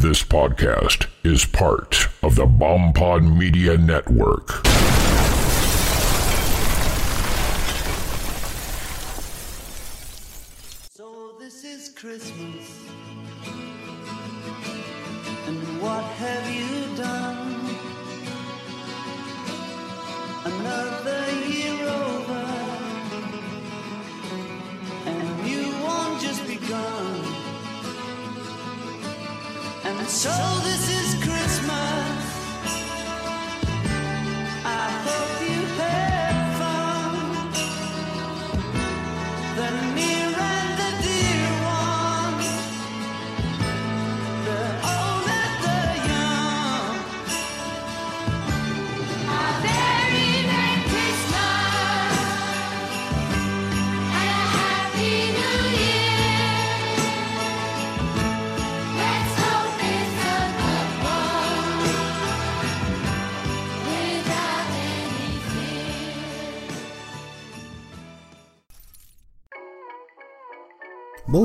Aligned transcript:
This 0.00 0.22
podcast 0.22 1.08
is 1.24 1.44
part 1.44 2.06
of 2.22 2.36
the 2.36 2.46
BombPod 2.46 3.36
Media 3.36 3.76
Network. 3.76 4.62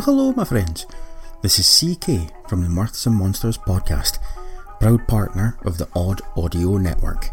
Hello, 0.03 0.33
my 0.33 0.43
friends. 0.43 0.85
This 1.41 1.59
is 1.59 1.95
CK 1.95 2.29
from 2.49 2.61
the 2.61 2.67
Mirths 2.67 3.07
and 3.07 3.15
Monsters 3.15 3.57
podcast, 3.57 4.19
proud 4.81 5.07
partner 5.07 5.57
of 5.63 5.77
the 5.77 5.87
Odd 5.95 6.21
Audio 6.35 6.77
Network. 6.77 7.29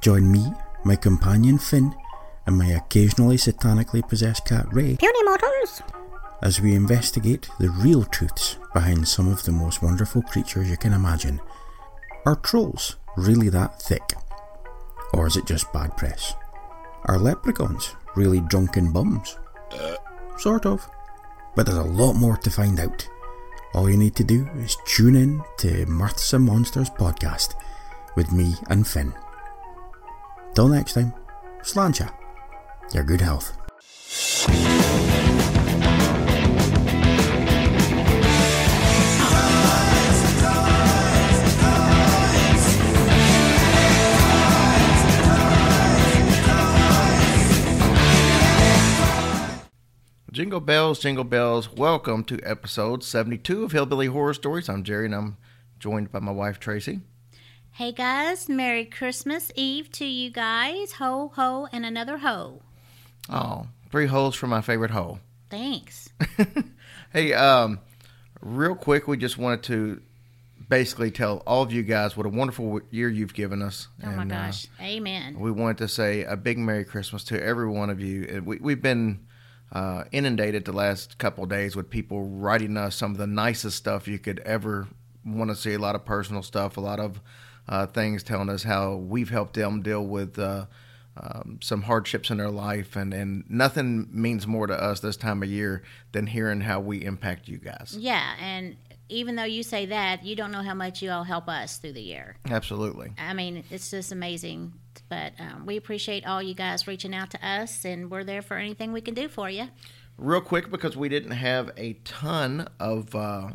Join 0.00 0.30
me, 0.32 0.44
my 0.84 0.96
companion 0.96 1.58
Finn, 1.58 1.94
and 2.46 2.58
my 2.58 2.66
occasionally 2.66 3.36
satanically 3.36 4.06
possessed 4.08 4.44
cat 4.44 4.66
Ray 4.72 4.96
Puny 4.96 5.22
mortals! 5.22 5.82
as 6.42 6.60
we 6.60 6.74
investigate 6.74 7.48
the 7.60 7.70
real 7.70 8.02
truths 8.02 8.58
behind 8.74 9.06
some 9.06 9.28
of 9.28 9.44
the 9.44 9.52
most 9.52 9.84
wonderful 9.84 10.22
creatures 10.22 10.68
you 10.68 10.76
can 10.76 10.92
imagine. 10.92 11.40
Are 12.26 12.36
trolls 12.36 12.96
really 13.16 13.50
that 13.50 13.80
thick? 13.80 14.14
Or 15.12 15.28
is 15.28 15.36
it 15.36 15.46
just 15.46 15.72
bad 15.72 15.96
press? 15.96 16.34
Are 17.04 17.20
leprechauns 17.20 17.94
really 18.16 18.40
drunken 18.40 18.92
bums? 18.92 19.38
Uh, 19.70 19.94
sort 20.38 20.66
of. 20.66 20.88
But 21.54 21.66
there's 21.66 21.78
a 21.78 21.82
lot 21.82 22.14
more 22.14 22.36
to 22.36 22.50
find 22.50 22.80
out. 22.80 23.06
All 23.74 23.88
you 23.88 23.96
need 23.96 24.14
to 24.16 24.24
do 24.24 24.48
is 24.56 24.76
tune 24.86 25.16
in 25.16 25.42
to 25.58 25.86
Mirths 25.86 26.32
and 26.34 26.44
Monsters 26.44 26.90
podcast 26.90 27.54
with 28.16 28.32
me 28.32 28.54
and 28.68 28.86
Finn. 28.86 29.14
Till 30.54 30.68
next 30.68 30.92
time, 30.94 31.14
sláinte. 31.62 32.10
Your 32.92 33.04
good 33.04 33.20
health. 33.20 33.56
Jingle 50.32 50.60
bells, 50.60 50.98
jingle 50.98 51.24
bells. 51.24 51.70
Welcome 51.70 52.24
to 52.24 52.40
episode 52.42 53.04
72 53.04 53.64
of 53.64 53.72
Hillbilly 53.72 54.06
Horror 54.06 54.32
Stories. 54.34 54.68
I'm 54.68 54.82
Jerry 54.82 55.04
and 55.06 55.14
I'm 55.14 55.36
joined 55.78 56.10
by 56.10 56.20
my 56.20 56.32
wife 56.32 56.58
Tracy. 56.58 57.00
Hey 57.72 57.92
guys, 57.92 58.48
Merry 58.48 58.84
Christmas 58.86 59.52
Eve 59.54 59.90
to 59.92 60.06
you 60.06 60.30
guys. 60.30 60.92
Ho, 60.92 61.32
ho, 61.34 61.68
and 61.72 61.84
another 61.84 62.18
ho. 62.18 62.62
Oh, 63.28 63.66
three 63.90 64.06
holes 64.06 64.34
for 64.34 64.46
my 64.46 64.60
favorite 64.62 64.90
hole. 64.90 65.20
Thanks. 65.50 66.08
Hey, 67.12 67.34
um, 67.34 67.78
real 68.40 68.74
quick, 68.74 69.06
we 69.06 69.18
just 69.18 69.36
wanted 69.36 69.64
to 69.64 70.00
basically 70.66 71.10
tell 71.10 71.42
all 71.46 71.60
of 71.62 71.70
you 71.70 71.82
guys 71.82 72.16
what 72.16 72.24
a 72.24 72.30
wonderful 72.30 72.80
year 72.90 73.10
you've 73.10 73.34
given 73.34 73.60
us. 73.60 73.88
Oh 74.02 74.06
my 74.12 74.22
And, 74.22 74.32
uh, 74.32 74.46
gosh. 74.46 74.66
Amen. 74.80 75.38
we 75.38 75.50
wanted 75.50 75.76
to 75.78 75.88
say 75.88 76.24
a 76.24 76.38
big 76.38 76.56
Merry 76.56 76.86
Christmas 76.86 77.22
to 77.24 77.38
every 77.44 77.68
one 77.68 77.90
of 77.90 78.00
you. 78.00 78.36
Uh, 78.38 78.42
We, 78.42 78.56
we've 78.62 78.80
been 78.80 79.26
uh, 79.72 80.04
inundated 80.12 80.64
the 80.64 80.72
last 80.72 81.18
couple 81.18 81.44
of 81.44 81.50
days 81.50 81.74
with 81.74 81.90
people 81.90 82.24
writing 82.24 82.76
us 82.76 82.94
some 82.94 83.12
of 83.12 83.18
the 83.18 83.26
nicest 83.26 83.76
stuff 83.76 84.06
you 84.06 84.18
could 84.18 84.38
ever 84.40 84.86
want 85.24 85.50
to 85.50 85.56
see. 85.56 85.72
A 85.72 85.78
lot 85.78 85.94
of 85.94 86.04
personal 86.04 86.42
stuff, 86.42 86.76
a 86.76 86.80
lot 86.80 87.00
of 87.00 87.20
uh, 87.68 87.86
things 87.86 88.22
telling 88.22 88.48
us 88.48 88.62
how 88.62 88.96
we've 88.96 89.30
helped 89.30 89.54
them 89.54 89.82
deal 89.82 90.04
with 90.04 90.38
uh, 90.38 90.66
um, 91.16 91.58
some 91.62 91.82
hardships 91.82 92.30
in 92.30 92.38
their 92.38 92.50
life, 92.50 92.96
and, 92.96 93.12
and 93.12 93.44
nothing 93.48 94.08
means 94.10 94.46
more 94.46 94.66
to 94.66 94.74
us 94.74 95.00
this 95.00 95.16
time 95.16 95.42
of 95.42 95.48
year 95.48 95.82
than 96.12 96.26
hearing 96.26 96.60
how 96.60 96.80
we 96.80 97.04
impact 97.04 97.48
you 97.48 97.58
guys. 97.58 97.96
Yeah, 97.98 98.34
and 98.40 98.76
even 99.08 99.36
though 99.36 99.44
you 99.44 99.62
say 99.62 99.86
that, 99.86 100.24
you 100.24 100.34
don't 100.34 100.52
know 100.52 100.62
how 100.62 100.74
much 100.74 101.02
you 101.02 101.10
all 101.10 101.24
help 101.24 101.48
us 101.48 101.76
through 101.76 101.92
the 101.92 102.02
year. 102.02 102.36
Absolutely. 102.48 103.12
I 103.18 103.34
mean, 103.34 103.62
it's 103.70 103.90
just 103.90 104.10
amazing. 104.10 104.72
But 105.08 105.32
um, 105.38 105.66
we 105.66 105.76
appreciate 105.76 106.26
all 106.26 106.42
you 106.42 106.54
guys 106.54 106.86
reaching 106.86 107.14
out 107.14 107.30
to 107.30 107.46
us, 107.46 107.84
and 107.84 108.10
we're 108.10 108.24
there 108.24 108.42
for 108.42 108.56
anything 108.56 108.92
we 108.92 109.00
can 109.00 109.14
do 109.14 109.28
for 109.28 109.48
you. 109.50 109.68
real 110.18 110.40
quick 110.40 110.70
because 110.70 110.96
we 110.96 111.08
didn't 111.08 111.32
have 111.32 111.70
a 111.76 111.94
ton 112.04 112.68
of 112.78 113.14
uh, 113.14 113.50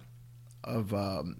of 0.64 0.94
um, 0.94 1.38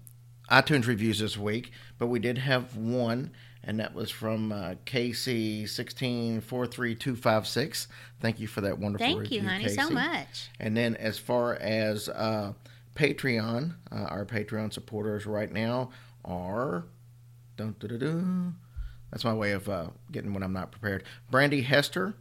iTunes 0.50 0.86
reviews 0.86 1.18
this 1.18 1.36
week, 1.36 1.72
but 1.98 2.06
we 2.06 2.18
did 2.18 2.38
have 2.38 2.76
one, 2.76 3.32
and 3.62 3.78
that 3.80 3.94
was 3.94 4.10
from 4.10 4.52
uh, 4.52 4.74
KC 4.86 5.68
sixteen 5.68 6.40
four 6.40 6.66
three 6.66 6.94
two 6.94 7.16
five 7.16 7.46
six. 7.46 7.88
Thank 8.20 8.40
you 8.40 8.46
for 8.46 8.60
that 8.62 8.78
wonderful 8.78 9.06
review. 9.06 9.18
Thank 9.18 9.30
review, 9.30 9.42
you, 9.42 9.48
honey, 9.48 9.68
so 9.68 9.90
much. 9.90 10.48
And 10.58 10.76
then 10.76 10.96
as 10.96 11.18
far 11.18 11.54
as 11.56 12.08
uh, 12.08 12.52
Patreon, 12.96 13.74
uh, 13.92 13.94
our 13.94 14.24
Patreon 14.24 14.72
supporters 14.72 15.26
right 15.26 15.52
now 15.52 15.90
are. 16.24 16.84
Dun, 17.56 17.74
dun, 17.80 17.90
dun, 17.90 17.98
dun. 17.98 18.56
That's 19.10 19.24
my 19.24 19.32
way 19.34 19.52
of 19.52 19.68
uh, 19.68 19.88
getting 20.12 20.34
when 20.34 20.42
I'm 20.42 20.52
not 20.52 20.70
prepared. 20.70 21.04
Brandy 21.30 21.62
Hester. 21.62 22.14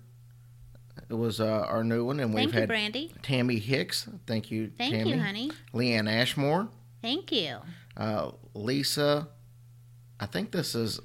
It 1.09 1.14
was 1.14 1.40
uh, 1.40 1.66
our 1.70 1.84
new 1.84 2.06
one, 2.06 2.20
and 2.20 2.34
we've 2.34 2.46
you, 2.46 2.52
had 2.52 2.68
Brandy. 2.68 3.14
Tammy 3.22 3.59
Hicks. 3.59 4.09
Thank 4.25 4.52
you, 4.52 4.72
Thank 4.78 4.94
Tammy. 4.94 5.12
you, 5.12 5.20
honey. 5.20 5.52
Leanne 5.74 6.12
Ashmore. 6.12 6.70
Thank 7.02 7.31
you. 7.31 7.58
Uh, 7.96 8.31
Lisa. 8.53 9.30
I 10.20 10.25
think 10.25 10.52
this 10.52 10.75
is 10.75 11.00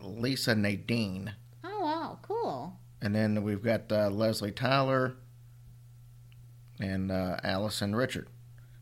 Lisa 0.00 0.54
Nadine. 0.54 1.34
Oh, 1.64 1.80
wow, 1.80 2.18
cool. 2.22 2.78
And 3.02 3.14
then 3.14 3.42
we've 3.42 3.62
got 3.62 3.90
uh, 3.90 4.08
Leslie 4.08 4.52
Tyler 4.52 5.16
and 6.80 7.10
uh, 7.10 7.36
Allison 7.42 7.94
Richard. 7.94 8.28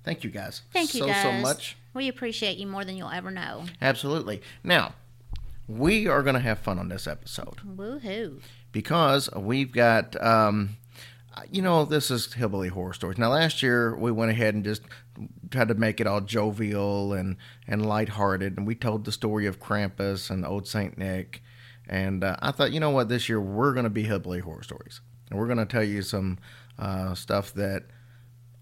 Thank 0.05 0.23
you 0.23 0.31
guys. 0.31 0.63
Thank 0.73 0.95
you, 0.95 1.01
so, 1.01 1.07
guys. 1.07 1.23
so 1.23 1.33
much. 1.33 1.77
We 1.95 2.09
appreciate 2.09 2.59
you 2.59 2.67
more 2.67 2.85
than 2.85 2.97
you'll 2.97 3.11
ever 3.11 3.31
know. 3.31 3.65
Absolutely. 3.81 4.43
Now, 4.63 4.95
we 5.69 6.07
are 6.07 6.23
going 6.23 6.35
to 6.35 6.41
have 6.41 6.59
fun 6.59 6.79
on 6.79 6.89
this 6.89 7.07
episode 7.07 7.59
Woohoo. 7.65 8.41
because 8.73 9.31
we've 9.35 9.73
got, 9.73 10.21
um, 10.23 10.77
you 11.51 11.63
know, 11.63 11.85
this 11.85 12.11
is 12.11 12.33
Hillbilly 12.35 12.69
Horror 12.69 12.93
Stories. 12.93 13.19
Now, 13.19 13.31
last 13.31 13.63
year 13.63 13.97
we 13.97 14.13
went 14.13 14.31
ahead 14.31 14.55
and 14.55 14.65
just 14.65 14.83
tried 15.51 15.69
to 15.69 15.75
make 15.75 16.01
it 16.01 16.07
all 16.07 16.21
jovial 16.21 17.13
and, 17.13 17.37
and 17.67 17.87
lighthearted, 17.87 18.57
and 18.57 18.67
we 18.67 18.75
told 18.75 19.05
the 19.05 19.13
story 19.13 19.47
of 19.47 19.61
Krampus 19.61 20.31
and 20.31 20.45
Old 20.45 20.69
Saint 20.69 20.99
Nick. 20.99 21.43
And 21.89 22.25
uh, 22.25 22.37
I 22.41 22.51
thought, 22.51 22.73
you 22.73 22.81
know 22.81 22.91
what, 22.91 23.09
this 23.09 23.29
year 23.29 23.41
we're 23.41 23.73
going 23.73 23.85
to 23.85 23.91
be 23.91 24.05
Hillbilly 24.05 24.41
Horror 24.41 24.63
Stories. 24.63 25.01
And 25.31 25.39
we're 25.39 25.47
going 25.47 25.59
to 25.59 25.67
tell 25.67 25.85
you 25.85 26.03
some 26.03 26.39
uh, 26.79 27.15
stuff 27.15 27.53
that 27.55 27.85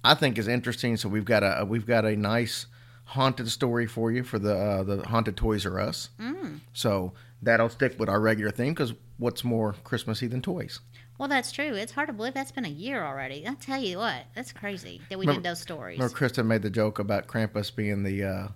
I 0.04 0.14
think 0.14 0.38
is 0.38 0.48
interesting. 0.48 0.96
So 0.96 1.08
we've 1.08 1.24
got 1.24 1.42
a 1.42 1.64
we've 1.64 1.86
got 1.86 2.04
a 2.04 2.16
nice 2.16 2.66
haunted 3.04 3.50
story 3.50 3.86
for 3.86 4.10
you 4.10 4.22
for 4.22 4.38
the 4.38 4.56
uh, 4.56 4.82
the 4.82 5.02
haunted 5.08 5.36
Toys 5.36 5.66
R 5.66 5.78
Us. 5.80 6.10
Mm. 6.20 6.60
So 6.72 7.12
that'll 7.40 7.68
stick 7.68 7.98
with 7.98 8.08
our 8.08 8.20
regular 8.20 8.50
theme 8.50 8.72
because 8.72 8.94
what's 9.18 9.44
more 9.44 9.74
Christmassy 9.84 10.26
than 10.26 10.42
toys? 10.42 10.80
Well, 11.18 11.28
that's 11.28 11.52
true. 11.52 11.74
It's 11.74 11.92
hard 11.92 12.08
to 12.08 12.12
believe 12.12 12.34
that's 12.34 12.50
been 12.52 12.64
a 12.64 12.68
year 12.70 13.04
already. 13.04 13.46
I 13.46 13.54
tell 13.54 13.80
you 13.80 13.98
what, 13.98 14.24
that's 14.34 14.52
crazy 14.52 15.00
that 15.08 15.18
we 15.18 15.26
Remember- 15.26 15.42
did 15.42 15.50
those 15.50 15.60
stories. 15.60 15.98
Remember, 15.98 16.16
Kristen 16.16 16.48
made 16.48 16.62
the 16.62 16.70
joke 16.70 16.98
about 16.98 17.26
Krampus 17.28 17.74
being 17.74 18.02
the 18.02 18.24
uh, 18.24 18.48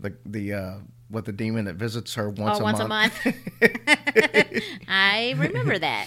the 0.00 0.14
the 0.24 0.52
uh, 0.52 0.74
what 1.08 1.24
the 1.24 1.32
demon 1.32 1.64
that 1.64 1.74
visits 1.74 2.14
her 2.14 2.30
once 2.30 2.58
oh, 2.58 2.60
a 2.60 2.62
once 2.62 2.78
month. 2.78 3.26
a 3.26 3.28
month. 3.28 4.62
I 4.88 5.34
remember 5.36 5.78
that. 5.78 6.06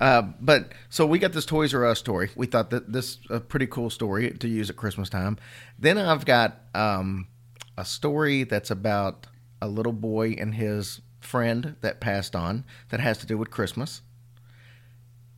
Uh, 0.00 0.22
but 0.40 0.72
so 0.88 1.04
we 1.04 1.18
got 1.18 1.32
this 1.32 1.44
Toys 1.44 1.74
R 1.74 1.84
Us 1.84 1.98
story. 1.98 2.30
We 2.34 2.46
thought 2.46 2.70
that 2.70 2.90
this 2.90 3.18
a 3.28 3.38
pretty 3.38 3.66
cool 3.66 3.90
story 3.90 4.30
to 4.30 4.48
use 4.48 4.70
at 4.70 4.76
Christmas 4.76 5.10
time. 5.10 5.36
Then 5.78 5.98
I've 5.98 6.24
got 6.24 6.60
um, 6.74 7.28
a 7.76 7.84
story 7.84 8.44
that's 8.44 8.70
about 8.70 9.26
a 9.60 9.68
little 9.68 9.92
boy 9.92 10.36
and 10.38 10.54
his 10.54 11.02
friend 11.20 11.76
that 11.82 12.00
passed 12.00 12.34
on 12.34 12.64
that 12.88 13.00
has 13.00 13.18
to 13.18 13.26
do 13.26 13.36
with 13.36 13.50
Christmas. 13.50 14.00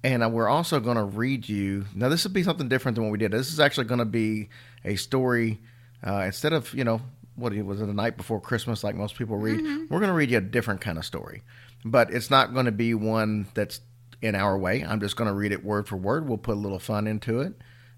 And 0.04 0.22
uh, 0.22 0.28
we're 0.28 0.48
also 0.48 0.80
going 0.80 0.96
to 0.96 1.04
read 1.04 1.48
you. 1.48 1.86
Now, 1.94 2.08
this 2.08 2.24
would 2.24 2.32
be 2.32 2.42
something 2.42 2.68
different 2.68 2.94
than 2.96 3.04
what 3.04 3.12
we 3.12 3.18
did. 3.18 3.32
This 3.32 3.52
is 3.52 3.60
actually 3.60 3.86
going 3.86 3.98
to 3.98 4.04
be 4.04 4.48
a 4.84 4.96
story. 4.96 5.60
Uh, 6.04 6.22
instead 6.26 6.52
of, 6.52 6.72
you 6.74 6.84
know, 6.84 7.00
what 7.34 7.52
was 7.52 7.80
it, 7.80 7.86
the 7.86 7.92
night 7.92 8.16
before 8.16 8.40
Christmas, 8.40 8.84
like 8.84 8.94
most 8.94 9.16
people 9.16 9.36
read, 9.36 9.60
we're 9.90 10.00
going 10.00 10.08
to 10.08 10.12
read 10.12 10.30
you 10.30 10.38
a 10.38 10.40
different 10.40 10.80
kind 10.80 10.98
of 10.98 11.04
story. 11.04 11.42
But 11.84 12.12
it's 12.12 12.30
not 12.30 12.52
going 12.52 12.66
to 12.66 12.72
be 12.72 12.94
one 12.94 13.46
that's 13.54 13.80
in 14.22 14.34
our 14.34 14.56
way. 14.56 14.82
I'm 14.82 15.00
just 15.00 15.16
going 15.16 15.28
to 15.28 15.34
read 15.34 15.52
it 15.52 15.64
word 15.64 15.86
for 15.88 15.96
word. 15.96 16.28
We'll 16.28 16.38
put 16.38 16.56
a 16.56 16.60
little 16.60 16.78
fun 16.78 17.06
into 17.06 17.40
it. 17.40 17.54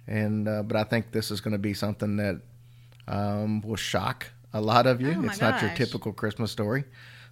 And, 0.07 0.49
uh, 0.49 0.63
but 0.63 0.77
I 0.77 0.85
think 0.85 1.13
this 1.13 1.31
is 1.31 1.41
going 1.41 1.53
to 1.53 1.59
be 1.59 1.75
something 1.75 2.17
that 2.17 2.41
um, 3.07 3.61
will 3.61 3.77
shock 3.77 4.27
a 4.53 4.61
lot 4.61 4.87
of 4.87 5.01
you. 5.01 5.15
Oh, 5.17 5.25
it's 5.25 5.41
not 5.41 5.63
your 5.63 5.71
typical 5.75 6.13
Christmas 6.13 6.51
story. 6.51 6.85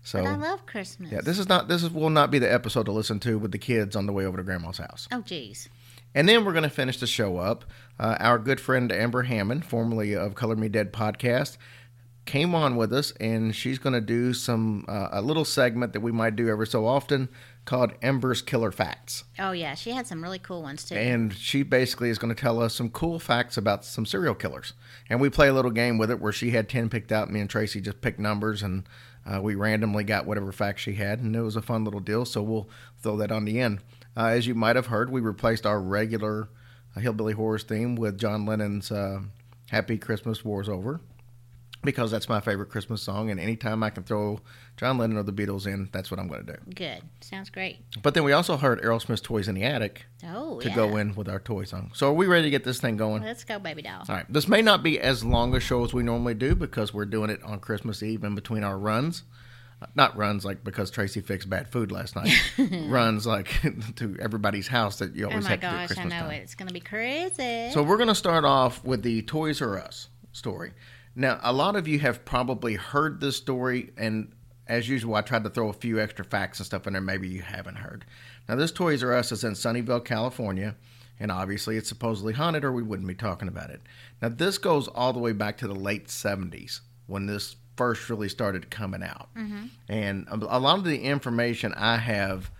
So, 0.05 0.23
But 0.23 0.31
I 0.31 0.37
love 0.37 0.67
Christmas. 0.67 1.13
yeah, 1.13 1.21
this 1.21 1.39
is 1.39 1.49
not, 1.49 1.69
this 1.69 1.83
is, 1.83 1.91
will 1.91 2.11
not 2.11 2.31
be 2.31 2.39
the 2.39 2.53
episode 2.53 2.87
to 2.87 2.93
listen 2.93 3.21
to 3.21 3.39
with 3.39 3.53
the 3.53 3.59
kids 3.59 3.95
on 3.95 4.07
the 4.07 4.13
way 4.13 4.27
over 4.27 4.37
to 4.37 4.43
grandma's 4.43 4.79
house. 4.79 5.09
Oh, 5.13 5.21
geez. 5.21 5.69
And 6.15 6.29
then 6.29 6.45
we're 6.45 6.53
going 6.53 6.65
to 6.65 6.71
finish 6.71 6.99
the 6.99 7.07
show 7.07 7.39
up. 7.39 7.65
Uh, 7.99 8.17
our 8.21 8.39
good 8.39 8.61
friend 8.61 8.91
Amber 8.93 9.23
Hammond, 9.23 9.65
formerly 9.65 10.15
of 10.15 10.35
Color 10.35 10.57
Me 10.57 10.69
Dead 10.69 10.93
podcast, 10.93 11.57
came 12.25 12.55
on 12.55 12.77
with 12.77 12.93
us, 12.93 13.13
and 13.13 13.55
she's 13.55 13.79
going 13.79 13.95
to 13.95 14.01
do 14.01 14.35
some 14.35 14.85
uh, 14.89 15.09
a 15.13 15.23
little 15.23 15.45
segment 15.45 15.93
that 15.93 16.01
we 16.01 16.13
might 16.13 16.37
do 16.37 16.49
every 16.49 16.67
so 16.67 16.87
often 16.87 17.29
called 17.65 17.93
Amber's 18.03 18.43
Killer 18.43 18.73
Facts. 18.73 19.25
Oh, 19.39 19.53
yeah. 19.53 19.75
She 19.75 19.93
had 19.93 20.07
some 20.07 20.23
really 20.23 20.39
cool 20.39 20.63
ones, 20.63 20.85
too. 20.85 20.97
And 20.97 21.33
she 21.33 21.63
basically 21.63 22.11
is 22.11 22.19
going 22.19 22.35
to 22.35 22.41
tell 22.41 22.61
us 22.61 22.75
some 22.75 22.91
cool 22.91 23.19
facts 23.19 23.57
about 23.57 23.85
some 23.85 24.05
serial 24.05 24.35
killers. 24.35 24.73
And 25.09 25.21
we 25.21 25.31
play 25.31 25.49
a 25.49 25.53
little 25.53 25.71
game 25.71 25.99
with 25.99 26.11
it 26.11 26.21
where 26.21 26.33
she 26.33 26.51
had 26.51 26.69
10 26.69 26.89
picked 26.89 27.13
out. 27.13 27.31
Me 27.31 27.41
and 27.41 27.49
Tracy 27.49 27.81
just 27.81 28.01
picked 28.01 28.19
numbers 28.19 28.63
and 28.63 28.85
uh, 29.25 29.41
we 29.41 29.55
randomly 29.55 30.03
got 30.03 30.27
whatever 30.27 30.51
facts 30.51 30.83
she 30.83 30.95
had. 30.95 31.21
And 31.21 31.37
it 31.37 31.43
was 31.43 31.57
a 31.57 31.63
fun 31.63 31.85
little 31.85 32.01
deal. 32.01 32.25
So 32.25 32.43
we'll 32.43 32.69
throw 33.01 33.17
that 33.19 33.31
on 33.31 33.45
the 33.45 33.61
end. 33.61 33.81
Uh, 34.17 34.27
as 34.27 34.47
you 34.47 34.55
might 34.55 34.77
have 34.77 34.87
heard, 34.87 35.11
we 35.11 35.21
replaced 35.21 35.65
our 35.65 35.81
regular 35.81 36.49
uh, 36.97 37.01
Hillbilly 37.01 37.35
Horrors 37.35 37.63
theme 37.63 37.95
with 37.95 38.19
John 38.19 38.45
Lennon's 38.45 38.91
uh, 38.91 39.21
Happy 39.71 39.97
Christmas 39.97 40.45
War's 40.45 40.69
Over 40.69 41.01
because 41.85 42.11
that's 42.11 42.29
my 42.29 42.41
favorite 42.41 42.69
Christmas 42.71 43.03
song. 43.03 43.31
And 43.31 43.41
anytime 43.41 43.83
I 43.83 43.91
can 43.91 44.05
throw 44.05 44.41
John 44.77 44.99
Lennon 44.99 45.17
or 45.17 45.23
the 45.23 45.33
Beatles 45.33 45.67
in, 45.67 45.89
that's 45.93 46.11
what 46.11 46.21
I'm 46.21 46.29
going 46.29 46.47
to 46.47 46.53
do. 46.53 46.59
Good. 46.75 47.03
Sounds 47.21 47.51
great. 47.51 47.81
But 48.03 48.15
then 48.15 48.23
we 48.25 48.33
also 48.33 48.57
heard 48.57 48.81
Aerosmith's 48.83 49.21
Toys 49.21 49.49
in 49.49 49.55
the 49.55 49.65
Attic 49.65 50.07
Oh, 50.25 50.61
to 50.61 50.69
yeah. 50.69 50.75
go 50.77 50.97
in 50.97 51.15
with 51.15 51.29
our 51.29 51.41
toy 51.41 51.65
song. 51.65 51.91
So 51.95 52.09
are 52.11 52.15
we 52.15 52.27
ready 52.27 52.45
to 52.45 52.51
get 52.51 52.65
this 52.65 52.81
thing 52.81 52.97
going? 52.97 53.23
Let's 53.23 53.45
go, 53.45 53.59
baby 53.59 53.83
doll. 53.83 54.05
All 54.09 54.15
right. 54.15 54.27
This 54.33 54.47
may 54.47 54.63
not 54.63 54.83
be 54.83 55.01
as 55.01 55.25
long 55.25 55.55
a 55.55 55.61
show 55.61 55.85
as 55.85 55.93
we 55.93 56.03
normally 56.03 56.35
do 56.35 56.55
because 56.55 56.95
we're 56.95 57.05
doing 57.07 57.31
it 57.31 57.43
on 57.43 57.59
Christmas 57.61 58.03
Eve 58.03 58.23
in 58.25 58.35
between 58.37 58.63
our 58.65 58.79
runs. 58.79 59.25
Uh, 59.83 59.87
Not 59.97 60.17
runs 60.17 60.45
like 60.45 60.63
because 60.63 60.93
Tracy 60.93 61.21
fixed 61.23 61.51
bad 61.51 61.73
food 61.73 61.91
last 61.91 62.15
night. 62.15 62.31
runs 62.87 63.27
like 63.27 63.51
to 63.97 64.17
everybody's 64.21 64.69
house 64.69 64.99
that 65.01 65.17
you 65.17 65.25
Oh, 65.27 65.31
always 65.31 65.43
my 65.45 65.51
have 65.51 65.61
to 65.61 65.67
do 65.67 65.73
at 65.75 65.89
gosh. 65.89 65.99
I 65.99 66.05
know 66.05 66.11
time. 66.21 66.31
it. 66.31 66.37
It's 66.45 66.55
going 66.55 66.69
to 66.69 66.73
be 66.75 66.79
crazy. 66.79 67.73
So 67.73 67.83
we're 67.83 67.97
going 67.97 68.09
to 68.09 68.15
start 68.15 68.45
off 68.45 68.85
with 68.85 69.03
the 69.03 69.23
Toys 69.23 69.61
R 69.61 69.79
Us 69.79 70.09
story. 70.31 70.73
Now, 71.15 71.39
a 71.43 71.53
lot 71.53 71.77
of 71.77 71.87
you 71.87 71.99
have 72.01 72.25
probably 72.25 72.75
heard 72.75 73.21
this 73.21 73.37
story, 73.37 73.91
and 73.97 74.33
as 74.67 74.89
usual, 74.89 75.15
I 75.15 75.21
tried 75.23 75.45
to 75.45 75.51
throw 75.51 75.69
a 75.69 75.75
few 75.75 76.01
extra 76.01 76.25
facts 76.25 76.59
and 76.59 76.67
stuff 76.67 76.87
in 76.87 76.95
there. 76.95 77.03
Maybe 77.03 77.29
you 77.29 77.43
haven't 77.43 77.77
heard. 77.77 78.05
Now, 78.49 78.57
this 78.57 78.73
Toys 78.73 79.03
R 79.03 79.13
Us 79.15 79.33
is 79.33 79.45
in 79.45 79.53
Sunnyvale, 79.53 80.05
California, 80.05 80.75
and 81.21 81.31
obviously 81.31 81.77
it's 81.77 81.89
supposedly 81.89 82.33
haunted, 82.33 82.65
or 82.65 82.73
we 82.73 82.83
wouldn't 82.83 83.09
be 83.09 83.15
talking 83.15 83.49
about 83.49 83.71
it. 83.71 83.83
Now, 84.21 84.31
this 84.31 84.59
goes 84.59 84.89
all 84.89 85.13
the 85.13 85.19
way 85.21 85.33
back 85.33 85.59
to 85.59 85.69
the 85.69 85.75
late 85.75 86.09
'70s 86.09 86.81
when 87.07 87.27
this 87.27 87.57
first 87.77 88.09
really 88.09 88.29
started 88.29 88.71
coming 88.71 89.03
out, 89.03 89.29
and 89.89 90.27
a 90.31 90.59
lot 90.59 90.79
of 90.79 90.85
the 90.85 91.01
information 91.03 91.75
I 91.75 91.97
have. 91.99 92.51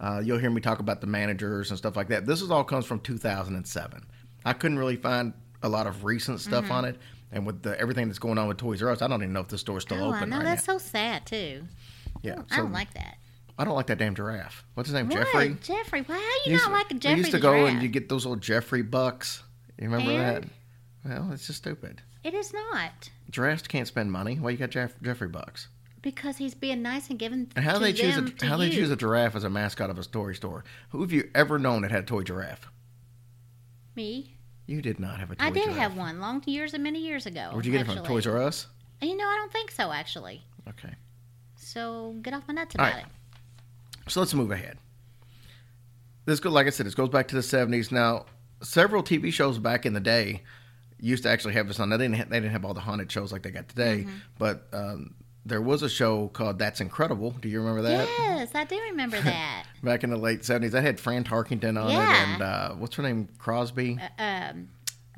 Uh, 0.00 0.22
you'll 0.24 0.38
hear 0.38 0.48
me 0.50 0.60
talk 0.60 0.78
about 0.78 1.00
the 1.00 1.08
managers 1.08 1.70
and 1.70 1.78
stuff 1.78 1.96
like 1.96 2.06
that. 2.06 2.24
This 2.24 2.40
is 2.40 2.52
all 2.52 2.62
comes 2.62 2.86
from 2.86 3.00
2007. 3.00 4.06
I 4.44 4.52
couldn't 4.52 4.78
really 4.78 4.94
find 4.94 5.32
a 5.60 5.68
lot 5.68 5.88
of 5.88 6.04
recent 6.04 6.38
stuff 6.38 6.70
on 6.70 6.84
it, 6.84 6.96
and 7.32 7.46
with 7.46 7.62
the, 7.62 7.78
everything 7.80 8.06
that's 8.08 8.18
going 8.18 8.38
on 8.38 8.48
with 8.48 8.56
Toys 8.58 8.82
R 8.82 8.90
Us, 8.90 9.02
I 9.02 9.08
don't 9.08 9.22
even 9.22 9.32
know 9.32 9.40
if 9.40 9.48
the 9.48 9.58
store's 9.58 9.82
still 9.82 10.02
oh, 10.02 10.10
I 10.12 10.16
open 10.18 10.30
know. 10.30 10.36
right 10.38 10.44
That's 10.44 10.66
now. 10.66 10.74
so 10.74 10.78
sad, 10.78 11.26
too. 11.26 11.64
yeah, 12.22 12.36
oh, 12.38 12.44
I 12.50 12.56
so 12.56 12.62
don't 12.62 12.72
like 12.72 12.94
that. 12.94 13.16
I 13.58 13.64
don't 13.64 13.74
like 13.74 13.88
that 13.88 13.98
damn 13.98 14.14
giraffe. 14.14 14.64
What's 14.74 14.88
his 14.88 14.94
name? 14.94 15.08
What? 15.08 15.16
Jeffrey. 15.18 15.56
Jeffrey. 15.62 16.02
Why 16.02 16.40
you 16.46 16.52
Used- 16.52 16.64
not 16.64 16.72
like 16.72 16.90
a 16.90 16.94
Jeffrey? 16.94 16.98
Jeffrey 17.00 17.18
used 17.18 17.30
to 17.32 17.38
go 17.40 17.52
giraffe? 17.54 17.72
and 17.72 17.82
you 17.82 17.88
get 17.88 18.08
those 18.08 18.24
old 18.24 18.40
Jeffrey 18.40 18.82
bucks. 18.82 19.42
You 19.80 19.88
remember 19.90 20.12
And? 20.12 20.44
that? 21.04 21.20
Well, 21.22 21.32
it's 21.32 21.46
just 21.46 21.58
stupid. 21.58 22.02
It 22.24 22.34
is 22.34 22.52
not. 22.52 23.10
Giraffes 23.30 23.66
can't 23.66 23.86
spend 23.88 24.12
money. 24.12 24.36
Why 24.36 24.50
you 24.50 24.56
got 24.58 24.70
Jeff- 24.70 25.00
Jeffrey 25.02 25.28
bucks? 25.28 25.68
Because 26.02 26.36
he's 26.36 26.54
being 26.54 26.82
nice 26.82 27.10
and 27.10 27.18
giving 27.18 27.50
And 27.56 27.64
how 27.64 27.78
they 27.78 27.92
choose 27.92 28.16
a 28.16 28.46
how 28.46 28.56
they 28.56 28.70
choose 28.70 28.90
a 28.90 28.96
giraffe 28.96 29.34
as 29.34 29.42
a 29.44 29.50
mascot 29.50 29.90
of 29.90 29.98
a 29.98 30.04
toy 30.04 30.32
store? 30.34 30.62
Who 30.90 31.00
have 31.00 31.10
you 31.12 31.28
ever 31.34 31.58
known 31.58 31.82
that 31.82 31.90
had 31.90 32.04
a 32.04 32.06
toy 32.06 32.22
giraffe? 32.22 32.68
Me. 33.96 34.36
You 34.68 34.80
did 34.82 35.00
not 35.00 35.18
have 35.18 35.30
a 35.30 35.34
toy 35.34 35.44
I 35.44 35.50
did 35.50 35.64
giraffe. 35.64 35.78
have 35.78 35.96
one 35.96 36.20
long 36.20 36.42
years 36.46 36.74
and 36.74 36.84
many 36.84 37.00
years 37.00 37.24
ago. 37.26 37.48
Where'd 37.52 37.64
you 37.66 37.72
get 37.72 37.80
it 37.80 37.84
from? 37.84 37.98
actually. 37.98 38.08
Toys 38.08 38.26
R 38.26 38.36
Us? 38.42 38.66
You 39.00 39.16
know, 39.16 39.26
I 39.26 39.34
don't 39.36 39.50
think 39.50 39.70
so, 39.70 39.90
actually. 39.90 40.42
Okay. 40.68 40.94
So 41.56 42.14
get 42.22 42.34
off 42.34 42.44
my 42.46 42.54
nuts 42.54 42.74
about 42.74 42.92
right. 42.92 43.04
it. 43.04 44.10
So 44.10 44.20
let's 44.20 44.34
move 44.34 44.50
ahead. 44.50 44.78
This 46.26 46.38
go 46.40 46.50
like 46.50 46.66
I 46.66 46.70
said, 46.70 46.86
this 46.86 46.94
goes 46.94 47.08
back 47.08 47.28
to 47.28 47.34
the 47.34 47.42
seventies. 47.42 47.90
Now, 47.90 48.26
several 48.62 49.02
TV 49.02 49.32
shows 49.32 49.58
back 49.58 49.86
in 49.86 49.94
the 49.94 50.00
day 50.00 50.42
used 51.00 51.22
to 51.22 51.30
actually 51.30 51.54
have 51.54 51.66
this 51.68 51.80
on. 51.80 51.88
Now, 51.88 51.96
they 51.96 52.04
didn't 52.04 52.16
have, 52.16 52.28
they 52.28 52.36
didn't 52.40 52.52
have 52.52 52.64
all 52.64 52.74
the 52.74 52.80
haunted 52.80 53.10
shows 53.10 53.32
like 53.32 53.42
they 53.42 53.50
got 53.50 53.68
today, 53.68 54.04
Mm-hmm. 54.06 54.16
but 54.38 54.66
um, 54.72 55.14
there 55.46 55.60
was 55.62 55.82
a 55.82 55.88
show 55.88 56.28
called 56.28 56.58
That's 56.58 56.80
Incredible. 56.80 57.30
Do 57.40 57.48
you 57.48 57.60
remember 57.60 57.82
that? 57.82 58.08
Yes, 58.18 58.50
I 58.54 58.64
do 58.64 58.78
remember 58.90 59.20
that. 59.22 59.64
Back 59.82 60.04
in 60.04 60.10
the 60.10 60.16
late 60.16 60.44
seventies, 60.44 60.72
that 60.72 60.82
had 60.82 61.00
Fran 61.00 61.24
Tarkenton 61.24 61.82
on 61.82 61.90
it, 61.90 61.94
and 61.94 62.42
uh, 62.42 62.70
what's 62.74 62.96
her 62.96 63.02
name, 63.02 63.28
Crosby. 63.38 63.98
um, 64.18 64.68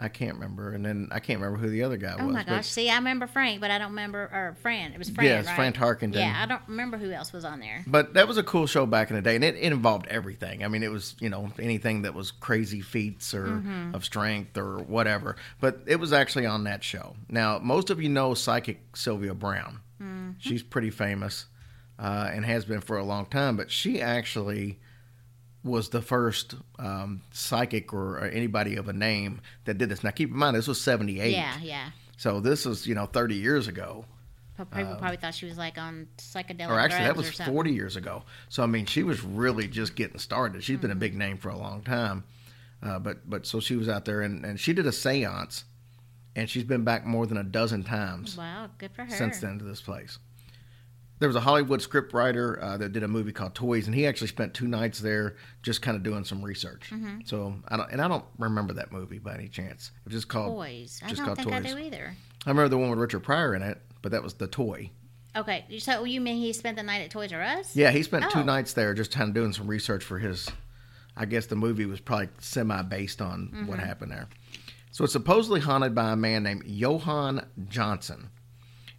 I 0.03 0.09
can't 0.09 0.37
remember, 0.37 0.73
and 0.73 0.83
then 0.83 1.09
I 1.11 1.21
can't 1.21 1.41
remember 1.41 1.59
who 1.63 1.69
the 1.69 1.83
other 1.83 1.99
guy 1.99 2.15
oh 2.19 2.25
was. 2.25 2.33
my 2.35 2.41
but- 2.43 2.47
gosh. 2.47 2.67
See, 2.69 2.89
I 2.89 2.97
remember 2.97 3.27
Frank, 3.27 3.61
but 3.61 3.71
I 3.71 3.77
don't 3.79 3.91
remember, 3.91 4.21
or 4.33 4.57
Fran. 4.63 4.93
It 4.93 4.99
was 4.99 5.11
Fran, 5.11 5.27
Yeah, 5.27 5.39
it's 5.41 5.49
right? 5.49 5.57
Fran 5.57 5.73
Tarkenton. 5.75 6.15
Yeah, 6.15 6.41
I 6.43 6.47
don't 6.47 6.63
remember 6.69 6.97
who 6.97 7.11
else 7.11 7.35
was 7.35 7.45
on 7.45 7.61
there. 7.61 7.85
But 7.87 8.15
that 8.15 8.27
was 8.27 8.39
a 8.39 8.43
cool 8.43 8.67
show 8.67 8.87
back 8.87 9.11
in 9.11 9.17
the 9.17 9.21
day, 9.23 9.35
and 9.35 9.45
it, 9.45 9.57
it 9.57 9.73
involved 9.73 10.07
everything. 10.07 10.65
I 10.65 10.69
mean, 10.69 10.83
it 10.83 10.91
was 10.91 11.17
you 11.21 11.29
know 11.29 11.51
anything 11.59 12.03
that 12.03 12.15
was 12.15 12.31
crazy 12.31 12.81
feats 12.81 13.35
or 13.35 13.45
Mm-hmm. 13.47 13.95
of 13.95 14.03
strength 14.05 14.57
or 14.57 14.79
whatever. 14.79 15.37
But 15.61 15.81
it 15.87 15.97
was 15.97 16.15
actually 16.15 16.47
on 16.47 16.65
that 16.65 16.83
show. 16.83 17.15
Now, 17.29 17.59
most 17.59 17.91
of 17.91 18.01
you 18.01 18.09
know 18.09 18.33
psychic 18.33 18.81
Sylvia 18.97 19.35
Browne. 19.35 19.81
Mm-hmm. 20.41 20.49
She's 20.51 20.63
pretty 20.63 20.91
famous 20.91 21.47
uh, 21.99 22.31
and 22.33 22.45
has 22.45 22.65
been 22.65 22.81
for 22.81 22.97
a 22.97 23.05
long 23.05 23.27
time. 23.27 23.57
But 23.57 23.71
she 23.71 24.01
actually 24.01 24.79
was 25.63 25.91
the 25.91 26.01
first 26.03 26.55
um, 26.79 27.23
psychic 27.33 27.93
or, 27.93 28.19
or 28.19 28.25
anybody 28.25 28.77
of 28.77 28.89
a 28.89 28.93
name 28.93 29.41
that 29.67 29.77
did 29.79 29.89
this. 29.91 30.03
Now, 30.03 30.11
keep 30.11 30.31
in 30.31 30.37
mind 30.37 30.57
this 30.57 30.67
was 30.69 30.81
'78. 30.81 31.33
Yeah, 31.33 31.59
yeah. 31.63 31.91
So 32.17 32.41
this 32.41 32.65
was 32.65 32.87
you 32.87 32.95
know 32.95 33.07
30 33.07 33.35
years 33.35 33.69
ago. 33.69 34.05
People 34.75 34.97
probably 34.97 35.17
thought 35.17 35.35
she 35.35 35.47
was 35.47 35.57
like 35.57 35.79
on 35.79 36.07
psychedelic 36.19 36.67
Um, 36.67 36.73
or 36.73 36.79
actually 36.79 37.05
that 37.05 37.17
was 37.17 37.31
40 37.31 37.73
years 37.73 37.97
ago 37.97 38.25
so 38.51 38.63
i 38.63 38.67
mean 38.67 38.85
she 38.85 39.03
was 39.03 39.25
really 39.25 39.67
just 39.67 39.97
getting 39.97 40.19
started 40.19 40.63
She's 40.63 40.75
Mm-hmm. 40.77 40.83
been 40.83 40.91
a 40.91 40.97
big 40.97 41.15
name 41.15 41.39
for 41.39 41.49
a 41.49 41.57
long 41.57 41.81
time 41.81 42.25
uh, 42.83 42.99
but 42.99 43.29
but 43.31 43.47
so 43.47 43.59
she 43.61 43.75
was 43.75 43.89
out 43.89 44.05
there 44.05 44.21
and, 44.21 44.45
and 44.45 44.61
she 44.61 44.75
did 44.75 44.87
a 44.87 44.93
seance 44.93 45.65
and 46.37 46.51
she's 46.51 46.65
been 46.65 46.85
back 46.85 47.07
more 47.07 47.27
than 47.27 47.39
a 47.39 47.43
dozen 47.43 47.85
times 47.85 48.37
Wow, 48.37 48.69
good 48.77 48.91
for 48.93 49.05
her. 49.07 49.11
since 49.11 49.39
then 49.39 49.59
to 49.61 49.65
this 49.65 49.81
place 49.81 50.19
there 51.21 51.29
was 51.29 51.37
a 51.37 51.41
hollywood 51.41 51.81
script 51.81 52.13
writer 52.13 52.61
uh, 52.63 52.77
that 52.77 52.93
did 52.93 53.03
a 53.05 53.09
movie 53.09 53.31
called 53.33 53.55
toys 53.55 53.87
and 53.87 53.95
he 53.95 54.07
actually 54.07 54.27
spent 54.27 54.53
two 54.53 54.67
nights 54.67 54.99
there 54.99 55.37
just 55.63 55.81
kind 55.83 55.97
of 55.97 56.03
doing 56.03 56.25
some 56.25 56.43
research 56.43 56.91
Mm-hmm. 56.93 57.21
so 57.25 57.55
i 57.69 57.77
don't 57.77 57.91
and 57.93 58.01
i 58.03 58.09
don't 58.09 58.25
remember 58.39 58.73
that 58.75 58.91
movie 58.91 59.19
by 59.19 59.35
any 59.35 59.49
chance 59.49 59.93
it 60.05 60.07
was 60.07 60.15
just 60.15 60.29
called 60.29 60.57
Toys. 60.57 61.01
I 61.05 61.09
just 61.09 61.19
don't 61.19 61.27
called 61.27 61.39
think 61.39 61.53
I 61.53 61.61
Toys. 61.61 61.73
do 61.73 61.79
either. 61.79 62.17
i 62.47 62.51
remember 62.51 62.69
the 62.69 62.79
one 62.79 62.91
with 62.91 62.99
richard 62.99 63.21
pryor 63.21 63.55
in 63.55 63.63
it 63.63 63.79
but 64.03 64.11
that 64.13 64.23
was 64.23 64.35
the 64.35 64.47
toy 64.49 64.91
Okay, 65.37 65.65
so 65.79 66.03
you 66.03 66.21
mean 66.21 66.39
he 66.39 66.53
spent 66.53 66.77
the 66.77 66.83
night 66.83 67.03
at 67.03 67.11
Toys 67.13 67.33
R 67.33 67.41
Us? 67.41 67.77
Yeah, 67.77 67.93
he 67.93 68.03
spent 68.03 68.25
Oh. 68.27 68.31
two 68.31 68.43
nights 68.43 68.73
there 68.73 68.95
just 68.95 69.13
kind 69.13 69.29
of 69.29 69.35
doing 69.35 69.53
some 69.53 69.69
research 69.69 70.03
for 70.03 70.19
his. 70.19 70.49
I 71.17 71.25
guess 71.25 71.47
the 71.47 71.55
movie 71.55 71.87
was 71.87 72.01
probably 72.01 72.31
semi 72.41 72.83
based 72.83 73.23
on 73.23 73.47
what 73.69 73.79
Mm-hmm. 73.79 73.87
happened 73.87 74.11
there. 74.11 74.29
So 74.91 75.05
it's 75.05 75.13
supposedly 75.13 75.61
haunted 75.61 75.95
by 75.95 76.11
a 76.11 76.17
man 76.17 76.43
named 76.43 76.65
Johann 76.67 77.47
Johnson, 77.69 78.31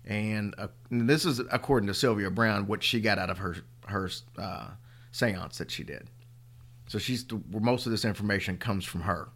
and, 0.06 0.56
uh, 0.58 0.68
and 0.90 1.10
this 1.10 1.26
is 1.26 1.40
according 1.52 1.88
to 1.88 1.94
Sylvia 1.94 2.30
Browne, 2.30 2.68
what 2.68 2.84
she 2.84 3.00
got 3.00 3.18
out 3.18 3.30
of 3.30 3.38
her 3.40 3.58
her 3.88 4.10
uh, 4.38 4.70
séance 5.12 5.58
that 5.58 5.70
she 5.70 5.84
did. 5.84 6.08
So 6.88 7.00
she's 7.00 7.26
most 7.50 7.86
of 7.86 7.92
this 7.92 8.06
information 8.06 8.58
comes 8.58 8.86
from 8.86 9.02
her, 9.02 9.30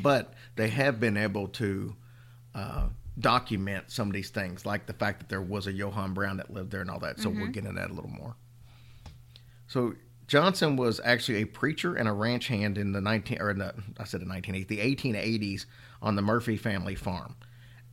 but 0.00 0.34
they 0.56 0.68
have 0.68 1.00
been 1.00 1.16
able 1.16 1.48
to 1.48 1.94
uh, 2.54 2.86
document 3.18 3.90
some 3.90 4.08
of 4.08 4.14
these 4.14 4.30
things, 4.30 4.64
like 4.64 4.86
the 4.86 4.92
fact 4.92 5.20
that 5.20 5.28
there 5.28 5.42
was 5.42 5.66
a 5.66 5.72
Johann 5.72 6.14
Brown 6.14 6.38
that 6.38 6.52
lived 6.52 6.70
there 6.70 6.80
and 6.80 6.90
all 6.90 7.00
that. 7.00 7.20
So 7.20 7.28
we'll 7.28 7.48
get 7.48 7.64
into 7.64 7.78
that 7.78 7.90
a 7.90 7.94
little 7.94 8.10
more. 8.10 8.36
So 9.66 9.94
Johnson 10.28 10.76
was 10.76 11.00
actually 11.04 11.42
a 11.42 11.44
preacher 11.46 11.94
and 11.94 12.08
a 12.08 12.12
ranch 12.12 12.48
hand 12.48 12.78
in 12.78 12.92
the 12.92 13.00
19 13.00 13.38
or 13.40 13.50
in 13.50 13.58
the, 13.58 13.74
I 13.98 14.04
said 14.04 14.20
the 14.20 14.26
1980s, 14.26 14.68
the 14.68 14.78
1880s 14.78 15.66
on 16.00 16.16
the 16.16 16.22
Murphy 16.22 16.56
family 16.56 16.94
farm. 16.94 17.36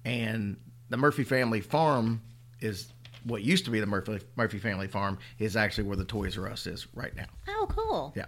And 0.05 0.57
the 0.89 0.97
Murphy 0.97 1.23
family 1.23 1.61
farm 1.61 2.21
is 2.59 2.91
what 3.23 3.41
used 3.41 3.65
to 3.65 3.71
be 3.71 3.79
the 3.79 3.85
Murphy 3.85 4.19
Murphy 4.35 4.59
family 4.59 4.87
farm 4.87 5.17
is 5.37 5.55
actually 5.55 5.85
where 5.85 5.97
the 5.97 6.05
Toys 6.05 6.37
R 6.37 6.49
Us 6.49 6.67
is 6.67 6.87
right 6.93 7.15
now. 7.15 7.25
Oh, 7.47 7.67
cool. 7.69 8.13
Yeah. 8.15 8.25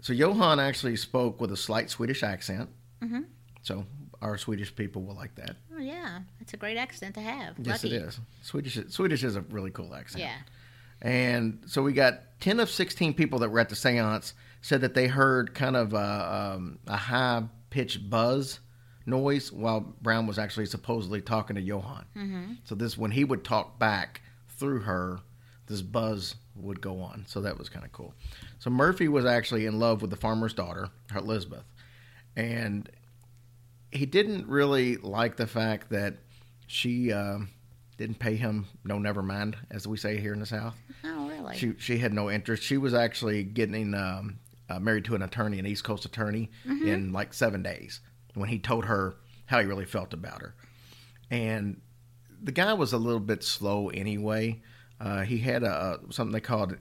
So 0.00 0.12
Johan 0.12 0.60
actually 0.60 0.96
spoke 0.96 1.40
with 1.40 1.52
a 1.52 1.56
slight 1.56 1.90
Swedish 1.90 2.22
accent. 2.22 2.68
Mm-hmm. 3.02 3.22
So 3.62 3.86
our 4.20 4.36
Swedish 4.36 4.74
people 4.74 5.02
will 5.02 5.14
like 5.14 5.34
that. 5.36 5.56
Oh, 5.74 5.80
yeah. 5.80 6.20
It's 6.40 6.54
a 6.54 6.56
great 6.56 6.76
accent 6.76 7.14
to 7.14 7.20
have. 7.20 7.54
Yes, 7.58 7.84
Lucky. 7.84 7.96
it 7.96 8.02
is. 8.02 8.20
Swedish 8.42 8.78
Swedish 8.88 9.24
is 9.24 9.36
a 9.36 9.40
really 9.42 9.70
cool 9.70 9.94
accent. 9.94 10.24
Yeah. 10.24 10.36
And 11.02 11.62
so 11.66 11.82
we 11.82 11.92
got 11.92 12.20
10 12.40 12.60
of 12.60 12.70
16 12.70 13.14
people 13.14 13.38
that 13.40 13.50
were 13.50 13.60
at 13.60 13.68
the 13.68 13.76
seance 13.76 14.32
said 14.62 14.80
that 14.80 14.94
they 14.94 15.06
heard 15.06 15.54
kind 15.54 15.76
of 15.76 15.92
a, 15.92 16.54
um, 16.54 16.78
a 16.86 16.96
high 16.96 17.42
pitched 17.68 18.08
buzz 18.08 18.60
noise 19.06 19.52
while 19.52 19.80
Browne 19.80 20.26
was 20.26 20.38
actually 20.38 20.66
supposedly 20.66 21.20
talking 21.20 21.56
to 21.56 21.62
Johan. 21.62 22.06
Mm-hmm. 22.16 22.52
So 22.64 22.74
this, 22.74 22.96
when 22.96 23.10
he 23.10 23.24
would 23.24 23.44
talk 23.44 23.78
back 23.78 24.22
through 24.48 24.80
her, 24.80 25.20
this 25.66 25.82
buzz 25.82 26.36
would 26.56 26.80
go 26.80 27.00
on. 27.00 27.24
So 27.26 27.40
that 27.40 27.58
was 27.58 27.68
kind 27.68 27.84
of 27.84 27.92
cool. 27.92 28.14
So 28.58 28.70
Murphy 28.70 29.08
was 29.08 29.24
actually 29.24 29.66
in 29.66 29.78
love 29.78 30.02
with 30.02 30.10
the 30.10 30.16
farmer's 30.16 30.54
daughter, 30.54 30.88
Elizabeth. 31.14 31.64
And 32.36 32.88
he 33.90 34.06
didn't 34.06 34.48
really 34.48 34.96
like 34.96 35.36
the 35.36 35.46
fact 35.46 35.90
that 35.90 36.16
she 36.66 37.12
um, 37.12 37.50
didn't 37.96 38.18
pay 38.18 38.36
him 38.36 38.66
no 38.84 38.98
never 38.98 39.22
mind, 39.22 39.56
as 39.70 39.86
we 39.86 39.96
say 39.96 40.18
here 40.18 40.32
in 40.32 40.40
the 40.40 40.46
South. 40.46 40.74
Oh, 41.04 41.28
really? 41.28 41.56
She 41.56 41.74
she 41.78 41.98
had 41.98 42.12
no 42.12 42.30
interest. 42.30 42.62
She 42.62 42.76
was 42.76 42.92
actually 42.92 43.44
getting 43.44 43.94
um, 43.94 44.38
uh, 44.68 44.80
married 44.80 45.04
to 45.06 45.14
an 45.14 45.22
attorney, 45.22 45.58
an 45.58 45.66
East 45.66 45.84
Coast 45.84 46.04
attorney, 46.04 46.50
in 46.64 47.12
like 47.12 47.32
seven 47.32 47.62
days 47.62 48.00
when 48.34 48.48
he 48.48 48.58
told 48.58 48.84
her 48.86 49.16
how 49.46 49.60
he 49.60 49.66
really 49.66 49.84
felt 49.84 50.12
about 50.12 50.40
her. 50.42 50.54
And 51.30 51.80
the 52.42 52.52
guy 52.52 52.72
was 52.74 52.92
a 52.92 52.98
little 52.98 53.20
bit 53.20 53.42
slow 53.42 53.88
anyway. 53.88 54.62
Uh, 55.00 55.22
he 55.22 55.38
had 55.38 55.62
a 55.62 55.98
something 56.10 56.32
they 56.32 56.40
called 56.40 56.74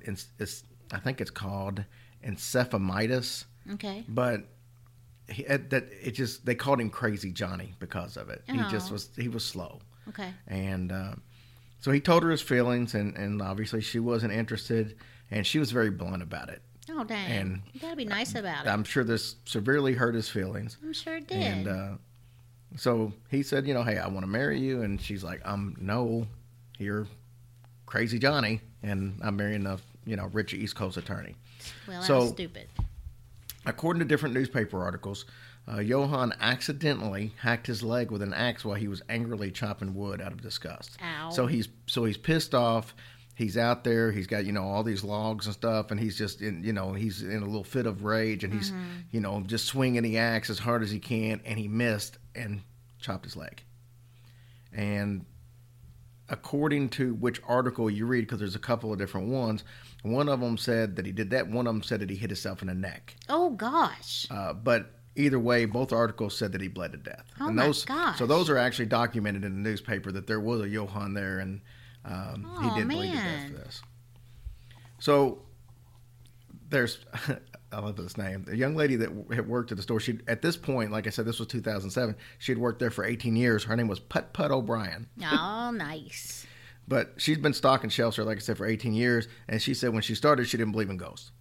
I 0.91 1.00
think 1.00 1.19
it's 1.22 1.31
called 1.31 1.83
encephalitis, 2.25 3.45
okay. 3.74 4.03
but 4.07 4.41
he, 5.29 5.43
it, 5.43 5.69
that 5.72 5.88
it 6.01 6.12
just 6.12 6.45
they 6.45 6.55
called 6.55 6.79
him 6.81 6.89
Crazy 6.89 7.31
Johnny 7.31 7.74
because 7.79 8.17
of 8.17 8.29
it. 8.29 8.43
He 8.48 8.57
just 8.69 8.89
Oh. 8.89 8.93
was 8.93 9.10
he 9.17 9.27
was 9.29 9.43
slow 9.45 9.79
Okay. 10.10 10.33
and 10.48 10.91
uh, 10.91 11.13
so 11.79 11.91
he 11.91 12.00
told 12.01 12.24
her 12.24 12.29
his 12.29 12.41
feelings 12.41 12.93
and, 12.93 13.15
and 13.17 13.41
obviously 13.41 13.81
she 13.81 14.00
wasn't 14.00 14.33
interested 14.33 14.95
and 15.31 15.48
she 15.48 15.60
was 15.60 15.72
very 15.72 15.89
blunt 15.89 16.22
about 16.22 16.50
it 16.50 16.62
Oh, 16.89 17.03
dang. 17.03 17.31
And 17.31 17.61
you 17.73 17.79
got 17.79 17.91
to 17.91 17.95
be 17.95 18.05
nice 18.05 18.35
about 18.35 18.65
it. 18.65 18.69
i'm 18.69 18.83
sure 18.83 19.03
this 19.03 19.35
severely 19.45 19.93
hurt 19.93 20.15
his 20.15 20.27
feelings 20.29 20.77
I'm 20.83 20.93
sure 20.93 21.15
it 21.17 21.27
did. 21.27 21.37
and 21.41 21.67
uh, 21.67 21.91
so 22.75 23.13
he 23.29 23.41
said 23.43 23.65
you 23.67 23.73
know 23.73 23.83
hey 23.83 23.97
i 23.97 24.07
want 24.07 24.21
to 24.21 24.27
marry 24.27 24.59
you 24.59 24.81
and 24.81 24.99
she's 25.01 25.23
like 25.23 25.41
um 25.45 25.75
no 25.79 26.27
you're 26.79 27.07
crazy 27.85 28.19
johnny 28.19 28.59
and 28.81 29.19
i'm 29.23 29.35
marrying 29.37 29.65
a 29.65 29.77
you 30.05 30.15
know 30.15 30.25
rich 30.33 30.53
east 30.53 30.75
coast 30.75 30.97
attorney 30.97 31.35
well, 31.87 32.01
that 32.01 32.07
so- 32.07 32.27
stupid. 32.27 32.67
According 33.65 33.99
to 33.99 34.05
different 34.05 34.35
newspaper 34.35 34.83
articles, 34.83 35.23
uh, 35.71 35.79
Johann 35.79 36.33
accidentally 36.41 37.31
hacked 37.39 37.65
his 37.67 37.81
leg 37.81 38.11
with 38.11 38.21
an 38.21 38.33
axe 38.33 38.65
while 38.65 38.75
he 38.75 38.89
was 38.89 39.01
angrily 39.07 39.51
chopping 39.51 39.95
wood 39.95 40.19
out 40.19 40.33
of 40.33 40.41
disgust. 40.41 40.97
Ow. 41.01 41.29
So 41.29 41.47
he's 41.47 41.69
so 41.85 42.03
he's 42.03 42.17
pissed 42.17 42.53
off. 42.53 42.93
He's 43.35 43.57
out 43.57 43.83
there. 43.83 44.11
He's 44.11 44.27
got 44.27 44.45
you 44.45 44.51
know 44.51 44.63
all 44.63 44.83
these 44.83 45.03
logs 45.03 45.47
and 45.47 45.55
stuff, 45.55 45.89
and 45.91 45.99
he's 45.99 46.17
just 46.17 46.41
in 46.41 46.63
you 46.63 46.73
know 46.73 46.93
he's 46.93 47.21
in 47.23 47.41
a 47.41 47.45
little 47.45 47.63
fit 47.63 47.85
of 47.87 48.03
rage, 48.03 48.43
and 48.43 48.53
he's 48.53 48.71
Mm-hmm. 48.71 48.89
you 49.11 49.19
know 49.21 49.41
just 49.45 49.65
swinging 49.65 50.03
the 50.03 50.17
axe 50.17 50.49
as 50.49 50.59
hard 50.59 50.83
as 50.83 50.91
he 50.91 50.99
can, 50.99 51.41
and 51.45 51.57
he 51.57 51.67
missed 51.67 52.17
and 52.35 52.61
chopped 52.99 53.25
his 53.25 53.35
leg. 53.35 53.63
And 54.71 55.25
according 56.29 56.89
to 56.89 57.13
which 57.15 57.41
article 57.47 57.89
you 57.89 58.05
read, 58.05 58.21
because 58.21 58.39
there's 58.39 58.55
a 58.55 58.59
couple 58.59 58.91
of 58.91 58.97
different 58.99 59.27
ones, 59.27 59.63
one 60.03 60.29
of 60.29 60.39
them 60.39 60.57
said 60.57 60.95
that 60.95 61.05
he 61.05 61.11
did 61.11 61.29
that. 61.31 61.47
One 61.47 61.67
of 61.67 61.73
them 61.73 61.83
said 61.83 61.99
that 62.01 62.09
he 62.09 62.15
hit 62.15 62.29
himself 62.29 62.61
in 62.61 62.67
the 62.67 62.73
neck. 62.73 63.15
Oh, 63.29 63.51
gosh. 63.51 64.25
Uh, 64.31 64.53
but 64.53 64.91
either 65.15 65.39
way, 65.39 65.65
both 65.65 65.91
articles 65.93 66.35
said 66.37 66.51
that 66.53 66.61
he 66.61 66.67
bled 66.67 66.91
to 66.93 66.97
death. 66.97 67.25
Oh 67.39 67.47
and 67.47 67.55
my 67.55 67.65
those, 67.67 67.85
gosh. 67.85 68.17
So 68.17 68.25
those 68.25 68.49
are 68.49 68.57
actually 68.57 68.87
documented 68.87 69.43
in 69.43 69.53
the 69.63 69.69
newspaper 69.69 70.11
that 70.11 70.27
there 70.27 70.39
was 70.39 70.61
a 70.61 70.67
Johann 70.69 71.13
there, 71.13 71.39
and 71.39 71.61
um, 72.05 72.48
he 72.62 72.69
Oh, 72.69 72.75
did 72.75 72.88
bleed 72.88 73.12
to 73.12 73.15
death 73.17 73.48
for 73.48 73.53
this. 73.53 73.81
So 75.00 75.41
there's, 76.69 77.05
I 77.72 77.79
love 77.79 77.95
this 77.98 78.17
name. 78.17 78.43
The 78.45 78.55
young 78.57 78.75
lady 78.75 78.95
that 78.98 79.10
had 79.33 79.48
worked 79.48 79.72
at 79.72 79.77
the 79.77 79.83
store. 79.83 80.00
She 80.00 80.19
at 80.27 80.41
this 80.41 80.55
point, 80.57 80.91
like 80.91 81.07
I 81.07 81.10
said, 81.10 81.25
this 81.25 81.39
was 81.39 81.48
2007. 81.48 82.15
She 82.39 82.51
had 82.51 82.60
worked 82.60 82.79
there 82.79 82.91
for 82.91 83.03
18 83.03 83.36
years. 83.36 83.63
Her 83.63 83.75
name 83.75 83.88
was 83.88 84.00
Put 84.00 84.33
Put 84.33 84.51
O'Brien. 84.51 85.07
Oh, 85.24 85.72
nice. 85.72 86.45
But 86.86 87.13
she's 87.15 87.38
been 87.38 87.53
stocking 87.53 87.89
shelves 87.89 88.17
there, 88.17 88.25
like 88.25 88.36
I 88.36 88.41
said, 88.41 88.57
for 88.57 88.65
18 88.65 88.93
years. 88.93 89.29
And 89.48 89.62
she 89.62 89.74
said 89.74 89.93
when 89.93 90.01
she 90.01 90.15
started, 90.15 90.50
she 90.50 90.57
didn't 90.57 90.74
believe 90.74 90.89
in 90.89 90.98
ghosts. 90.98 91.31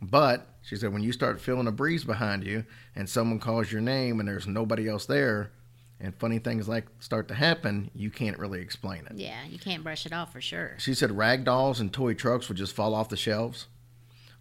But 0.00 0.46
she 0.62 0.74
said 0.74 0.90
when 0.94 1.02
you 1.02 1.12
start 1.12 1.38
feeling 1.38 1.66
a 1.66 1.70
breeze 1.70 2.02
behind 2.02 2.44
you 2.44 2.64
and 2.94 3.06
someone 3.06 3.38
calls 3.38 3.70
your 3.70 3.82
name 3.82 4.20
and 4.20 4.26
there's 4.26 4.46
nobody 4.46 4.88
else 4.88 5.04
there, 5.04 5.52
and 6.00 6.14
funny 6.14 6.38
things 6.38 6.68
like 6.68 6.86
start 7.00 7.28
to 7.28 7.34
happen, 7.34 7.90
you 7.94 8.10
can't 8.10 8.38
really 8.38 8.60
explain 8.60 9.06
it. 9.06 9.12
Yeah, 9.16 9.44
you 9.48 9.58
can't 9.58 9.82
brush 9.82 10.06
it 10.06 10.12
off 10.12 10.32
for 10.32 10.40
sure. 10.40 10.74
She 10.78 10.94
said 10.94 11.16
rag 11.16 11.44
dolls 11.44 11.80
and 11.80 11.92
toy 11.92 12.14
trucks 12.14 12.48
would 12.48 12.58
just 12.58 12.74
fall 12.74 12.94
off 12.94 13.08
the 13.08 13.16
shelves. 13.16 13.66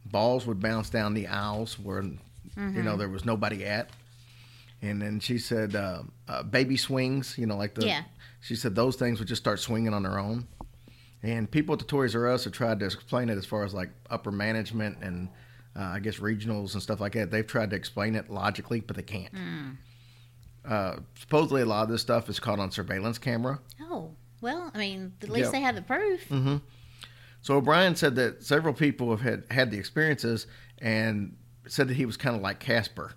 Balls 0.05 0.45
would 0.45 0.59
bounce 0.59 0.89
down 0.89 1.13
the 1.13 1.27
aisles 1.27 1.79
where 1.79 2.03
you 2.03 2.83
know 2.83 2.97
there 2.97 3.09
was 3.09 3.25
nobody 3.25 3.65
at. 3.65 3.89
And 4.81 5.01
then 5.01 5.19
she 5.19 5.39
said 5.39 5.75
uh, 5.75 6.03
uh, 6.27 6.43
baby 6.43 6.77
swings, 6.77 7.37
you 7.37 7.45
know, 7.47 7.57
like 7.57 7.75
the. 7.75 7.85
Yeah. 7.85 8.03
She 8.41 8.55
said 8.55 8.75
those 8.75 8.95
things 8.97 9.17
would 9.17 9.27
just 9.27 9.41
start 9.41 9.59
swinging 9.59 9.93
on 9.93 10.03
their 10.03 10.19
own. 10.19 10.47
And 11.23 11.49
people 11.49 11.73
at 11.73 11.79
the 11.79 11.85
Toys 11.85 12.15
R 12.15 12.27
Us 12.27 12.43
have 12.43 12.53
tried 12.53 12.79
to 12.81 12.85
explain 12.85 13.29
it 13.29 13.37
as 13.37 13.45
far 13.45 13.63
as 13.63 13.73
like 13.73 13.89
upper 14.11 14.31
management 14.31 14.99
and 15.01 15.29
uh, 15.75 15.81
I 15.81 15.99
guess 15.99 16.17
regionals 16.17 16.73
and 16.73 16.83
stuff 16.83 16.99
like 16.99 17.13
that. 17.13 17.31
They've 17.31 17.47
tried 17.47 17.71
to 17.71 17.75
explain 17.75 18.15
it 18.15 18.29
logically, 18.29 18.81
but 18.81 18.95
they 18.95 19.01
can't. 19.01 19.33
Uh, 20.67 20.97
supposedly, 21.19 21.61
a 21.61 21.65
lot 21.65 21.83
of 21.83 21.89
this 21.89 22.01
stuff 22.01 22.27
is 22.29 22.39
caught 22.39 22.59
on 22.59 22.71
surveillance 22.71 23.17
camera. 23.17 23.59
Oh, 23.81 24.11
well, 24.41 24.71
I 24.73 24.77
mean, 24.77 25.13
at 25.21 25.29
least 25.29 25.45
Yeah. 25.45 25.51
they 25.51 25.61
have 25.61 25.75
the 25.75 25.81
proof. 25.81 26.27
So 27.41 27.57
O'Brien 27.57 27.95
said 27.95 28.15
that 28.15 28.43
several 28.43 28.73
people 28.73 29.11
have 29.11 29.21
had, 29.21 29.43
had 29.51 29.69
the 29.71 29.77
experiences 29.77 30.47
and 30.79 31.35
said 31.67 31.87
that 31.89 31.93
he 31.95 32.05
was 32.05 32.17
kind 32.17 32.35
of 32.35 32.41
like 32.41 32.59
Casper 32.59 33.13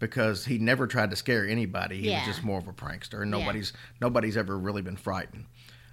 because 0.00 0.44
he 0.46 0.58
never 0.58 0.86
tried 0.88 1.10
to 1.10 1.16
scare 1.16 1.46
anybody. 1.46 1.98
He 2.00 2.10
Yeah. 2.10 2.18
was 2.18 2.26
just 2.34 2.44
more 2.44 2.58
of 2.58 2.66
a 2.68 2.72
prankster, 2.72 3.22
and 3.22 3.30
nobody's 3.30 3.72
nobody's 4.00 4.36
ever 4.36 4.58
really 4.58 4.82
been 4.82 4.96
frightened. 4.96 5.46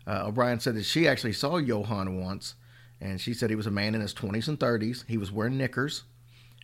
Uh, 0.08 0.26
O'Brien 0.28 0.60
said 0.60 0.76
that 0.76 0.84
she 0.86 1.08
actually 1.08 1.34
saw 1.34 1.58
Johann 1.58 2.20
once, 2.20 2.56
and 3.02 3.20
she 3.22 3.34
said 3.34 3.50
he 3.50 3.56
was 3.56 3.68
a 3.68 3.72
man 3.72 3.94
in 3.96 4.02
his 4.02 4.14
twenties 4.14 4.48
and 4.48 4.60
thirties. 4.60 5.06
He 5.08 5.18
was 5.18 5.32
wearing 5.32 5.58
knickers, 5.58 6.04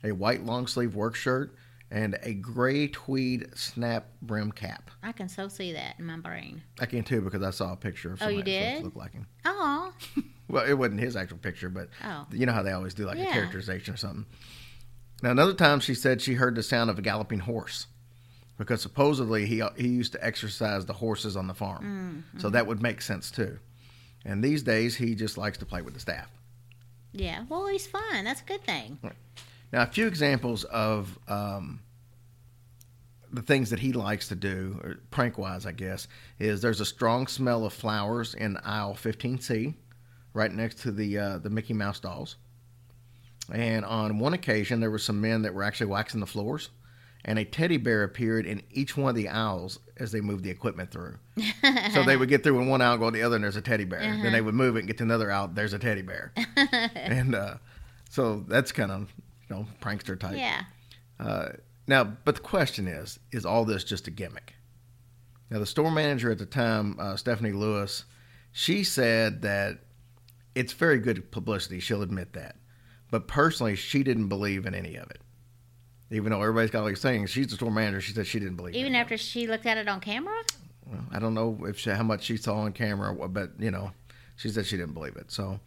a 0.03 0.11
white 0.11 0.43
long 0.43 0.65
sleeve 0.67 0.95
work 0.95 1.15
shirt, 1.15 1.55
and 1.91 2.17
a 2.23 2.33
gray 2.33 2.87
tweed 2.87 3.47
snap 3.55 4.07
brim 4.21 4.51
cap. 4.51 4.89
I 5.03 5.11
can 5.11 5.27
so 5.29 5.47
see 5.49 5.73
that 5.73 5.95
in 5.99 6.05
my 6.05 6.17
brain. 6.17 6.63
I 6.79 6.85
can 6.87 7.03
too 7.03 7.21
because 7.21 7.43
I 7.43 7.51
saw 7.51 7.73
a 7.73 7.75
picture 7.75 8.13
of 8.13 8.21
Oh, 8.21 8.29
you 8.29 8.37
somebody 8.37 8.53
supposed 8.53 8.75
did? 8.77 8.83
look 8.85 8.95
like 8.95 9.13
him. 9.13 9.27
Oh, 9.45 9.93
Well, 10.47 10.65
it 10.65 10.73
wasn't 10.73 10.99
his 10.99 11.15
actual 11.15 11.37
picture, 11.37 11.69
but 11.69 11.89
Oh. 12.03 12.25
you 12.31 12.45
know 12.45 12.51
how 12.51 12.61
they 12.63 12.71
always 12.73 12.93
do 12.93 13.05
like 13.05 13.17
a 13.19 13.25
characterization 13.25 13.93
or 13.93 13.97
something. 13.97 14.25
Now, 15.23 15.31
another 15.31 15.53
time 15.53 15.79
she 15.79 15.93
said 15.93 16.21
she 16.21 16.33
heard 16.33 16.55
the 16.55 16.63
sound 16.63 16.89
of 16.89 16.97
a 16.97 17.01
galloping 17.01 17.39
horse 17.39 17.87
because 18.57 18.81
supposedly 18.81 19.45
he 19.45 19.61
he 19.77 19.87
used 19.87 20.11
to 20.13 20.25
exercise 20.25 20.85
the 20.85 20.93
horses 20.93 21.35
on 21.37 21.47
the 21.47 21.53
farm, 21.53 22.25
Mm, 22.35 22.41
so 22.41 22.49
that 22.49 22.67
would 22.67 22.81
make 22.81 23.01
sense 23.01 23.31
too. 23.31 23.59
And 24.25 24.43
these 24.43 24.61
days, 24.61 24.95
he 24.97 25.15
just 25.15 25.37
likes 25.37 25.57
to 25.59 25.65
play 25.65 25.81
with 25.81 25.93
the 25.93 25.99
staff. 25.99 26.29
yeah. 27.13 27.45
Well, 27.49 27.67
he's 27.67 27.87
fun. 27.87 28.23
That's 28.25 28.41
a 28.41 28.45
good 28.45 28.63
thing. 28.63 28.99
Now, 29.71 29.83
a 29.83 29.87
few 29.87 30.07
examples 30.07 30.63
of 30.65 31.17
um, 31.27 31.81
the 33.31 33.41
things 33.41 33.69
that 33.69 33.79
he 33.79 33.93
likes 33.93 34.27
to 34.29 34.35
do, 34.35 34.97
prank 35.11 35.37
wise, 35.37 35.65
I 35.65 35.71
guess, 35.71 36.07
is 36.39 36.61
there's 36.61 36.81
a 36.81 36.85
strong 36.85 37.27
smell 37.27 37.65
of 37.65 37.73
flowers 37.73 38.33
in 38.33 38.57
aisle 38.63 38.95
15C, 38.95 39.73
right 40.33 40.51
next 40.51 40.79
to 40.79 40.91
the 40.91 41.17
uh, 41.17 41.37
the 41.37 41.49
Mickey 41.49 41.73
Mouse 41.73 41.99
dolls. 41.99 42.35
And 43.51 43.83
on 43.85 44.19
one 44.19 44.33
occasion, 44.33 44.79
there 44.79 44.91
were 44.91 44.99
some 44.99 45.19
men 45.19 45.41
that 45.41 45.53
were 45.53 45.63
actually 45.63 45.87
waxing 45.87 46.19
the 46.19 46.27
floors, 46.27 46.69
and 47.25 47.39
a 47.39 47.45
teddy 47.45 47.77
bear 47.77 48.03
appeared 48.03 48.45
in 48.45 48.61
each 48.71 48.95
one 48.97 49.09
of 49.09 49.15
the 49.15 49.29
aisles 49.29 49.79
as 49.97 50.11
they 50.11 50.21
moved 50.21 50.43
the 50.43 50.49
equipment 50.49 50.91
through. 50.91 51.17
so 51.93 52.03
they 52.03 52.17
would 52.17 52.29
get 52.29 52.43
through 52.43 52.59
in 52.59 52.67
one 52.67 52.81
aisle, 52.81 52.97
go 52.97 53.09
to 53.09 53.17
the 53.17 53.23
other, 53.23 53.35
and 53.35 53.43
there's 53.43 53.55
a 53.55 53.61
teddy 53.61 53.85
bear. 53.85 54.01
Then 54.01 54.31
they 54.31 54.41
would 54.41 54.55
move 54.55 54.75
it 54.75 54.79
and 54.79 54.87
get 54.87 54.97
to 54.97 55.03
another 55.03 55.31
aisle, 55.31 55.49
there's 55.53 55.73
a 55.73 55.79
teddy 55.79 56.01
bear. 56.01 56.33
and 56.95 57.35
uh, 57.35 57.55
so 58.09 58.43
that's 58.47 58.71
kind 58.71 58.91
of 58.91 59.13
you 59.51 59.57
know 59.57 59.67
prankster 59.81 60.19
type. 60.19 60.37
Yeah. 60.37 60.63
Now, 61.87 62.05
but 62.05 62.35
the 62.35 62.41
question 62.41 62.87
is, 62.87 63.19
is 63.31 63.45
all 63.45 63.65
this 63.65 63.83
just 63.83 64.07
a 64.07 64.11
gimmick? 64.11 64.53
Now, 65.49 65.59
the 65.59 65.65
store 65.65 65.91
manager 65.91 66.31
at 66.31 66.37
the 66.37 66.45
time, 66.45 66.95
uh, 66.99 67.17
Stephanie 67.17 67.51
Lewis, 67.51 68.05
she 68.53 68.83
said 68.83 69.41
that 69.41 69.79
it's 70.55 70.71
very 70.71 70.99
good 70.99 71.31
publicity. 71.31 71.79
She'll 71.79 72.01
admit 72.01 72.33
that. 72.33 72.55
But 73.09 73.27
personally, 73.27 73.75
she 73.75 74.03
didn't 74.03 74.29
believe 74.29 74.65
in 74.65 74.73
any 74.73 74.95
of 74.95 75.09
it. 75.11 75.19
Even 76.11 76.31
though 76.31 76.41
everybody's 76.41 76.71
got 76.71 76.83
all 76.83 76.87
these 76.87 77.01
things, 77.01 77.29
she's 77.29 77.47
the 77.47 77.55
store 77.55 77.71
manager. 77.71 77.99
She 77.99 78.13
said 78.13 78.27
she 78.27 78.39
didn't 78.39 78.55
believe. 78.55 78.75
It. 78.75 78.77
Even 78.77 78.95
after 78.95 79.17
she 79.17 79.47
looked 79.47 79.65
at 79.65 79.77
it 79.77 79.89
on 79.89 79.99
camera? 79.99 80.39
it. 80.39 80.53
I 81.11 81.19
don't 81.19 81.33
know 81.33 81.65
if 81.65 81.79
she, 81.79 81.89
how 81.89 82.03
much 82.03 82.23
she 82.23 82.37
saw 82.37 82.55
on 82.59 82.71
camera, 82.71 83.13
what, 83.13 83.33
but 83.33 83.51
you 83.59 83.71
know, 83.71 83.91
she 84.37 84.49
said 84.49 84.65
she 84.65 84.77
didn't 84.77 84.93
believe 84.93 85.17
it. 85.17 85.31
So 85.31 85.59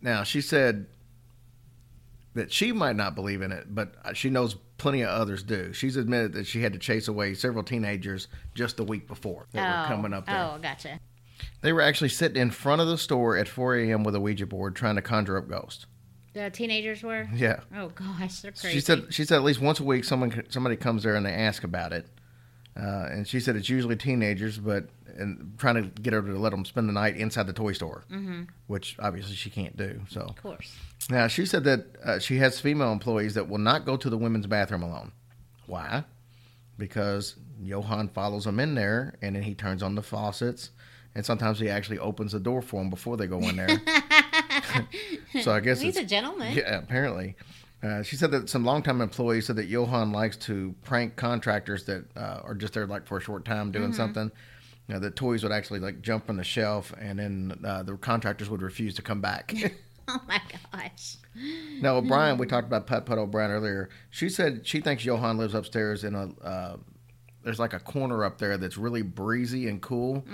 now 0.00 0.22
she 0.22 0.40
said 0.40 0.86
that 2.38 2.52
she 2.52 2.72
might 2.72 2.96
not 2.96 3.14
believe 3.14 3.42
in 3.42 3.52
it, 3.52 3.74
but 3.74 3.94
she 4.14 4.30
knows 4.30 4.56
plenty 4.78 5.02
of 5.02 5.08
others 5.08 5.42
do. 5.42 5.72
She's 5.72 5.96
admitted 5.96 6.32
that 6.34 6.46
she 6.46 6.62
had 6.62 6.72
to 6.72 6.78
chase 6.78 7.08
away 7.08 7.34
several 7.34 7.64
teenagers 7.64 8.28
just 8.54 8.76
the 8.76 8.84
week 8.84 9.06
before 9.06 9.46
that 9.52 9.60
were 9.60 9.84
oh. 9.84 9.88
coming 9.88 10.12
up 10.12 10.26
there. 10.26 10.36
Oh, 10.36 10.58
gotcha. 10.60 11.00
They 11.60 11.72
were 11.72 11.82
actually 11.82 12.08
sitting 12.08 12.40
in 12.40 12.50
front 12.50 12.80
of 12.80 12.88
the 12.88 12.98
store 12.98 13.36
at 13.36 13.48
4 13.48 13.76
a.m. 13.76 14.04
with 14.04 14.14
a 14.14 14.20
Ouija 14.20 14.46
board 14.46 14.76
trying 14.76 14.96
to 14.96 15.02
conjure 15.02 15.36
up 15.36 15.48
ghosts. 15.48 15.86
The 16.34 16.50
teenagers 16.50 17.02
were. 17.02 17.28
Yeah. 17.34 17.60
Oh 17.74 17.88
gosh, 17.88 18.40
they're 18.40 18.52
crazy. 18.52 18.74
She 18.74 18.80
said 18.80 19.06
she 19.10 19.24
said 19.24 19.36
at 19.36 19.42
least 19.42 19.60
once 19.60 19.80
a 19.80 19.84
week 19.84 20.04
someone 20.04 20.44
somebody 20.50 20.76
comes 20.76 21.02
there 21.02 21.16
and 21.16 21.26
they 21.26 21.32
ask 21.32 21.64
about 21.64 21.92
it, 21.92 22.06
uh, 22.78 23.08
and 23.10 23.26
she 23.26 23.40
said 23.40 23.56
it's 23.56 23.68
usually 23.68 23.96
teenagers, 23.96 24.58
but 24.58 24.88
and 25.16 25.54
trying 25.58 25.74
to 25.74 25.82
get 26.00 26.12
her 26.12 26.22
to 26.22 26.38
let 26.38 26.50
them 26.50 26.64
spend 26.64 26.88
the 26.88 26.92
night 26.92 27.16
inside 27.16 27.46
the 27.48 27.52
toy 27.52 27.72
store, 27.72 28.04
mm-hmm. 28.10 28.42
which 28.68 28.96
obviously 29.00 29.34
she 29.34 29.50
can't 29.50 29.76
do. 29.76 30.00
So 30.08 30.20
Of 30.20 30.36
course. 30.40 30.76
now 31.10 31.26
she 31.26 31.44
said 31.44 31.64
that 31.64 31.86
uh, 32.04 32.18
she 32.20 32.36
has 32.36 32.60
female 32.60 32.92
employees 32.92 33.34
that 33.34 33.48
will 33.48 33.58
not 33.58 33.84
go 33.84 33.96
to 33.96 34.08
the 34.08 34.16
women's 34.16 34.46
bathroom 34.46 34.82
alone. 34.84 35.10
Why? 35.66 36.04
Because 36.78 37.34
Johann 37.60 38.08
follows 38.10 38.44
them 38.44 38.60
in 38.60 38.76
there, 38.76 39.18
and 39.20 39.34
then 39.34 39.42
he 39.42 39.54
turns 39.54 39.82
on 39.82 39.96
the 39.96 40.02
faucets, 40.02 40.70
and 41.16 41.26
sometimes 41.26 41.58
he 41.58 41.68
actually 41.68 41.98
opens 41.98 42.30
the 42.30 42.38
door 42.38 42.62
for 42.62 42.80
them 42.80 42.90
before 42.90 43.16
they 43.16 43.26
go 43.26 43.38
in 43.40 43.56
there. 43.56 43.68
so 45.42 45.52
I 45.52 45.60
guess 45.60 45.80
He's 45.80 45.96
a 45.96 46.04
gentleman. 46.04 46.54
yeah, 46.56 46.78
apparently. 46.78 47.34
Uh, 47.82 48.02
she 48.02 48.16
said 48.16 48.30
that 48.32 48.48
some 48.50 48.64
longtime 48.64 49.00
employees 49.00 49.46
said 49.46 49.56
that 49.56 49.66
Johan 49.66 50.10
likes 50.12 50.36
to 50.38 50.74
prank 50.82 51.14
contractors 51.16 51.84
that 51.84 52.04
uh, 52.16 52.40
are 52.42 52.54
just 52.54 52.72
there 52.74 52.86
like 52.86 53.06
for 53.06 53.18
a 53.18 53.20
short 53.20 53.44
time 53.44 53.70
doing 53.70 53.92
something. 53.92 54.32
You 54.88 54.94
know, 54.94 55.00
that 55.00 55.16
toys 55.16 55.42
would 55.42 55.52
actually 55.52 55.80
like 55.80 56.00
jump 56.00 56.28
on 56.28 56.36
the 56.38 56.44
shelf, 56.44 56.92
and 56.98 57.18
then 57.18 57.60
uh, 57.64 57.82
the 57.84 57.96
contractors 57.96 58.48
would 58.50 58.62
refuse 58.62 58.94
to 58.94 59.02
come 59.02 59.20
back. 59.20 59.54
Oh 60.10 60.22
my 60.26 60.40
gosh. 60.72 61.16
now, 61.82 61.96
O'Brien, 61.96 62.38
we 62.38 62.46
talked 62.46 62.66
about 62.66 62.86
Put 62.86 63.04
Put 63.04 63.18
O'Brien 63.18 63.50
earlier. 63.50 63.90
She 64.08 64.30
said 64.30 64.66
she 64.66 64.80
thinks 64.80 65.04
Johan 65.04 65.36
lives 65.36 65.52
upstairs 65.52 66.02
in 66.02 66.14
a. 66.14 66.30
Uh, 66.42 66.76
there's 67.44 67.58
like 67.58 67.74
a 67.74 67.78
corner 67.78 68.24
up 68.24 68.38
there 68.38 68.56
that's 68.56 68.78
really 68.78 69.02
breezy 69.02 69.68
and 69.68 69.82
cool 69.82 70.24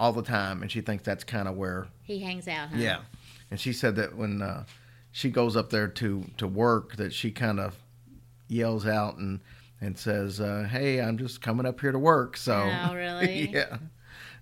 all 0.00 0.14
the 0.14 0.22
time, 0.22 0.62
and 0.62 0.72
she 0.72 0.80
thinks 0.80 1.04
that's 1.04 1.22
kind 1.22 1.48
of 1.48 1.56
where 1.58 1.88
He 2.02 2.20
hangs 2.20 2.48
out, 2.48 2.70
huh? 2.70 2.76
yeah, 2.78 3.00
and 3.50 3.60
she 3.60 3.74
said 3.74 3.94
that 3.96 4.16
when 4.16 4.40
uh, 4.40 4.64
she 5.12 5.30
goes 5.30 5.56
up 5.56 5.70
there 5.70 5.88
to 5.88 6.24
to 6.36 6.46
work, 6.46 6.96
that 6.96 7.12
she 7.12 7.30
kind 7.30 7.60
of 7.60 7.76
yells 8.48 8.86
out 8.86 9.16
and 9.16 9.40
and 9.80 9.98
says, 9.98 10.40
uh, 10.40 10.66
"Hey, 10.70 11.00
I'm 11.00 11.18
just 11.18 11.40
coming 11.40 11.66
up 11.66 11.80
here 11.80 11.92
to 11.92 11.98
work." 11.98 12.36
So, 12.36 12.54
Oh, 12.54 12.94
really? 12.94 13.48
yeah, 13.52 13.78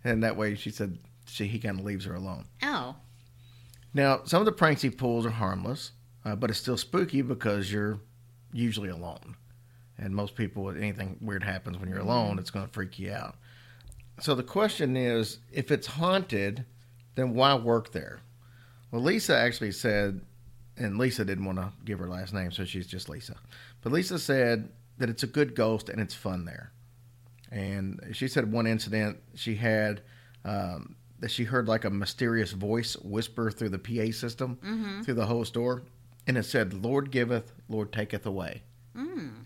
and 0.05 0.23
that 0.23 0.37
way 0.37 0.55
she 0.55 0.71
said 0.71 0.99
she 1.27 1.47
he 1.47 1.59
kind 1.59 1.79
of 1.79 1.85
leaves 1.85 2.05
her 2.05 2.15
alone. 2.15 2.47
Oh. 2.63 2.97
Now, 3.95 4.21
some 4.25 4.41
of 4.41 4.47
the 4.47 4.53
pranks 4.53 4.83
he 4.83 4.91
pulls 4.91 5.25
are 5.25 5.31
harmless, 5.31 5.93
uh, 6.25 6.37
but 6.37 6.51
it's 6.51 6.59
still 6.59 6.77
spooky 6.77 7.23
because 7.23 7.73
you're 7.73 7.99
usually 8.53 8.91
alone, 8.91 9.37
and 9.99 10.15
most 10.15 10.35
people, 10.35 10.69
anything 10.71 11.17
weird 11.21 11.43
happens 11.43 11.79
when 11.79 11.89
you're 11.89 11.99
alone, 11.99 12.39
it's 12.39 12.51
going 12.51 12.67
to 12.67 12.73
freak 12.73 12.99
you 12.99 13.13
out. 13.13 13.37
So 14.21 14.35
the 14.35 14.43
question 14.43 14.97
is, 14.97 15.39
if 15.53 15.71
it's 15.71 15.87
haunted, 15.87 16.67
then 17.15 17.35
why 17.35 17.55
work 17.55 17.93
there? 17.93 18.21
Well, 18.91 19.03
Lisa 19.03 19.37
actually 19.37 19.73
said, 19.73 20.21
and 20.79 20.99
Lisa 20.99 21.25
didn't 21.25 21.45
want 21.45 21.59
to 21.59 21.73
give 21.85 21.99
her 21.99 22.09
last 22.09 22.33
name, 22.33 22.53
so 22.53 22.65
she's 22.65 22.87
just 22.87 23.09
Lisa. 23.09 23.37
But 23.83 23.93
Lisa 23.93 24.19
said 24.19 24.71
that 24.99 25.09
it's 25.11 25.23
a 25.23 25.27
good 25.29 25.55
ghost 25.55 25.89
and 25.89 26.01
it's 26.01 26.15
fun 26.15 26.45
there. 26.45 26.73
And 27.51 28.01
she 28.13 28.29
said 28.29 28.53
one 28.53 28.67
incident 28.67 29.19
she 29.35 29.55
had 29.57 30.03
um, 30.45 30.97
that 31.21 31.31
she 31.31 31.45
heard 31.45 31.67
like 31.67 31.85
a 31.85 31.91
mysterious 31.91 32.53
voice 32.53 32.97
whisper 32.99 33.51
through 33.51 33.71
the 33.71 33.79
PA 33.79 34.13
system 34.13 35.03
through 35.05 35.14
the 35.14 35.27
whole 35.27 35.45
store, 35.45 35.83
and 36.27 36.37
it 36.37 36.45
said, 36.45 36.75
"Lord 36.75 37.11
giveth, 37.11 37.53
Lord 37.69 37.93
taketh 37.93 38.27
away." 38.27 38.62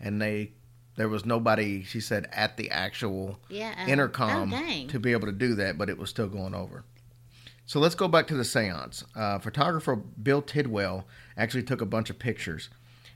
And 0.01 0.21
they, 0.21 0.53
there 0.97 1.09
was 1.09 1.25
nobody. 1.25 1.83
She 1.85 2.01
said 2.01 2.27
at 2.33 2.57
the 2.57 2.71
actual 2.71 3.39
Yeah. 3.49 3.75
uh, 3.79 3.87
intercom 3.89 4.53
Oh, 4.53 4.87
to 4.89 4.99
be 4.99 5.13
able 5.13 5.27
to 5.27 5.33
do 5.33 5.55
that, 5.57 5.79
but 5.79 5.89
it 5.89 5.97
was 5.99 6.11
still 6.11 6.29
going 6.29 6.55
over. 6.55 6.85
So 7.67 7.79
let's 7.79 7.95
go 7.95 8.09
back 8.09 8.27
to 8.29 8.35
the 8.35 8.45
seance. 8.45 9.05
Uh, 9.15 9.39
photographer 9.39 9.95
Bill 9.95 10.43
Tidwell 10.43 11.07
actually 11.37 11.63
took 11.63 11.81
a 11.81 11.87
bunch 11.87 12.11
of 12.11 12.19
pictures. 12.19 12.69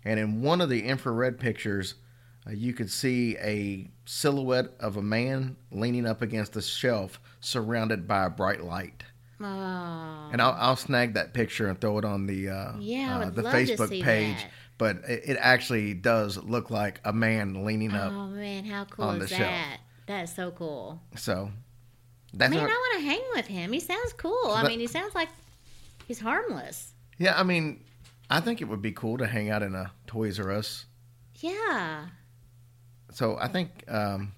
And 0.05 0.21
in 0.21 0.41
one 0.43 0.61
of 0.61 0.69
the 0.69 0.83
infrared 0.83 1.39
pictures, 1.41 1.95
uh, 2.47 2.53
you 2.53 2.73
could 2.73 2.91
see 2.91 3.37
a 3.39 3.91
silhouette 4.05 4.71
of 4.79 4.97
a 4.97 5.03
man 5.03 5.57
leaning 5.73 6.07
up 6.07 6.23
against 6.23 6.55
a 6.57 6.63
shelf 6.63 7.21
surrounded 7.41 8.07
by 8.07 8.25
a 8.25 8.31
bright 8.31 8.63
light. 8.63 9.03
Oh. 9.41 9.45
And 10.33 10.41
I'll, 10.41 10.57
I'll 10.59 10.77
snag 10.77 11.15
that 11.15 11.35
picture 11.35 11.67
and 11.69 11.81
throw 11.81 11.99
it 11.99 12.05
on 12.05 12.27
the 12.27 12.49
uh, 12.49 12.73
Yeah, 12.79 13.19
uh, 13.19 13.31
the 13.31 13.43
Facebook 13.43 13.91
page. 14.03 14.37
that. 14.37 14.51
But 14.79 14.97
it, 15.09 15.23
it 15.31 15.37
actually 15.41 15.95
does 15.95 16.37
look 16.37 16.71
like 16.71 17.01
a 17.05 17.13
man 17.13 17.65
leaning 17.65 17.93
up. 17.93 18.13
Oh 18.13 18.27
man, 18.29 18.65
how 18.65 18.85
cool 18.85 19.11
is 19.23 19.31
shelf. 19.31 19.41
that? 19.41 19.81
That 20.07 20.25
is 20.25 20.35
so 20.35 20.51
cool. 20.53 21.01
So 21.17 21.51
that's 22.33 22.53
Man, 22.55 22.63
I 22.63 22.67
want 22.67 23.01
to 23.01 23.07
hang 23.07 23.23
with 23.35 23.47
him. 23.47 23.73
He 23.73 23.81
sounds 23.81 24.13
cool. 24.13 24.51
I 24.51 24.69
mean, 24.69 24.79
he 24.79 24.87
sounds 24.87 25.15
like 25.15 25.29
he's 26.07 26.21
harmless. 26.21 26.93
yeah. 27.19 27.39
I 27.39 27.43
mean, 27.43 27.83
I 28.29 28.41
think 28.41 28.61
it 28.61 28.65
would 28.65 28.83
be 28.83 28.93
cool 28.93 29.19
to 29.19 29.27
hang 29.27 29.51
out 29.51 29.63
in 29.63 29.75
a 29.75 29.93
Toys 30.07 30.39
R 30.41 30.51
Us 30.51 30.87
Yeah. 31.37 32.07
So 33.13 33.37
I 33.41 33.49
think 33.49 33.85
um, 33.89 34.33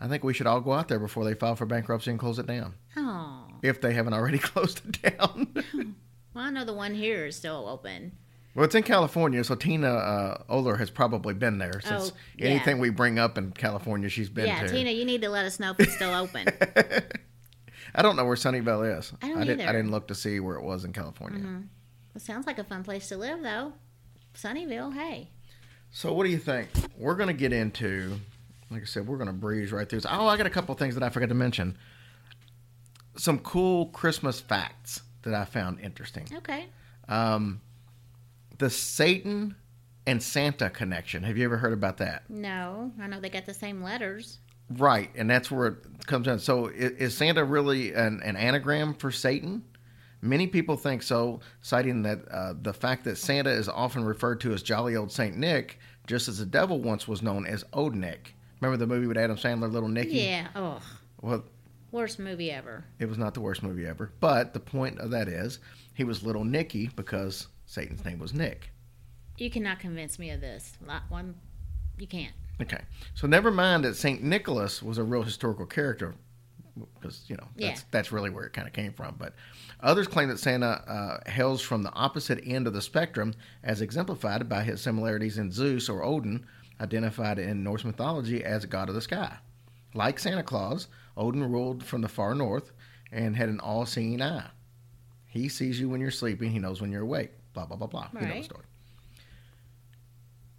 I 0.00 0.08
think 0.08 0.24
we 0.24 0.34
should 0.34 0.46
all 0.46 0.60
go 0.60 0.72
out 0.72 0.88
there 0.88 0.98
before 0.98 1.24
they 1.24 1.34
file 1.34 1.56
for 1.56 1.66
bankruptcy 1.66 2.10
and 2.10 2.20
close 2.20 2.38
it 2.38 2.46
down, 2.46 2.74
Oh. 2.96 3.46
if 3.62 3.80
they 3.80 3.94
haven't 3.94 4.12
already 4.14 4.38
closed 4.50 4.82
it 4.86 5.16
down. 5.18 5.48
Well, 6.34 6.44
I 6.46 6.50
know 6.50 6.64
the 6.64 6.72
one 6.72 6.94
here 6.94 7.26
is 7.26 7.36
still 7.36 7.68
open. 7.68 8.12
well, 8.54 8.64
it's 8.64 8.74
in 8.74 8.82
California, 8.84 9.44
so 9.44 9.54
Tina 9.54 9.88
uh, 9.92 10.42
Oler 10.48 10.78
has 10.78 10.88
probably 10.88 11.34
been 11.34 11.58
there 11.58 11.78
since 11.84 12.10
Oh, 12.10 12.16
yeah. 12.38 12.46
anything 12.48 12.78
we 12.78 12.88
bring 12.88 13.18
up 13.18 13.36
in 13.36 13.50
California, 13.52 14.08
she's 14.08 14.30
been 14.30 14.46
yeah, 14.46 14.62
to. 14.62 14.68
Tina, 14.70 14.90
you 14.92 15.04
need 15.04 15.20
to 15.20 15.28
let 15.28 15.44
us 15.44 15.60
know 15.60 15.72
if 15.72 15.80
it's 15.80 15.94
still 15.94 16.14
open. 16.14 16.46
I 17.94 18.00
don't 18.00 18.16
know 18.16 18.24
where 18.24 18.34
Sunnyvale 18.36 18.98
is. 18.98 19.12
I 19.20 19.28
don't 19.28 19.40
didn't. 19.40 19.60
I 19.60 19.64
either. 19.64 19.64
Mm-hmm. 19.64 19.72
didn't 19.76 19.90
look 19.90 20.08
to 20.08 20.14
see 20.14 20.40
where 20.40 20.56
it 20.56 20.62
was 20.62 20.86
in 20.86 20.94
California. 20.94 21.64
It 22.14 22.22
sounds 22.22 22.46
like 22.46 22.58
a 22.58 22.64
fun 22.64 22.84
place 22.84 23.08
to 23.08 23.16
live, 23.16 23.42
though. 23.42 23.72
Sunnyville, 24.34 24.94
hey. 24.94 25.28
So 25.90 26.12
what 26.12 26.24
do 26.24 26.30
you 26.30 26.38
think? 26.38 26.68
We're 26.96 27.14
going 27.14 27.28
to 27.28 27.34
get 27.34 27.52
into, 27.52 28.18
like 28.70 28.82
I 28.82 28.84
said, 28.86 29.06
we're 29.06 29.16
going 29.18 29.26
to 29.28 29.32
breeze 29.34 29.72
right 29.72 29.88
through. 29.88 30.00
this. 30.00 30.06
Oh, 30.10 30.26
I 30.26 30.36
got 30.36 30.46
a 30.46 30.50
couple 30.50 30.74
things 30.74 30.94
that 30.94 31.02
I 31.02 31.08
forgot 31.10 31.28
to 31.28 31.34
mention. 31.34 31.76
Some 33.16 33.38
cool 33.40 33.86
Christmas 33.86 34.40
facts 34.40 35.02
that 35.22 35.34
I 35.34 35.44
found 35.44 35.80
interesting. 35.80 36.26
Okay. 36.38 36.66
Um, 37.08 37.60
the 38.58 38.70
Satan 38.70 39.54
and 40.06 40.22
Santa 40.22 40.70
connection. 40.70 41.22
Have 41.24 41.36
you 41.36 41.44
ever 41.44 41.58
heard 41.58 41.72
about 41.74 41.98
that? 41.98 42.28
No, 42.30 42.90
I 43.00 43.06
know 43.06 43.20
they 43.20 43.28
got 43.28 43.44
the 43.46 43.54
same 43.54 43.82
letters. 43.82 44.38
Right, 44.70 45.10
and 45.14 45.28
that's 45.28 45.50
where 45.50 45.66
it 45.66 46.06
comes 46.06 46.26
in. 46.26 46.38
So, 46.38 46.68
i- 46.68 46.72
is 46.72 47.14
Santa 47.16 47.44
really 47.44 47.92
an, 47.92 48.22
an 48.24 48.36
anagram 48.36 48.94
for 48.94 49.10
Satan? 49.10 49.62
Many 50.22 50.46
people 50.46 50.76
think 50.76 51.02
so, 51.02 51.40
citing 51.60 52.02
that 52.02 52.20
uh, 52.30 52.54
the 52.62 52.72
fact 52.72 53.04
that 53.04 53.18
Santa 53.18 53.50
is 53.50 53.68
often 53.68 54.04
referred 54.04 54.40
to 54.42 54.52
as 54.52 54.62
jolly 54.62 54.94
old 54.96 55.10
Saint 55.10 55.36
Nick, 55.36 55.78
just 56.06 56.28
as 56.28 56.38
the 56.38 56.46
devil 56.46 56.80
once 56.80 57.08
was 57.08 57.22
known 57.22 57.44
as 57.44 57.64
Old 57.72 57.94
Nick. 57.96 58.34
Remember 58.60 58.76
the 58.76 58.86
movie 58.86 59.08
with 59.08 59.16
Adam 59.18 59.36
Sandler, 59.36 59.70
Little 59.70 59.88
Nicky? 59.88 60.10
Yeah. 60.18 60.46
Oh, 60.54 60.80
Well, 61.20 61.44
worst 61.90 62.20
movie 62.20 62.50
ever. 62.52 62.84
it 63.00 63.06
was 63.06 63.18
not 63.18 63.34
the 63.34 63.40
worst 63.40 63.62
movie 63.64 63.84
ever. 63.84 64.12
But 64.20 64.54
the 64.54 64.60
point 64.60 65.00
of 65.00 65.10
that 65.10 65.26
is, 65.28 65.58
he 65.94 66.04
was 66.04 66.22
Little 66.22 66.44
Nicky 66.44 66.88
because 66.94 67.48
Satan's 67.66 68.04
name 68.04 68.20
was 68.20 68.32
Nick. 68.32 68.70
You 69.38 69.50
cannot 69.50 69.80
convince 69.80 70.18
me 70.20 70.30
of 70.30 70.40
this. 70.40 70.76
Lot 70.86 71.02
one, 71.08 71.34
you 71.98 72.06
can't. 72.06 72.32
Okay, 72.60 72.82
so 73.14 73.26
never 73.26 73.50
mind 73.50 73.84
that 73.84 73.96
Saint 73.96 74.22
Nicholas 74.22 74.82
was 74.82 74.98
a 74.98 75.02
real 75.02 75.22
historical 75.24 75.66
character, 75.66 76.14
because 76.94 77.24
you 77.28 77.36
know 77.36 77.46
that's 77.56 77.80
Yeah. 77.80 77.86
that's 77.90 78.12
really 78.12 78.30
where 78.30 78.44
it 78.44 78.52
kind 78.52 78.66
of 78.66 78.72
came 78.72 78.92
from. 78.92 79.16
But 79.18 79.34
others 79.80 80.06
claim 80.08 80.28
that 80.28 80.38
Santa 80.38 80.66
uh, 81.26 81.30
hails 81.30 81.60
from 81.60 81.82
the 81.82 81.92
opposite 81.92 82.40
end 82.46 82.66
of 82.66 82.72
the 82.72 82.82
spectrum, 82.82 83.34
as 83.62 83.80
exemplified 83.80 84.48
by 84.48 84.62
his 84.62 84.80
similarities 84.80 85.38
in 85.38 85.50
Zeus 85.52 85.88
or 85.88 86.02
Odin, 86.02 86.46
identified 86.80 87.38
in 87.38 87.62
Norse 87.62 87.84
mythology 87.84 88.42
as 88.44 88.64
a 88.64 88.68
god 88.68 88.88
of 88.88 88.94
the 88.94 89.00
sky. 89.02 89.36
Like 89.94 90.18
Santa 90.18 90.42
Claus, 90.42 90.88
Odin 91.16 91.44
ruled 91.44 91.84
from 91.84 92.00
the 92.00 92.08
far 92.08 92.34
north 92.34 92.72
and 93.10 93.36
had 93.36 93.50
an 93.50 93.60
all-seeing 93.60 94.22
eye. 94.22 94.48
He 95.26 95.48
sees 95.50 95.78
you 95.78 95.88
when 95.90 96.00
you're 96.00 96.10
sleeping. 96.10 96.50
He 96.50 96.58
knows 96.58 96.80
when 96.80 96.90
you're 96.90 97.02
awake. 97.02 97.32
Blah 97.52 97.66
blah 97.66 97.76
blah 97.76 97.86
blah. 97.88 98.08
You 98.14 98.26
know 98.26 98.34
the 98.34 98.42
story. 98.42 98.64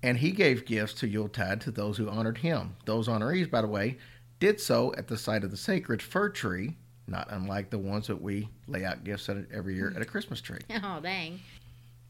And 0.02 0.18
he 0.18 0.32
gave 0.32 0.66
gifts 0.66 0.94
to 0.96 1.08
Yuletide 1.08 1.62
to 1.62 1.72
those 1.72 1.98
who 1.98 2.10
honored 2.10 2.40
him. 2.40 2.76
Those 2.86 3.08
honorees, 3.08 3.50
by 3.50 3.62
the 3.62 3.68
way, 3.68 3.98
did 4.44 4.60
so 4.60 4.94
at 4.98 5.08
the 5.08 5.18
site 5.18 5.46
of 5.46 5.52
the 5.52 5.58
sacred 5.58 6.02
fir 6.02 6.28
tree, 6.28 6.76
not 7.08 7.28
unlike 7.30 7.70
the 7.70 7.80
ones 7.80 8.08
that 8.08 8.22
we 8.22 8.50
lay 8.68 8.84
out 8.84 9.06
gifts 9.06 9.30
at 9.30 9.38
every 9.54 9.74
year 9.74 9.94
at 9.96 10.02
a 10.02 10.06
Christmas 10.06 10.42
tree. 10.42 10.60
Oh, 10.84 11.00
dang. 11.02 11.40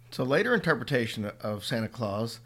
So 0.10 0.24
later 0.24 0.56
interpretation 0.56 1.32
of 1.42 1.64
Santa 1.64 1.88
Claus 1.88 2.40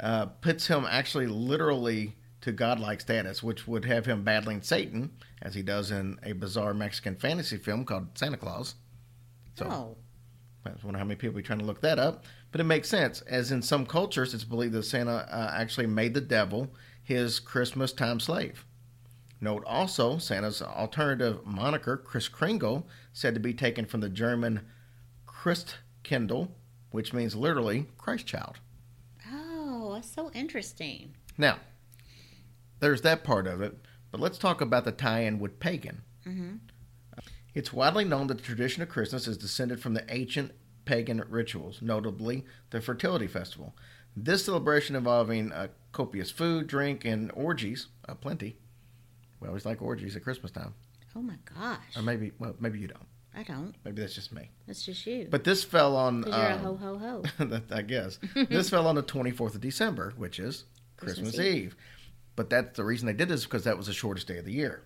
uh, 0.00 0.26
puts 0.26 0.66
him 0.66 0.86
actually 0.88 1.26
literally 1.26 2.16
to 2.40 2.52
godlike 2.52 3.02
status, 3.02 3.42
which 3.42 3.68
would 3.68 3.84
have 3.84 4.06
him 4.06 4.24
battling 4.24 4.62
Satan, 4.62 5.10
as 5.42 5.54
he 5.54 5.62
does 5.62 5.90
in 5.90 6.18
a 6.22 6.32
bizarre 6.32 6.72
Mexican 6.72 7.14
fantasy 7.14 7.58
film 7.58 7.84
called 7.84 8.16
Santa 8.16 8.38
Claus. 8.38 8.76
So 9.58 9.66
oh, 9.66 9.96
I 10.64 10.72
was 10.72 10.82
wondering 10.82 11.00
how 11.00 11.06
many 11.06 11.16
people 11.16 11.38
are 11.38 11.42
trying 11.42 11.58
to 11.58 11.66
look 11.66 11.82
that 11.82 11.98
up, 11.98 12.24
but 12.50 12.62
it 12.62 12.64
makes 12.64 12.88
sense, 12.88 13.20
as 13.22 13.52
in 13.52 13.60
some 13.60 13.84
cultures, 13.84 14.32
it's 14.32 14.42
believed 14.42 14.72
that 14.72 14.84
Santa 14.84 15.28
uh, 15.30 15.52
actually 15.54 15.86
made 15.86 16.14
the 16.14 16.22
devil 16.22 16.70
his 17.02 17.40
Christmas 17.40 17.92
time 17.92 18.20
slave. 18.20 18.64
Note 19.40 19.64
also, 19.66 20.18
Santa's 20.18 20.62
alternative 20.62 21.44
moniker, 21.44 21.96
Kris 21.96 22.28
Kringle, 22.28 22.86
said 23.12 23.34
to 23.34 23.40
be 23.40 23.52
taken 23.52 23.84
from 23.84 24.00
the 24.00 24.08
German 24.08 24.62
Christkindl, 25.26 26.48
which 26.90 27.12
means 27.12 27.34
literally 27.36 27.88
Christ 27.98 28.26
child. 28.26 28.60
oh, 29.30 29.94
that's 29.94 30.12
so 30.12 30.30
interesting. 30.32 31.14
Now, 31.36 31.58
there's 32.80 33.02
that 33.02 33.24
part 33.24 33.46
of 33.46 33.60
it, 33.60 33.76
but 34.10 34.20
let's 34.20 34.38
talk 34.38 34.60
about 34.60 34.84
the 34.84 34.92
tie 34.92 35.20
in 35.20 35.38
with 35.38 35.60
pagan. 35.60 36.02
Mm-hmm. 36.26 36.56
It's 37.54 37.72
widely 37.72 38.04
known 38.04 38.26
that 38.28 38.38
the 38.38 38.44
tradition 38.44 38.82
of 38.82 38.88
Christmas 38.88 39.28
is 39.28 39.36
descended 39.36 39.80
from 39.80 39.94
the 39.94 40.04
ancient 40.12 40.52
pagan 40.84 41.24
rituals, 41.28 41.80
notably 41.80 42.44
the 42.70 42.80
fertility 42.80 43.26
festival. 43.26 43.74
This 44.16 44.44
celebration 44.44 44.96
involving 44.96 45.52
uh, 45.52 45.68
copious 45.92 46.30
food, 46.30 46.66
drink, 46.66 47.04
and 47.04 47.30
orgies, 47.32 47.88
uh, 48.08 48.14
plenty. 48.14 48.58
We 49.44 49.48
always 49.48 49.66
like 49.66 49.82
orgies 49.82 50.16
at 50.16 50.24
Christmas 50.24 50.50
time. 50.50 50.72
Oh 51.14 51.20
my 51.20 51.34
gosh, 51.54 51.96
Or 51.96 52.02
maybe, 52.02 52.32
well, 52.38 52.56
maybe 52.58 52.78
you 52.78 52.88
don't. 52.88 53.06
I 53.36 53.42
don't. 53.42 53.74
Maybe 53.84 54.00
that's 54.00 54.14
just 54.14 54.32
me. 54.32 54.50
That's 54.66 54.82
just 54.86 55.06
you. 55.06 55.28
But 55.30 55.44
this 55.44 55.62
fell 55.62 55.96
on. 55.96 56.22
because 56.22 56.34
you're 56.34 56.46
a 56.50 56.54
um, 56.54 56.60
ho 56.60 56.76
ho 56.76 56.98
ho. 57.38 57.44
that- 57.44 57.70
I 57.70 57.82
guess. 57.82 58.18
this 58.48 58.70
fell 58.70 58.86
on 58.86 58.94
the 58.94 59.02
24th 59.02 59.54
of 59.54 59.60
December, 59.60 60.14
which 60.16 60.38
is 60.38 60.64
Christmas, 60.96 61.30
Christmas 61.30 61.46
Eve. 61.46 61.62
Eve. 61.64 61.76
But 62.36 62.48
that's 62.48 62.76
the 62.76 62.84
reason 62.84 63.06
they 63.06 63.12
did 63.12 63.28
this 63.28 63.44
because 63.44 63.64
that 63.64 63.76
was 63.76 63.86
the 63.86 63.92
shortest 63.92 64.26
day 64.26 64.38
of 64.38 64.46
the 64.46 64.52
year. 64.52 64.82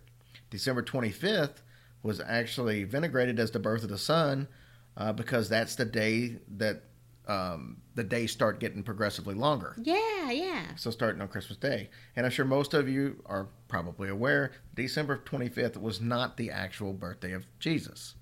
December 0.51 0.83
25th 0.83 1.63
was 2.03 2.21
actually 2.21 2.83
venerated 2.85 3.39
as 3.39 3.53
the 3.53 3.59
birth 3.61 3.85
of 3.85 3.89
the 3.91 3.99
sun 3.99 4.49
uh, 4.97 5.13
because 5.13 5.49
that's 5.49 5.77
the 5.77 5.85
day 5.85 6.37
that 6.57 6.83
um, 7.29 7.77
the 7.95 8.03
days 8.03 8.33
start 8.33 8.59
getting 8.59 8.83
progressively 8.83 9.35
longer. 9.35 9.77
Yeah, 9.83 10.31
yeah. 10.31 10.63
So 10.77 10.91
starting 10.91 11.21
on 11.21 11.29
Christmas 11.29 11.59
Day. 11.59 11.91
And 12.17 12.25
I'm 12.25 12.33
sure 12.33 12.47
most 12.47 12.73
of 12.75 12.89
you 12.89 13.23
are 13.27 13.49
probably 13.69 14.09
aware 14.09 14.53
December 14.75 15.23
25th 15.25 15.77
was 15.77 16.01
not 16.01 16.39
the 16.39 16.51
actual 16.51 16.95
birthday 16.95 17.33
of 17.33 17.47
Jesus. 17.61 18.15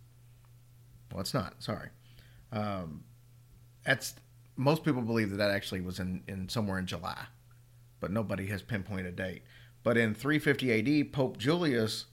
Well, 1.13 1.21
it's 1.21 1.33
not. 1.33 1.63
Sorry. 1.63 1.89
Um, 2.53 3.05
that's 3.85 4.15
most 4.57 4.83
people 4.83 5.03
believe 5.03 5.31
that 5.31 5.37
that 5.37 5.51
actually 5.51 5.83
was 5.83 6.01
in, 6.01 6.23
in 6.27 6.49
somewhere 6.49 6.79
in 6.79 6.87
July, 6.87 7.27
but 8.01 8.11
nobody 8.11 8.47
has 8.47 8.63
pinpointed 8.63 9.07
a 9.07 9.13
date. 9.13 9.43
But 9.85 9.97
in 9.97 10.15
350 10.15 11.03
AD, 11.03 11.13
Pope 11.13 11.37
Julius 11.37 12.07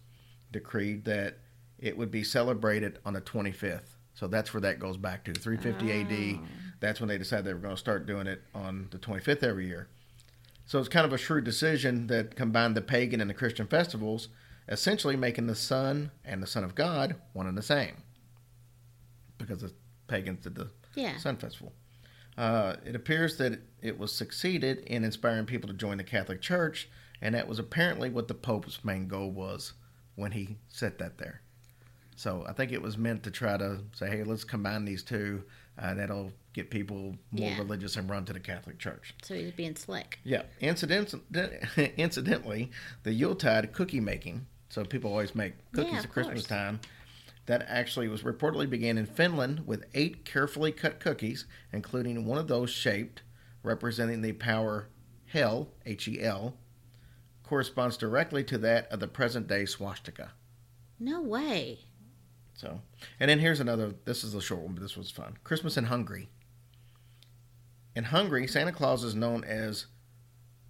decreed 0.52 1.06
that 1.06 1.40
it 1.80 1.98
would 1.98 2.12
be 2.12 2.24
celebrated 2.24 3.00
on 3.04 3.14
the 3.14 3.22
25th. 3.22 3.96
So 4.14 4.28
that's 4.28 4.54
where 4.54 4.62
that 4.62 4.80
goes 4.80 4.98
back 4.98 5.24
to 5.26 5.34
350 5.34 5.92
AD. 5.92 6.40
That's 6.84 7.00
when 7.00 7.08
they 7.08 7.18
decided 7.18 7.46
they 7.46 7.54
were 7.54 7.62
going 7.62 7.76
to 7.76 7.80
start 7.80 8.06
doing 8.06 8.28
it 8.28 8.42
on 8.54 8.90
the 8.92 8.98
25th 8.98 9.42
every 9.42 9.68
year. 9.68 9.88
So 10.66 10.80
it's 10.80 10.90
kind 10.90 11.06
of 11.06 11.14
a 11.14 11.18
shrewd 11.18 11.46
decision 11.46 12.08
that 12.08 12.36
combined 12.36 12.76
the 12.76 12.82
pagan 12.82 13.22
and 13.22 13.30
the 13.30 13.34
Christian 13.34 13.68
festivals, 13.68 14.28
essentially 14.68 15.16
making 15.16 15.48
the 15.48 15.56
sun 15.56 16.12
and 16.26 16.44
the 16.44 16.48
Son 16.48 16.62
of 16.66 16.76
God 16.76 17.16
one 17.32 17.48
and 17.48 17.58
the 17.58 17.62
same. 17.62 17.96
Because 19.38 19.62
the 19.62 19.72
pagans 20.08 20.44
did 20.44 20.56
the 20.56 20.72
Yeah. 20.94 21.16
Sun 21.20 21.38
Festival. 21.38 21.72
Uh, 22.38 22.76
it 22.86 22.98
appears 22.98 23.38
that 23.38 23.62
it 23.82 23.98
was 23.98 24.12
succeeded 24.14 24.80
in 24.80 25.06
inspiring 25.06 25.46
people 25.46 25.70
to 25.70 25.74
join 25.74 25.98
the 25.98 26.04
Catholic 26.04 26.42
Church, 26.42 26.90
and 27.22 27.34
that 27.34 27.48
was 27.48 27.60
apparently 27.60 28.10
what 28.10 28.28
the 28.28 28.34
Pope's 28.34 28.84
main 28.84 29.08
goal 29.08 29.32
was 29.32 29.72
when 30.16 30.34
he 30.34 30.58
set 30.68 30.98
that 30.98 31.18
there. 31.18 31.40
So 32.18 32.44
I 32.46 32.52
think 32.52 32.74
it 32.74 32.82
was 32.82 32.98
meant 32.98 33.24
to 33.24 33.32
try 33.32 33.56
to 33.58 33.80
say, 33.94 34.10
hey, 34.10 34.24
let's 34.24 34.44
combine 34.44 34.84
these 34.84 35.02
two. 35.04 35.44
Uh, 35.78 35.94
that'll 35.96 36.32
get 36.54 36.70
people 36.70 37.18
more 37.32 37.50
Yeah. 37.50 37.58
religious 37.58 37.96
and 37.96 38.08
run 38.10 38.26
to 38.26 38.34
the 38.34 38.40
Catholic 38.40 38.78
Church. 38.78 39.16
So 39.24 39.34
he's 39.34 39.52
being 39.54 39.76
slick. 39.76 40.20
Yeah. 40.24 40.44
Incident- 40.60 41.16
incidentally, 41.98 42.70
the 43.02 43.12
Yuletide 43.14 43.74
cookie 43.74 44.00
making, 44.00 44.46
so 44.70 44.84
people 44.86 45.10
always 45.12 45.34
make 45.34 45.54
cookies 45.72 45.94
Yeah, 45.94 46.00
at 46.00 46.10
Christmas 46.12 46.42
course. 46.42 46.48
time, 46.48 46.80
that 47.48 47.66
actually 47.68 48.08
was 48.08 48.22
reportedly 48.22 48.70
began 48.70 48.98
in 48.98 49.06
Finland 49.08 49.66
with 49.66 49.86
eight 49.96 50.26
carefully 50.26 50.72
cut 50.72 51.00
cookies, 51.00 51.46
including 51.72 52.26
one 52.26 52.38
of 52.38 52.48
those 52.48 52.70
shaped, 52.70 53.24
representing 53.64 54.22
the 54.22 54.34
power 54.34 54.88
Hel, 55.26 55.70
H 55.86 56.08
E 56.08 56.22
L, 56.22 56.56
corresponds 57.44 57.98
directly 57.98 58.44
to 58.46 58.58
that 58.60 58.88
of 58.92 59.00
the 59.00 59.08
present 59.08 59.48
day 59.48 59.66
swastika. 59.66 60.32
No 61.00 61.22
way. 61.22 61.80
So, 62.56 62.82
and 63.20 63.30
then 63.30 63.40
here's 63.40 63.60
another. 63.60 63.94
This 64.06 64.24
is 64.24 64.34
a 64.34 64.42
short 64.42 64.62
one, 64.62 64.74
but 64.74 64.82
this 64.82 64.98
was 64.98 65.12
fun. 65.12 65.38
Christmas 65.44 65.78
in 65.78 65.86
Hungary. 65.86 66.30
In 67.96 68.06
Hungary, 68.06 68.48
Santa 68.48 68.72
Claus 68.72 69.04
is 69.04 69.16
known 69.16 69.44
as 69.44 69.88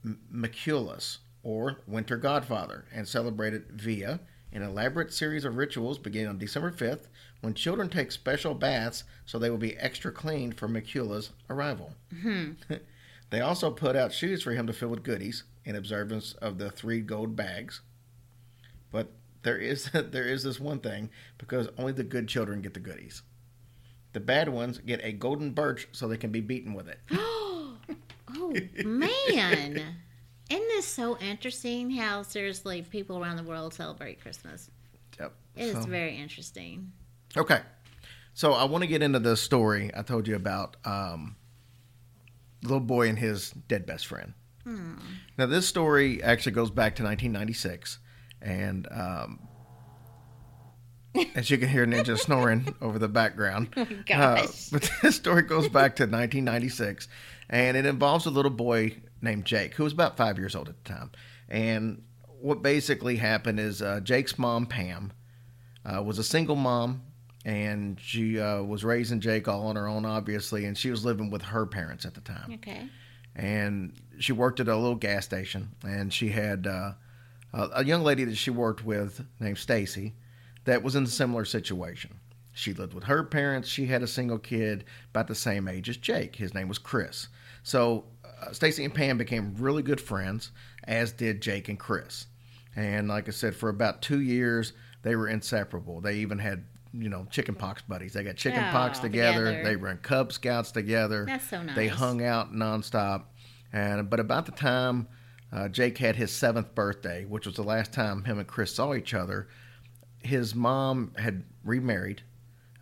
M- 0.03 0.19
Mikulus, 0.33 1.19
or 1.41 1.81
Winter 1.87 2.17
Godfather, 2.17 2.85
and 2.93 3.07
celebrated 3.07 3.71
via 3.71 4.19
an 4.53 4.61
elaborate 4.61 5.11
series 5.11 5.45
of 5.45 5.57
rituals 5.57 5.97
beginning 5.97 6.29
on 6.29 6.37
December 6.37 6.71
5th, 6.71 7.07
when 7.41 7.53
children 7.53 7.89
take 7.89 8.11
special 8.11 8.53
baths 8.53 9.03
so 9.25 9.37
they 9.37 9.49
will 9.49 9.57
be 9.57 9.75
extra 9.77 10.11
clean 10.11 10.51
for 10.51 10.67
Mikulus' 10.67 11.31
arrival. 11.49 11.93
Mm-hmm. 12.13 12.75
they 13.31 13.41
also 13.41 13.71
put 13.71 13.95
out 13.95 14.13
shoes 14.13 14.43
for 14.43 14.51
him 14.51 14.67
to 14.67 14.73
fill 14.73 14.89
with 14.89 15.03
goodies 15.03 15.43
in 15.65 15.75
observance 15.75 16.33
of 16.33 16.57
the 16.57 16.69
three 16.69 17.01
gold 17.01 17.35
bags. 17.35 17.81
But 18.91 19.11
there 19.43 19.57
is 19.57 19.89
there 19.93 20.25
is 20.27 20.43
this 20.43 20.59
one 20.59 20.79
thing 20.79 21.09
because 21.37 21.67
only 21.77 21.91
the 21.93 22.03
good 22.03 22.27
children 22.27 22.61
get 22.61 22.73
the 22.73 22.79
goodies. 22.79 23.21
The 24.13 24.19
bad 24.19 24.49
ones 24.49 24.77
get 24.79 24.99
a 25.03 25.11
golden 25.11 25.51
birch 25.51 25.87
so 25.91 26.07
they 26.07 26.17
can 26.17 26.31
be 26.31 26.41
beaten 26.41 26.73
with 26.73 26.87
it. 26.87 26.99
Oh 28.35 28.55
man. 28.83 29.73
Isn't 30.49 30.67
this 30.69 30.87
so 30.87 31.17
interesting 31.19 31.91
how 31.91 32.23
seriously 32.23 32.81
people 32.81 33.19
around 33.19 33.37
the 33.37 33.43
world 33.43 33.73
celebrate 33.75 34.21
Christmas? 34.21 34.71
Yep. 35.19 35.33
It 35.55 35.63
is 35.65 35.73
So- 35.73 35.89
very 35.89 36.15
interesting. 36.17 36.91
Okay. 37.37 37.59
So 38.33 38.53
I 38.53 38.63
want 38.63 38.81
to 38.83 38.87
get 38.87 39.03
into 39.03 39.19
the 39.19 39.37
story 39.37 39.91
I 39.95 40.01
told 40.01 40.27
you 40.27 40.35
about 40.35 40.77
um, 40.85 41.35
little 42.63 42.79
boy 42.79 43.07
and 43.09 43.19
his 43.19 43.51
dead 43.51 43.85
best 43.85 44.07
friend. 44.07 44.33
Now 45.37 45.45
this 45.45 45.67
story 45.67 46.23
actually 46.23 46.53
goes 46.53 46.71
back 46.71 46.95
to 46.95 47.03
1996, 47.03 47.99
and 48.43 48.87
um, 48.91 49.39
as 51.35 51.49
you 51.49 51.57
can 51.57 51.69
hear, 51.69 51.85
Ninja 51.85 52.17
snoring 52.19 52.73
over 52.81 52.99
the 52.99 53.07
background. 53.07 53.69
Uh, 53.75 53.85
gosh. 54.05 54.69
but 54.71 54.89
this 55.01 55.15
story 55.15 55.43
goes 55.43 55.69
back 55.69 55.95
to 55.97 56.03
1996, 56.03 57.07
and 57.49 57.77
it 57.77 57.85
involves 57.85 58.25
a 58.25 58.29
little 58.31 58.51
boy 58.51 58.97
named 59.21 59.45
Jake, 59.45 59.75
who 59.75 59.83
was 59.83 59.93
about 59.93 60.17
five 60.17 60.37
years 60.37 60.55
old 60.55 60.69
at 60.69 60.83
the 60.83 60.89
time. 60.93 61.11
And 61.49 62.03
what 62.41 62.61
basically 62.61 63.15
happened 63.17 63.59
is 63.59 63.81
uh, 63.81 63.99
Jake's 64.01 64.37
mom, 64.39 64.65
Pam, 64.65 65.13
uh, 65.85 66.01
was 66.01 66.17
a 66.17 66.23
single 66.23 66.55
mom, 66.55 67.03
and 67.45 67.99
she 67.99 68.39
uh, 68.39 68.61
was 68.63 68.83
raising 68.83 69.19
Jake 69.19 69.47
all 69.47 69.67
on 69.67 69.75
her 69.75 69.87
own, 69.87 70.05
obviously, 70.05 70.65
and 70.65 70.77
she 70.77 70.89
was 70.89 71.05
living 71.05 71.29
with 71.29 71.41
her 71.43 71.65
parents 71.65 72.05
at 72.05 72.13
the 72.15 72.21
time 72.21 72.53
Okay. 72.53 72.87
and 73.35 73.93
she 74.19 74.31
worked 74.31 74.59
at 74.61 74.67
a 74.67 74.75
little 74.75 74.95
gas 74.95 75.25
station 75.25 75.69
and 75.83 76.13
she 76.13 76.29
had 76.29 76.65
uh, 77.53 77.69
a, 77.73 77.85
young 77.85 78.03
lady 78.03 78.23
that 78.25 78.35
she 78.35 78.49
worked 78.51 78.83
with 78.83 79.23
named 79.39 79.57
Stacy 79.57 80.13
that 80.65 80.83
was 80.83 80.95
in 80.95 81.03
a 81.03 81.07
similar 81.07 81.45
situation. 81.45 82.19
She 82.51 82.73
lived 82.73 82.93
with 82.93 83.05
her 83.05 83.23
parents. 83.23 83.67
She 83.67 83.87
had 83.87 84.03
a 84.03 84.07
single 84.07 84.37
kid 84.39 84.85
about 85.09 85.27
the 85.27 85.35
same 85.35 85.67
age 85.67 85.89
as 85.89 85.97
Jake. 85.97 86.35
His 86.35 86.53
name 86.53 86.67
was 86.67 86.77
Chris. 86.77 87.27
So 87.63 88.05
uh, 88.23 88.51
Stacy 88.53 88.83
and 88.85 88.93
Pam 88.93 89.17
became 89.17 89.55
really 89.57 89.81
good 89.83 89.99
friends, 90.01 90.51
as 90.83 91.11
did 91.11 91.41
Jake 91.41 91.69
and 91.69 91.79
Chris. 91.79 92.27
And 92.75 93.07
like 93.07 93.27
I 93.27 93.31
said, 93.31 93.55
for 93.55 93.69
about 93.69 94.01
two 94.01 94.21
years, 94.21 94.73
they 95.03 95.15
were 95.15 95.27
inseparable. 95.27 96.01
They 96.01 96.17
even 96.17 96.39
had, 96.39 96.65
you 96.93 97.09
know, 97.09 97.27
chicken 97.29 97.55
pox 97.55 97.81
buddies. 97.81 98.13
They 98.13 98.23
got 98.23 98.35
chicken 98.35 98.63
pox 98.71 98.99
Oh, 98.99 99.03
together. 99.03 99.45
together. 99.45 99.63
They 99.63 99.75
ran 99.75 99.97
Cub 99.97 100.31
Scouts 100.31 100.71
together. 100.71 101.25
That's 101.27 101.47
so 101.47 101.61
nice. 101.61 101.75
They 101.75 101.87
hung 101.87 102.23
out 102.23 102.53
nonstop. 102.53 103.23
And 103.71 104.09
but 104.09 104.19
about 104.19 104.45
the 104.45 104.51
time 104.51 105.07
uh, 105.53 105.67
Jake 105.67 105.97
had 105.99 106.15
his 106.15 106.31
seventh 106.31 106.73
birthday, 106.73 107.25
which 107.25 107.45
was 107.45 107.55
the 107.55 107.63
last 107.63 107.93
time 107.93 108.23
him 108.23 108.39
and 108.39 108.47
Chris 108.47 108.73
saw 108.73 108.93
each 108.93 109.13
other, 109.13 109.47
his 110.23 110.55
mom 110.55 111.13
had 111.17 111.43
remarried. 111.63 112.23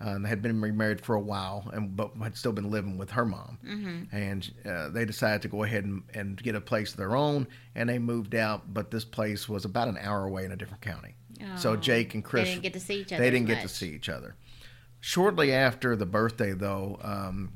Uh, 0.04 0.16
and 0.16 0.26
had 0.26 0.42
been 0.42 0.60
remarried 0.60 1.00
for 1.00 1.14
a 1.14 1.20
while, 1.20 1.70
and 1.74 1.96
but 1.96 2.12
had 2.24 2.36
still 2.36 2.52
been 2.52 2.72
living 2.72 2.98
with 2.98 3.12
her 3.12 3.24
mom. 3.24 3.60
Mm-hmm. 3.64 4.16
And 4.16 4.52
uh, 4.66 4.90
they 4.90 5.06
decided 5.06 5.44
to 5.44 5.48
go 5.48 5.62
ahead 5.62 5.86
and, 5.86 6.02
and 6.16 6.42
get 6.42 6.56
a 6.56 6.62
place 6.62 6.90
of 6.90 6.98
their 6.98 7.16
own, 7.16 7.46
and 7.76 7.88
they 7.88 8.00
moved 8.00 8.34
out. 8.34 8.74
But 8.74 8.90
this 8.90 9.06
place 9.06 9.48
was 9.48 9.64
about 9.64 9.90
an 9.90 10.00
hour 10.02 10.26
away 10.26 10.44
in 10.44 10.52
a 10.52 10.56
different 10.56 10.82
county. 10.82 11.14
so 11.56 11.74
Oh, 11.74 11.76
Jake 11.76 12.16
and 12.16 12.24
Chris 12.24 12.46
They 12.46 12.50
didn't 12.50 12.64
get 12.64 12.74
to 12.74 12.80
see 12.80 13.02
each 13.02 13.14
other. 13.14 13.24
they 13.24 13.30
didn't 13.30 13.46
get 13.46 13.62
to 13.62 13.68
see 13.68 13.90
each 13.90 14.10
other. 14.10 14.36
Shortly 15.02 15.54
after 15.54 15.96
the 15.96 16.08
birthday, 16.08 16.54
though, 16.54 16.98
um, 17.04 17.52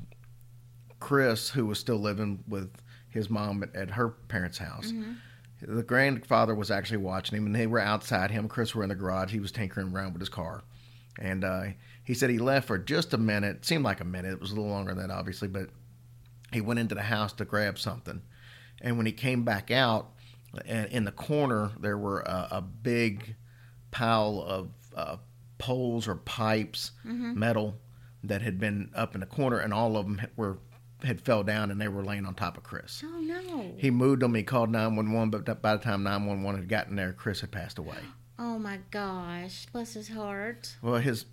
Chris, 1.00 1.50
who 1.50 1.66
was 1.66 1.80
still 1.80 1.98
living 1.98 2.44
with 2.46 2.70
his 3.16 3.28
mom 3.30 3.62
at, 3.62 3.74
at 3.74 3.90
her 3.92 4.08
parents' 4.10 4.58
house, 4.58 4.92
The 5.62 5.82
grandfather 5.82 6.54
was 6.54 6.70
actually 6.70 6.98
watching 6.98 7.36
him, 7.38 7.46
and 7.46 7.54
they 7.54 7.66
were 7.66 7.80
outside. 7.80 8.30
Him 8.30 8.40
and 8.44 8.50
Chris 8.50 8.74
were 8.74 8.82
in 8.82 8.90
the 8.90 8.94
garage. 8.94 9.32
He 9.32 9.40
was 9.40 9.50
tinkering 9.52 9.92
around 9.92 10.12
with 10.12 10.20
his 10.20 10.28
car. 10.28 10.62
And 11.18 11.44
uh, 11.44 11.64
he 12.04 12.12
said 12.12 12.28
he 12.28 12.38
left 12.38 12.66
for 12.66 12.76
just 12.76 13.14
a 13.14 13.18
minute. 13.18 13.56
It 13.56 13.64
seemed 13.64 13.82
like 13.82 14.00
a 14.00 14.04
minute. 14.04 14.32
It 14.32 14.40
was 14.40 14.50
a 14.50 14.54
little 14.54 14.70
longer 14.70 14.92
than 14.94 15.08
that, 15.08 15.14
obviously, 15.14 15.48
but 15.48 15.70
he 16.52 16.60
went 16.60 16.78
into 16.78 16.94
the 16.94 17.02
house 17.02 17.32
to 17.34 17.44
grab 17.46 17.78
something. 17.78 18.20
And 18.82 18.98
when 18.98 19.06
he 19.06 19.12
came 19.12 19.44
back 19.44 19.70
out, 19.70 20.10
and 20.66 20.90
in 20.92 21.04
the 21.04 21.12
corner 21.12 21.72
there 21.80 21.96
were 21.98 22.20
a, 22.20 22.48
a 22.52 22.60
big 22.60 23.34
pile 23.90 24.44
of 24.46 24.68
uh, 24.94 25.16
poles 25.58 26.06
or 26.06 26.16
pipes, 26.16 26.90
metal 27.04 27.78
that 28.24 28.42
had 28.42 28.58
been 28.60 28.90
up 28.94 29.14
in 29.14 29.20
the 29.20 29.26
corner, 29.26 29.58
and 29.58 29.72
all 29.72 29.96
of 29.96 30.04
them 30.06 30.20
were 30.36 30.58
had 31.04 31.20
fell 31.20 31.42
down, 31.42 31.70
and 31.70 31.80
they 31.80 31.88
were 31.88 32.02
laying 32.04 32.24
on 32.26 32.34
top 32.34 32.56
of 32.56 32.62
Chris. 32.62 33.02
Oh 33.04 33.20
no. 33.20 33.74
He 33.76 33.90
moved 33.90 34.22
them. 34.22 34.34
He 34.34 34.42
called 34.42 34.70
911, 34.70 35.30
but 35.44 35.60
by 35.62 35.76
the 35.76 35.82
time 35.82 36.02
911 36.02 36.60
had 36.62 36.68
gotten 36.68 36.96
there, 36.96 37.12
Chris 37.12 37.40
had 37.40 37.50
passed 37.50 37.78
away. 37.78 37.98
Oh 38.38 38.58
my 38.58 38.80
gosh. 38.90 39.64
Bless 39.72 39.94
his 39.94 40.08
heart. 40.08 40.76
Well, 40.82 40.96
his 40.96 41.24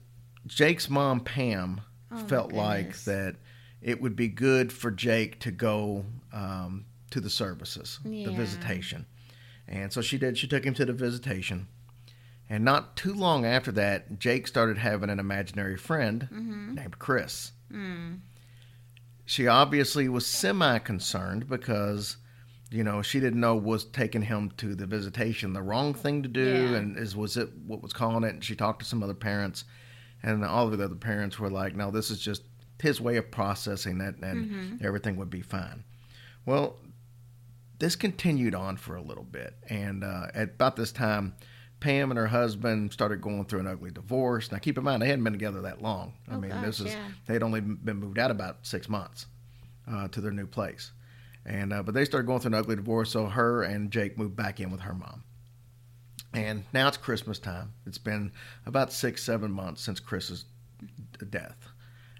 Jake's 0.47 0.89
mom 0.89 1.19
Pam 1.19 1.81
Oh, 2.09 2.17
felt 2.27 2.53
like 2.53 2.95
that 3.03 3.35
it 3.81 3.99
would 4.01 4.15
be 4.15 4.29
good 4.29 4.71
for 4.71 4.89
Jake 4.89 5.39
to 5.41 5.51
go 5.51 6.05
um, 6.31 6.85
to 7.09 7.19
the 7.19 7.29
services, 7.29 7.99
the 8.05 8.27
visitation, 8.31 9.05
and 9.67 9.91
so 9.91 10.01
she 10.01 10.17
did. 10.17 10.37
She 10.37 10.47
took 10.47 10.63
him 10.63 10.73
to 10.75 10.85
the 10.85 10.93
visitation, 10.93 11.67
and 12.49 12.63
not 12.63 12.95
too 12.95 13.13
long 13.13 13.45
after 13.45 13.71
that, 13.73 14.17
Jake 14.19 14.47
started 14.47 14.77
having 14.77 15.09
an 15.09 15.19
imaginary 15.19 15.75
friend 15.75 16.29
Mm-hmm. 16.31 16.75
named 16.75 16.99
Chris. 16.99 17.51
Mm. 17.69 18.19
She 19.25 19.47
obviously 19.47 20.07
was 20.09 20.25
semi 20.25 20.79
concerned 20.79 21.47
because. 21.47 22.17
You 22.71 22.83
know, 22.83 23.03
she 23.03 23.19
didn't 23.19 23.39
know 23.39 23.55
was 23.55 23.85
taking 23.85 24.23
him 24.23 24.49
to 24.57 24.73
the 24.73 24.87
visitation 24.87 25.53
the 25.53 25.61
wrong 25.61 25.93
thing 25.93 26.23
to 26.23 26.27
do, 26.27 26.41
Yeah. 26.71 26.77
and 26.77 26.97
is 26.97 27.15
was 27.15 27.37
it 27.37 27.49
what 27.67 27.83
was 27.83 27.93
calling 27.93 28.23
it? 28.23 28.33
And 28.33 28.43
she 28.43 28.55
talked 28.55 28.79
to 28.79 28.85
some 28.87 29.03
other 29.03 29.13
parents, 29.13 29.63
and 30.23 30.43
all 30.43 30.65
of 30.65 30.75
the 30.75 30.83
other 30.83 30.95
parents 30.95 31.37
were 31.37 31.51
like, 31.51 31.75
"No, 31.75 31.91
this 31.91 32.09
is 32.09 32.17
just 32.19 32.41
his 32.81 32.99
way 32.99 33.17
of 33.17 33.29
processing 33.29 34.01
it, 34.01 34.15
and 34.23 34.81
everything 34.81 35.17
would 35.17 35.29
be 35.29 35.41
fine." 35.43 35.83
Well, 36.47 36.79
this 37.77 37.95
continued 37.95 38.55
on 38.55 38.77
for 38.77 38.95
a 38.95 39.03
little 39.03 39.23
bit, 39.25 39.53
and 39.69 40.03
uh, 40.03 40.29
at 40.33 40.49
about 40.55 40.75
this 40.75 40.91
time, 40.91 41.35
Pam 41.83 42.11
and 42.11 42.17
her 42.17 42.27
husband 42.27 42.93
started 42.93 43.19
going 43.21 43.43
through 43.43 43.59
an 43.59 43.67
ugly 43.67 43.91
divorce. 43.91 44.51
Now, 44.53 44.57
keep 44.59 44.77
in 44.77 44.85
mind 44.85 45.01
they 45.01 45.07
hadn't 45.07 45.23
been 45.25 45.33
together 45.33 45.61
that 45.63 45.81
long. 45.81 46.13
I 46.29 46.35
Oh, 46.35 46.39
mean, 46.39 46.51
gosh, 46.51 46.65
this 46.65 46.79
is 46.79 46.85
yeah. 46.93 47.07
they'd 47.27 47.43
only 47.43 47.59
been 47.59 47.97
moved 47.97 48.17
out 48.17 48.31
about 48.31 48.59
six 48.65 48.87
months 48.87 49.25
uh, 49.91 50.07
to 50.07 50.21
their 50.21 50.31
new 50.31 50.47
place, 50.47 50.91
and 51.45 51.73
uh, 51.73 51.83
but 51.83 51.93
they 51.93 52.05
started 52.05 52.25
going 52.25 52.39
through 52.39 52.51
an 52.53 52.59
ugly 52.59 52.77
divorce. 52.77 53.11
So 53.11 53.25
her 53.25 53.63
and 53.63 53.91
Jake 53.91 54.17
moved 54.17 54.35
back 54.37 54.61
in 54.61 54.71
with 54.71 54.79
her 54.81 54.93
mom. 54.93 55.23
And 56.33 56.63
now 56.73 56.87
it's 56.87 56.97
Christmas 56.97 57.37
time. 57.37 57.73
It's 57.85 57.97
been 57.99 58.31
about 58.65 58.91
six, 58.93 59.21
seven 59.23 59.51
months 59.51 59.81
since 59.83 59.99
Chris's 59.99 60.45
death, 61.29 61.67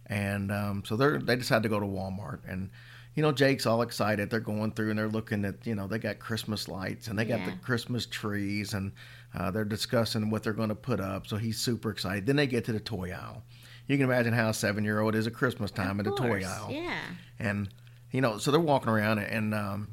and 0.08 0.52
um, 0.52 0.84
so 0.86 0.96
they 0.98 1.18
they 1.18 1.36
decided 1.38 1.64
to 1.64 1.70
go 1.70 1.80
to 1.80 1.86
Walmart. 1.86 2.40
And 2.48 2.70
you 3.16 3.22
know, 3.24 3.32
Jake's 3.32 3.66
all 3.66 3.82
excited. 3.82 4.30
They're 4.30 4.40
going 4.40 4.72
through 4.72 4.90
and 4.90 5.00
they're 5.00 5.08
looking 5.08 5.46
at 5.46 5.66
you 5.66 5.76
know 5.76 5.88
they 5.88 6.00
got 6.00 6.20
Christmas 6.20 6.68
lights 6.68 7.08
and 7.08 7.18
they 7.18 7.26
got 7.26 7.46
the 7.46 7.52
Christmas 7.64 8.06
trees 8.06 8.74
and 8.74 8.92
uh, 9.36 9.52
they're 9.52 9.66
discussing 9.66 10.30
what 10.30 10.44
they're 10.44 10.54
going 10.54 10.70
to 10.70 10.76
put 10.76 11.00
up. 11.00 11.28
So 11.28 11.38
he's 11.38 11.58
super 11.60 11.90
excited. 11.90 12.26
Then 12.26 12.36
they 12.36 12.48
get 12.48 12.66
to 12.66 12.72
the 12.74 12.80
toy 12.80 13.12
aisle. 13.12 13.44
You 13.88 13.98
can 13.98 14.06
imagine 14.06 14.34
how 14.34 14.50
a 14.50 14.54
seven 14.54 14.84
year 14.84 15.00
old 15.02 15.16
is 15.16 15.28
at 15.28 15.34
Christmas 15.34 15.72
time 15.72 16.00
Of 16.00 16.08
at 16.08 16.16
the 16.16 16.18
toy 16.22 16.44
aisle 16.46 16.70
Yeah. 16.72 17.00
and 17.40 17.70
you 18.12 18.22
know, 18.22 18.38
so 18.38 18.52
they're 18.52 18.60
walking 18.60 18.90
around, 18.90 19.20
and 19.20 19.54
um, 19.56 19.88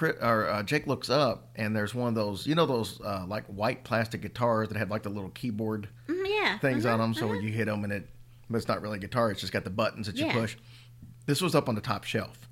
or 0.00 0.48
uh, 0.48 0.62
Jake 0.62 0.86
looks 0.86 1.10
up, 1.10 1.50
and 1.56 1.74
there's 1.74 1.94
one 1.94 2.08
of 2.08 2.14
those, 2.14 2.46
you 2.46 2.54
know, 2.54 2.66
those 2.66 3.00
uh, 3.00 3.24
like 3.26 3.44
white 3.46 3.82
plastic 3.82 4.20
guitars 4.22 4.68
that 4.68 4.78
have 4.78 4.90
like 4.90 5.02
the 5.02 5.08
little 5.08 5.30
keyboard 5.30 5.88
Mm, 6.08 6.22
yeah. 6.26 6.58
things 6.58 6.86
uh-huh, 6.86 6.94
on 6.94 7.00
them. 7.00 7.14
So 7.14 7.26
uh-huh. 7.30 7.40
you 7.40 7.50
hit 7.52 7.66
them, 7.66 7.82
and 7.84 7.92
it, 7.92 8.08
but 8.48 8.58
it's 8.58 8.68
not 8.68 8.80
really 8.82 8.98
a 8.98 9.00
guitar; 9.00 9.30
it's 9.32 9.40
just 9.40 9.52
got 9.52 9.64
the 9.64 9.70
buttons 9.70 10.06
that 10.06 10.16
you 10.16 10.26
Yeah. 10.26 10.32
push. 10.32 10.56
This 11.26 11.42
was 11.42 11.54
up 11.54 11.68
on 11.68 11.74
the 11.74 11.80
top 11.80 12.04
shelf, 12.04 12.48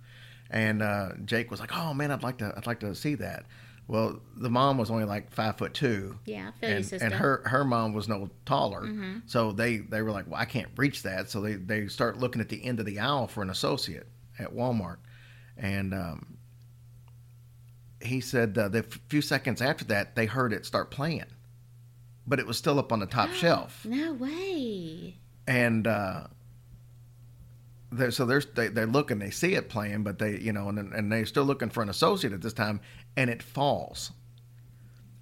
and 0.51 0.83
uh, 0.83 1.11
Jake 1.25 1.51
was 1.51 1.61
like, 1.61 1.71
"Oh 1.77 1.95
man, 1.95 2.11
I'd 2.11 2.23
like 2.25 2.39
to, 2.39 2.53
I'd 2.57 2.67
like 2.67 2.81
to 2.81 2.95
see 2.95 3.15
that." 3.17 3.47
Well, 3.89 4.21
the 4.37 4.51
mom 4.51 4.79
was 4.79 4.91
only 4.91 5.05
like 5.05 5.31
five 5.31 5.57
foot 5.59 5.73
two, 5.73 6.19
Yeah, 6.25 6.49
I 6.49 6.61
feel 6.61 6.71
you, 6.71 6.77
and, 6.77 6.85
sister. 6.87 7.05
and 7.05 7.15
her 7.15 7.43
her 7.47 7.65
mom 7.65 7.93
was 7.93 8.09
no 8.09 8.31
taller, 8.45 8.83
Mm-hmm. 8.83 9.19
so 9.27 9.53
they 9.53 9.77
they 9.79 10.03
were 10.03 10.11
like, 10.11 10.27
well, 10.29 10.41
I 10.41 10.45
can't 10.45 10.69
reach 10.77 11.03
that, 11.05 11.31
so 11.31 11.41
they 11.41 11.55
they 11.55 11.87
start 11.87 12.19
looking 12.19 12.41
at 12.41 12.49
the 12.49 12.65
end 12.65 12.81
of 12.81 12.87
the 12.87 12.99
aisle 12.99 13.29
for 13.29 13.43
an 13.43 13.51
associate 13.51 14.09
at 14.41 14.53
Walmart, 14.55 14.97
and 15.57 15.95
um, 15.95 16.37
he 18.03 18.21
said 18.21 18.57
uh, 18.59 18.69
the 18.69 18.79
f- 18.81 18.99
few 19.09 19.23
seconds 19.23 19.63
after 19.63 19.85
that 19.87 20.17
they 20.17 20.27
heard 20.27 20.53
it 20.53 20.67
start 20.67 20.91
playing, 20.91 21.25
but 22.27 22.39
it 22.41 22.47
was 22.47 22.59
still 22.59 22.79
up 22.79 22.93
on 22.93 22.99
the 22.99 23.07
top 23.07 23.31
shelf, 23.35 23.85
No 23.85 24.13
way. 24.15 25.17
and 25.47 25.87
uh, 25.87 26.25
they're, 27.93 28.11
so 28.11 28.27
they're 28.27 28.43
they, 28.55 28.69
they're 28.69 28.87
looking, 28.87 29.19
they 29.19 29.31
see 29.31 29.55
it 29.55 29.69
playing, 29.69 30.03
but 30.03 30.19
they 30.19 30.39
you 30.39 30.53
know, 30.53 30.69
and 30.69 30.79
and 30.93 31.11
they're 31.13 31.27
still 31.27 31.45
looking 31.45 31.71
for 31.71 31.83
an 31.83 31.89
associate 31.89 32.33
at 32.33 32.43
this 32.43 32.53
time, 32.53 32.81
and 33.17 33.31
it 33.31 33.43
falls, 33.43 34.13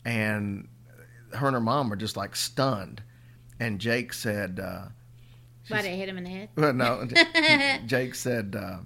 and 0.05 0.69
her 1.33 1.47
and 1.47 1.55
her 1.55 1.61
mom 1.61 1.93
are 1.93 1.97
just 1.97 2.17
like 2.17 2.37
stunned, 2.37 3.03
and 3.61 3.81
Jake 3.81 4.13
said. 4.13 4.61
Uh, 4.61 4.87
Why 5.69 5.83
did 5.83 5.93
it 5.93 5.97
hit 5.97 6.09
him 6.09 6.19
in 6.19 6.25
the 6.25 6.31
head? 6.31 6.49
well, 6.57 6.73
no, 6.73 7.07
Jake 7.87 8.15
said, 8.15 8.57
uh, 8.59 8.79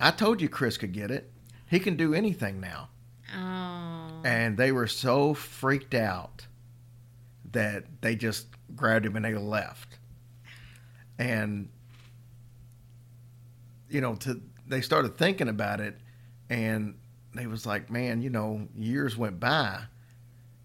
"I 0.00 0.10
told 0.10 0.40
you 0.40 0.48
Chris 0.48 0.78
could 0.78 0.92
get 0.92 1.10
it. 1.10 1.30
He 1.66 1.78
can 1.78 1.96
do 1.96 2.14
anything 2.14 2.60
now." 2.60 2.88
Oh. 3.36 4.22
And 4.24 4.56
they 4.56 4.72
were 4.72 4.86
so 4.86 5.34
freaked 5.34 5.94
out 5.94 6.46
that 7.52 7.84
they 8.02 8.16
just 8.16 8.46
grabbed 8.74 9.06
him 9.06 9.16
and 9.16 9.24
they 9.24 9.34
left. 9.34 9.98
And 11.18 11.70
you 13.88 14.00
know, 14.00 14.14
to 14.16 14.40
they 14.66 14.80
started 14.80 15.16
thinking 15.16 15.48
about 15.48 15.80
it, 15.80 15.96
and 16.50 16.94
they 17.34 17.46
was 17.46 17.66
like, 17.66 17.90
"Man, 17.90 18.22
you 18.22 18.30
know, 18.30 18.66
years 18.76 19.16
went 19.16 19.38
by, 19.40 19.82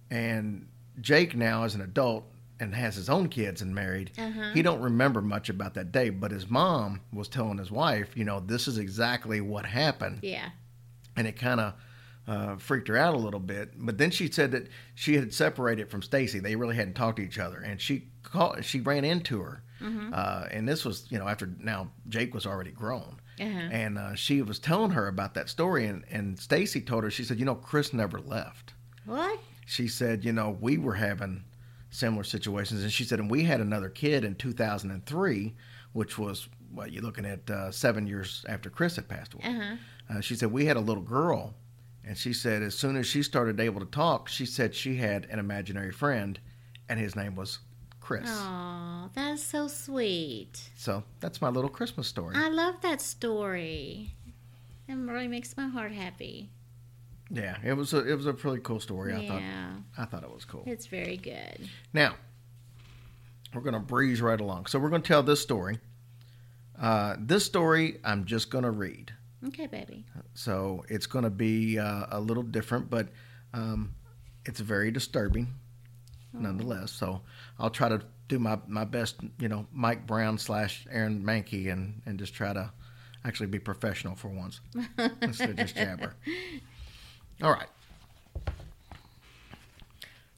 and 0.09 0.67
Jake 0.99 1.35
now 1.35 1.63
is 1.63 1.75
an 1.75 1.81
adult." 1.81 2.25
And 2.59 2.75
has 2.75 2.93
his 2.93 3.09
own 3.09 3.27
kids 3.29 3.63
and 3.63 3.73
married. 3.73 4.11
Uh-huh. 4.19 4.51
He 4.53 4.61
don't 4.61 4.81
remember 4.81 5.19
much 5.19 5.49
about 5.49 5.73
that 5.73 5.91
day, 5.91 6.11
but 6.11 6.29
his 6.29 6.47
mom 6.47 7.01
was 7.11 7.27
telling 7.27 7.57
his 7.57 7.71
wife, 7.71 8.15
you 8.15 8.23
know, 8.23 8.39
this 8.39 8.67
is 8.67 8.77
exactly 8.77 9.41
what 9.41 9.65
happened 9.65 10.19
Yeah. 10.21 10.49
and 11.17 11.25
it 11.25 11.39
kind 11.39 11.59
of 11.59 11.73
uh, 12.27 12.57
freaked 12.57 12.87
her 12.89 12.95
out 12.97 13.15
a 13.15 13.17
little 13.17 13.39
bit. 13.39 13.71
But 13.75 13.97
then 13.97 14.11
she 14.11 14.31
said 14.31 14.51
that 14.51 14.67
she 14.93 15.15
had 15.15 15.33
separated 15.33 15.89
from 15.89 16.03
Stacy; 16.03 16.37
they 16.37 16.55
really 16.55 16.75
hadn't 16.75 16.93
talked 16.93 17.15
to 17.17 17.23
each 17.23 17.39
other, 17.39 17.57
and 17.61 17.81
she 17.81 18.09
called, 18.21 18.63
she 18.63 18.79
ran 18.79 19.05
into 19.05 19.41
her, 19.41 19.63
uh, 19.81 20.47
and 20.51 20.67
this 20.67 20.85
was 20.85 21.05
you 21.09 21.17
know 21.19 21.27
after 21.27 21.49
now 21.59 21.89
Jake 22.09 22.33
was 22.33 22.45
already 22.45 22.71
grown, 22.71 23.19
Uh-huh. 23.39 23.47
and 23.71 23.97
uh, 23.97 24.15
she 24.15 24.41
was 24.41 24.59
telling 24.59 24.91
her 24.91 25.07
about 25.07 25.33
that 25.33 25.49
story, 25.49 25.85
and 25.87 26.03
and 26.11 26.39
Stacy 26.39 26.81
told 26.81 27.03
her 27.03 27.11
she 27.11 27.23
said 27.23 27.39
you 27.39 27.45
know 27.45 27.55
Chris 27.55 27.93
never 27.93 28.19
left. 28.19 28.73
What? 29.05 29.39
She 29.65 29.87
said 29.87 30.23
you 30.25 30.33
know 30.33 30.57
we 30.61 30.77
were 30.77 30.95
having 30.95 31.43
similar 31.89 32.23
situations, 32.23 32.83
and 32.83 32.91
she 32.91 33.03
said 33.03 33.19
and 33.19 33.29
we 33.29 33.43
had 33.43 33.59
another 33.61 33.89
kid 33.89 34.23
in 34.23 34.35
2003, 34.35 35.53
which 35.93 36.17
was 36.17 36.47
what 36.73 36.91
you're 36.91 37.03
looking 37.03 37.25
at 37.25 37.49
uh, 37.49 37.71
seven 37.71 38.07
years 38.07 38.45
after 38.47 38.69
Chris 38.69 38.95
had 38.95 39.07
passed 39.09 39.33
away. 39.33 39.43
Uh-huh. 39.45 39.75
Uh, 40.09 40.21
she 40.21 40.35
said 40.35 40.51
we 40.51 40.65
had 40.65 40.77
a 40.77 40.81
little 40.81 41.03
girl, 41.03 41.53
and 42.05 42.17
she 42.17 42.33
said 42.33 42.61
as 42.61 42.77
soon 42.77 42.95
as 42.97 43.07
she 43.07 43.23
started 43.23 43.59
able 43.59 43.79
to 43.79 43.85
talk, 43.87 44.27
she 44.29 44.45
said 44.45 44.73
she 44.75 44.95
had 44.95 45.25
an 45.29 45.39
imaginary 45.39 45.91
friend, 45.91 46.39
and 46.89 46.99
his 46.99 47.15
name 47.15 47.35
was 47.35 47.59
Chris. 48.01 48.27
Oh, 48.27 49.09
that's 49.13 49.41
so 49.43 49.67
sweet. 49.67 50.69
So 50.75 51.03
that's 51.21 51.41
my 51.41 51.49
little 51.49 51.69
Christmas 51.69 52.07
story. 52.07 52.35
I 52.35 52.49
love 52.49 52.81
that 52.81 52.99
story. 52.99 54.13
It 54.87 54.93
really 54.95 55.27
makes 55.29 55.55
my 55.55 55.67
heart 55.67 55.93
happy. 55.93 56.49
yeah, 57.29 57.55
it 57.63 57.73
was 57.73 57.93
a 57.93 58.05
it 58.05 58.15
was 58.15 58.25
a 58.25 58.33
pretty 58.33 58.61
cool 58.61 58.79
story. 58.81 59.13
I 59.13 59.27
thought 59.27 59.41
yeah. 59.41 59.71
I 59.97 60.05
thought 60.05 60.23
it 60.23 60.33
was 60.33 60.43
cool. 60.43 60.63
It's 60.65 60.87
very 60.87 61.15
good. 61.17 61.69
Now 61.93 62.15
we're 63.53 63.61
gonna 63.61 63.79
breeze 63.79 64.21
right 64.21 64.39
along. 64.41 64.65
So 64.65 64.79
we're 64.79 64.89
gonna 64.89 65.03
tell 65.03 65.23
this 65.23 65.39
story. 65.41 65.79
Uh, 66.77 67.15
this 67.19 67.45
story 67.45 67.99
I'm 68.03 68.25
just 68.25 68.49
gonna 68.49 68.71
read. 68.71 69.13
Okay, 69.47 69.67
baby. 69.67 70.05
So 70.35 70.85
it's 70.87 71.07
going 71.07 71.23
to 71.23 71.31
be 71.31 71.79
uh, 71.79 72.05
a 72.11 72.19
little 72.19 72.43
different, 72.43 72.91
but 72.91 73.07
um, 73.55 73.95
it's 74.45 74.59
very 74.59 74.91
disturbing 74.91 75.47
Oh. 76.35 76.39
nonetheless. 76.39 76.91
So 76.91 77.21
I'll 77.59 77.69
try 77.69 77.89
to 77.89 78.01
do 78.27 78.39
my, 78.39 78.59
my 78.67 78.85
best, 78.85 79.17
you 79.39 79.47
know, 79.47 79.67
Mike 79.71 80.07
Brown 80.07 80.37
slash 80.37 80.85
Aaron 80.89 81.23
Mahnke 81.23 81.71
and, 81.71 82.01
and 82.05 82.17
just 82.17 82.33
try 82.33 82.53
to 82.53 82.71
actually 83.25 83.47
be 83.47 83.59
professional 83.59 84.15
for 84.15 84.29
once 84.29 84.61
instead 85.21 85.49
of 85.51 85.57
just 85.57 85.75
jabber. 85.75 86.15
All 87.43 87.51
right. 87.51 87.67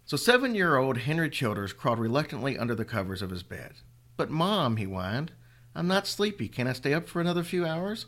So 0.06 0.17
seven 0.17 0.53
year 0.53 0.77
old 0.77 0.97
Henry 0.97 1.29
Childers 1.29 1.73
crawled 1.73 1.99
reluctantly 1.99 2.58
under 2.58 2.75
the 2.75 2.86
covers 2.86 3.21
of 3.21 3.29
his 3.29 3.43
bed. 3.43 3.73
But, 4.17 4.29
Mom, 4.29 4.77
he 4.77 4.86
whined, 4.86 5.32
I'm 5.73 5.88
not 5.88 6.06
sleepy. 6.08 6.47
Can 6.47 6.67
I 6.67 6.73
stay 6.73 6.93
up 6.93 7.08
for 7.08 7.19
another 7.19 7.43
few 7.43 7.65
hours? 7.65 8.06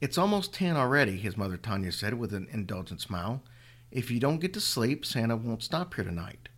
It's 0.00 0.16
almost 0.16 0.54
10 0.54 0.76
already, 0.76 1.16
his 1.16 1.36
mother 1.36 1.56
Tanya 1.56 1.92
said 1.92 2.14
with 2.14 2.32
an 2.32 2.48
indulgent 2.50 3.00
smile. 3.00 3.42
If 3.90 4.10
you 4.10 4.20
don't 4.20 4.40
get 4.40 4.52
to 4.54 4.60
sleep, 4.60 5.04
Santa 5.04 5.36
won't 5.36 5.62
stop 5.62 5.94
here 5.94 6.04
tonight. 6.04 6.48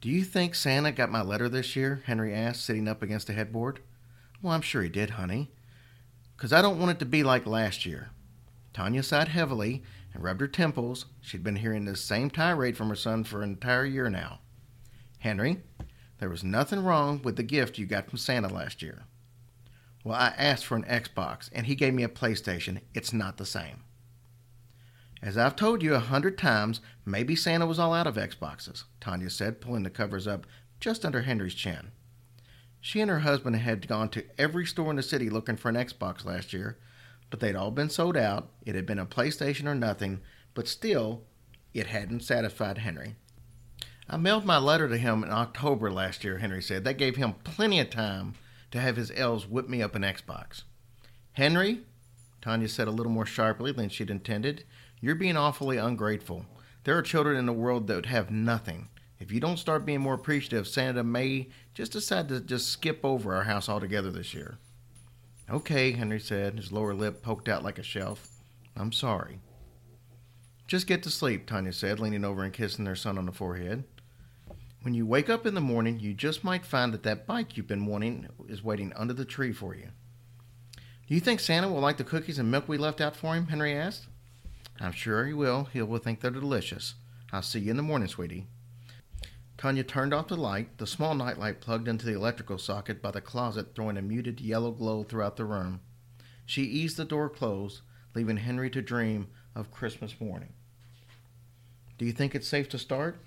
Do 0.00 0.10
you 0.10 0.24
think 0.24 0.54
Santa 0.54 0.92
got 0.92 1.10
my 1.10 1.22
letter 1.22 1.48
this 1.48 1.74
year? 1.74 2.02
Henry 2.04 2.34
asked, 2.34 2.64
sitting 2.64 2.86
up 2.86 3.02
against 3.02 3.26
the 3.26 3.32
headboard. 3.32 3.80
Well, 4.42 4.52
I'm 4.52 4.60
sure 4.60 4.82
he 4.82 4.88
did, 4.88 5.10
honey. 5.10 5.50
'Cause 6.36 6.52
I 6.52 6.60
don't 6.60 6.78
want 6.78 6.90
it 6.90 6.98
to 6.98 7.06
be 7.06 7.22
like 7.22 7.46
last 7.46 7.86
year. 7.86 8.10
Tanya 8.74 9.02
sighed 9.02 9.28
heavily 9.28 9.82
and 10.12 10.22
rubbed 10.22 10.42
her 10.42 10.48
temples. 10.48 11.06
She'd 11.22 11.42
been 11.42 11.56
hearing 11.56 11.86
this 11.86 12.04
same 12.04 12.28
tirade 12.28 12.76
from 12.76 12.90
her 12.90 12.94
son 12.94 13.24
for 13.24 13.42
an 13.42 13.50
entire 13.50 13.86
year 13.86 14.10
now. 14.10 14.40
Henry, 15.20 15.62
there 16.18 16.28
was 16.28 16.44
nothing 16.44 16.84
wrong 16.84 17.22
with 17.22 17.36
the 17.36 17.42
gift 17.42 17.78
you 17.78 17.86
got 17.86 18.10
from 18.10 18.18
Santa 18.18 18.48
last 18.48 18.82
year. 18.82 19.04
Well, 20.04 20.16
I 20.16 20.28
asked 20.36 20.66
for 20.66 20.76
an 20.76 20.84
Xbox, 20.84 21.48
and 21.52 21.66
he 21.66 21.74
gave 21.74 21.94
me 21.94 22.02
a 22.02 22.08
PlayStation. 22.08 22.82
It's 22.92 23.14
not 23.14 23.38
the 23.38 23.46
same. 23.46 23.82
As 25.26 25.36
I've 25.36 25.56
told 25.56 25.82
you 25.82 25.92
a 25.92 25.98
hundred 25.98 26.38
times, 26.38 26.80
maybe 27.04 27.34
Santa 27.34 27.66
was 27.66 27.80
all 27.80 27.92
out 27.92 28.06
of 28.06 28.14
Xboxes, 28.14 28.84
Tanya 29.00 29.28
said, 29.28 29.60
pulling 29.60 29.82
the 29.82 29.90
covers 29.90 30.28
up 30.28 30.46
just 30.78 31.04
under 31.04 31.22
Henry's 31.22 31.56
chin. 31.56 31.90
She 32.80 33.00
and 33.00 33.10
her 33.10 33.18
husband 33.18 33.56
had 33.56 33.88
gone 33.88 34.08
to 34.10 34.24
every 34.38 34.64
store 34.64 34.88
in 34.90 34.94
the 34.94 35.02
city 35.02 35.28
looking 35.28 35.56
for 35.56 35.68
an 35.68 35.74
Xbox 35.74 36.24
last 36.24 36.52
year, 36.52 36.78
but 37.28 37.40
they'd 37.40 37.56
all 37.56 37.72
been 37.72 37.90
sold 37.90 38.16
out. 38.16 38.50
It 38.64 38.76
had 38.76 38.86
been 38.86 39.00
a 39.00 39.04
PlayStation 39.04 39.66
or 39.66 39.74
nothing, 39.74 40.20
but 40.54 40.68
still, 40.68 41.24
it 41.74 41.88
hadn't 41.88 42.22
satisfied 42.22 42.78
Henry. 42.78 43.16
I 44.08 44.18
mailed 44.18 44.44
my 44.44 44.58
letter 44.58 44.88
to 44.88 44.96
him 44.96 45.24
in 45.24 45.32
October 45.32 45.90
last 45.90 46.22
year, 46.22 46.38
Henry 46.38 46.62
said. 46.62 46.84
That 46.84 46.98
gave 46.98 47.16
him 47.16 47.34
plenty 47.42 47.80
of 47.80 47.90
time 47.90 48.34
to 48.70 48.80
have 48.80 48.94
his 48.94 49.10
elves 49.16 49.44
whip 49.44 49.68
me 49.68 49.82
up 49.82 49.96
an 49.96 50.02
Xbox. 50.02 50.62
Henry, 51.32 51.80
Tanya 52.40 52.68
said 52.68 52.86
a 52.86 52.92
little 52.92 53.10
more 53.10 53.26
sharply 53.26 53.72
than 53.72 53.88
she'd 53.88 54.08
intended, 54.08 54.62
you're 55.06 55.14
being 55.14 55.36
awfully 55.36 55.76
ungrateful. 55.76 56.44
There 56.82 56.98
are 56.98 57.02
children 57.02 57.36
in 57.36 57.46
the 57.46 57.52
world 57.52 57.86
that 57.86 57.94
would 57.94 58.06
have 58.06 58.28
nothing. 58.28 58.88
If 59.20 59.30
you 59.30 59.38
don't 59.38 59.56
start 59.56 59.86
being 59.86 60.00
more 60.00 60.14
appreciative, 60.14 60.66
Santa 60.66 61.04
may 61.04 61.46
just 61.74 61.92
decide 61.92 62.28
to 62.28 62.40
just 62.40 62.70
skip 62.70 63.04
over 63.04 63.32
our 63.32 63.44
house 63.44 63.68
altogether 63.68 64.10
this 64.10 64.34
year. 64.34 64.58
Okay, 65.48 65.92
Henry 65.92 66.18
said, 66.18 66.56
his 66.56 66.72
lower 66.72 66.92
lip 66.92 67.22
poked 67.22 67.48
out 67.48 67.62
like 67.62 67.78
a 67.78 67.84
shelf. 67.84 68.28
I'm 68.76 68.90
sorry. 68.90 69.38
Just 70.66 70.88
get 70.88 71.04
to 71.04 71.10
sleep, 71.10 71.46
Tanya 71.46 71.72
said, 71.72 72.00
leaning 72.00 72.24
over 72.24 72.42
and 72.42 72.52
kissing 72.52 72.84
their 72.84 72.96
son 72.96 73.16
on 73.16 73.26
the 73.26 73.32
forehead. 73.32 73.84
When 74.82 74.94
you 74.94 75.06
wake 75.06 75.30
up 75.30 75.46
in 75.46 75.54
the 75.54 75.60
morning, 75.60 76.00
you 76.00 76.14
just 76.14 76.42
might 76.42 76.66
find 76.66 76.92
that 76.92 77.04
that 77.04 77.28
bike 77.28 77.56
you've 77.56 77.68
been 77.68 77.86
wanting 77.86 78.26
is 78.48 78.64
waiting 78.64 78.92
under 78.96 79.14
the 79.14 79.24
tree 79.24 79.52
for 79.52 79.72
you. 79.72 79.90
Do 81.06 81.14
you 81.14 81.20
think 81.20 81.38
Santa 81.38 81.68
will 81.68 81.78
like 81.78 81.96
the 81.96 82.02
cookies 82.02 82.40
and 82.40 82.50
milk 82.50 82.68
we 82.68 82.76
left 82.76 83.00
out 83.00 83.14
for 83.14 83.36
him? 83.36 83.46
Henry 83.46 83.72
asked. 83.72 84.08
I'm 84.80 84.92
sure 84.92 85.26
he 85.26 85.32
will. 85.32 85.64
He 85.72 85.80
will 85.82 85.98
think 85.98 86.20
they're 86.20 86.30
delicious. 86.30 86.94
I'll 87.32 87.42
see 87.42 87.60
you 87.60 87.70
in 87.70 87.76
the 87.76 87.82
morning, 87.82 88.08
sweetie. 88.08 88.46
Tanya 89.56 89.84
turned 89.84 90.12
off 90.12 90.28
the 90.28 90.36
light, 90.36 90.76
the 90.76 90.86
small 90.86 91.14
nightlight 91.14 91.60
plugged 91.60 91.88
into 91.88 92.04
the 92.04 92.14
electrical 92.14 92.58
socket 92.58 93.00
by 93.00 93.10
the 93.10 93.22
closet, 93.22 93.74
throwing 93.74 93.96
a 93.96 94.02
muted 94.02 94.40
yellow 94.40 94.70
glow 94.70 95.02
throughout 95.02 95.36
the 95.36 95.46
room. 95.46 95.80
She 96.44 96.62
eased 96.62 96.98
the 96.98 97.06
door 97.06 97.30
closed, 97.30 97.80
leaving 98.14 98.36
Henry 98.36 98.68
to 98.70 98.82
dream 98.82 99.28
of 99.54 99.70
Christmas 99.70 100.20
morning. 100.20 100.52
Do 101.96 102.04
you 102.04 102.12
think 102.12 102.34
it's 102.34 102.46
safe 102.46 102.68
to 102.68 102.78
start? 102.78 103.18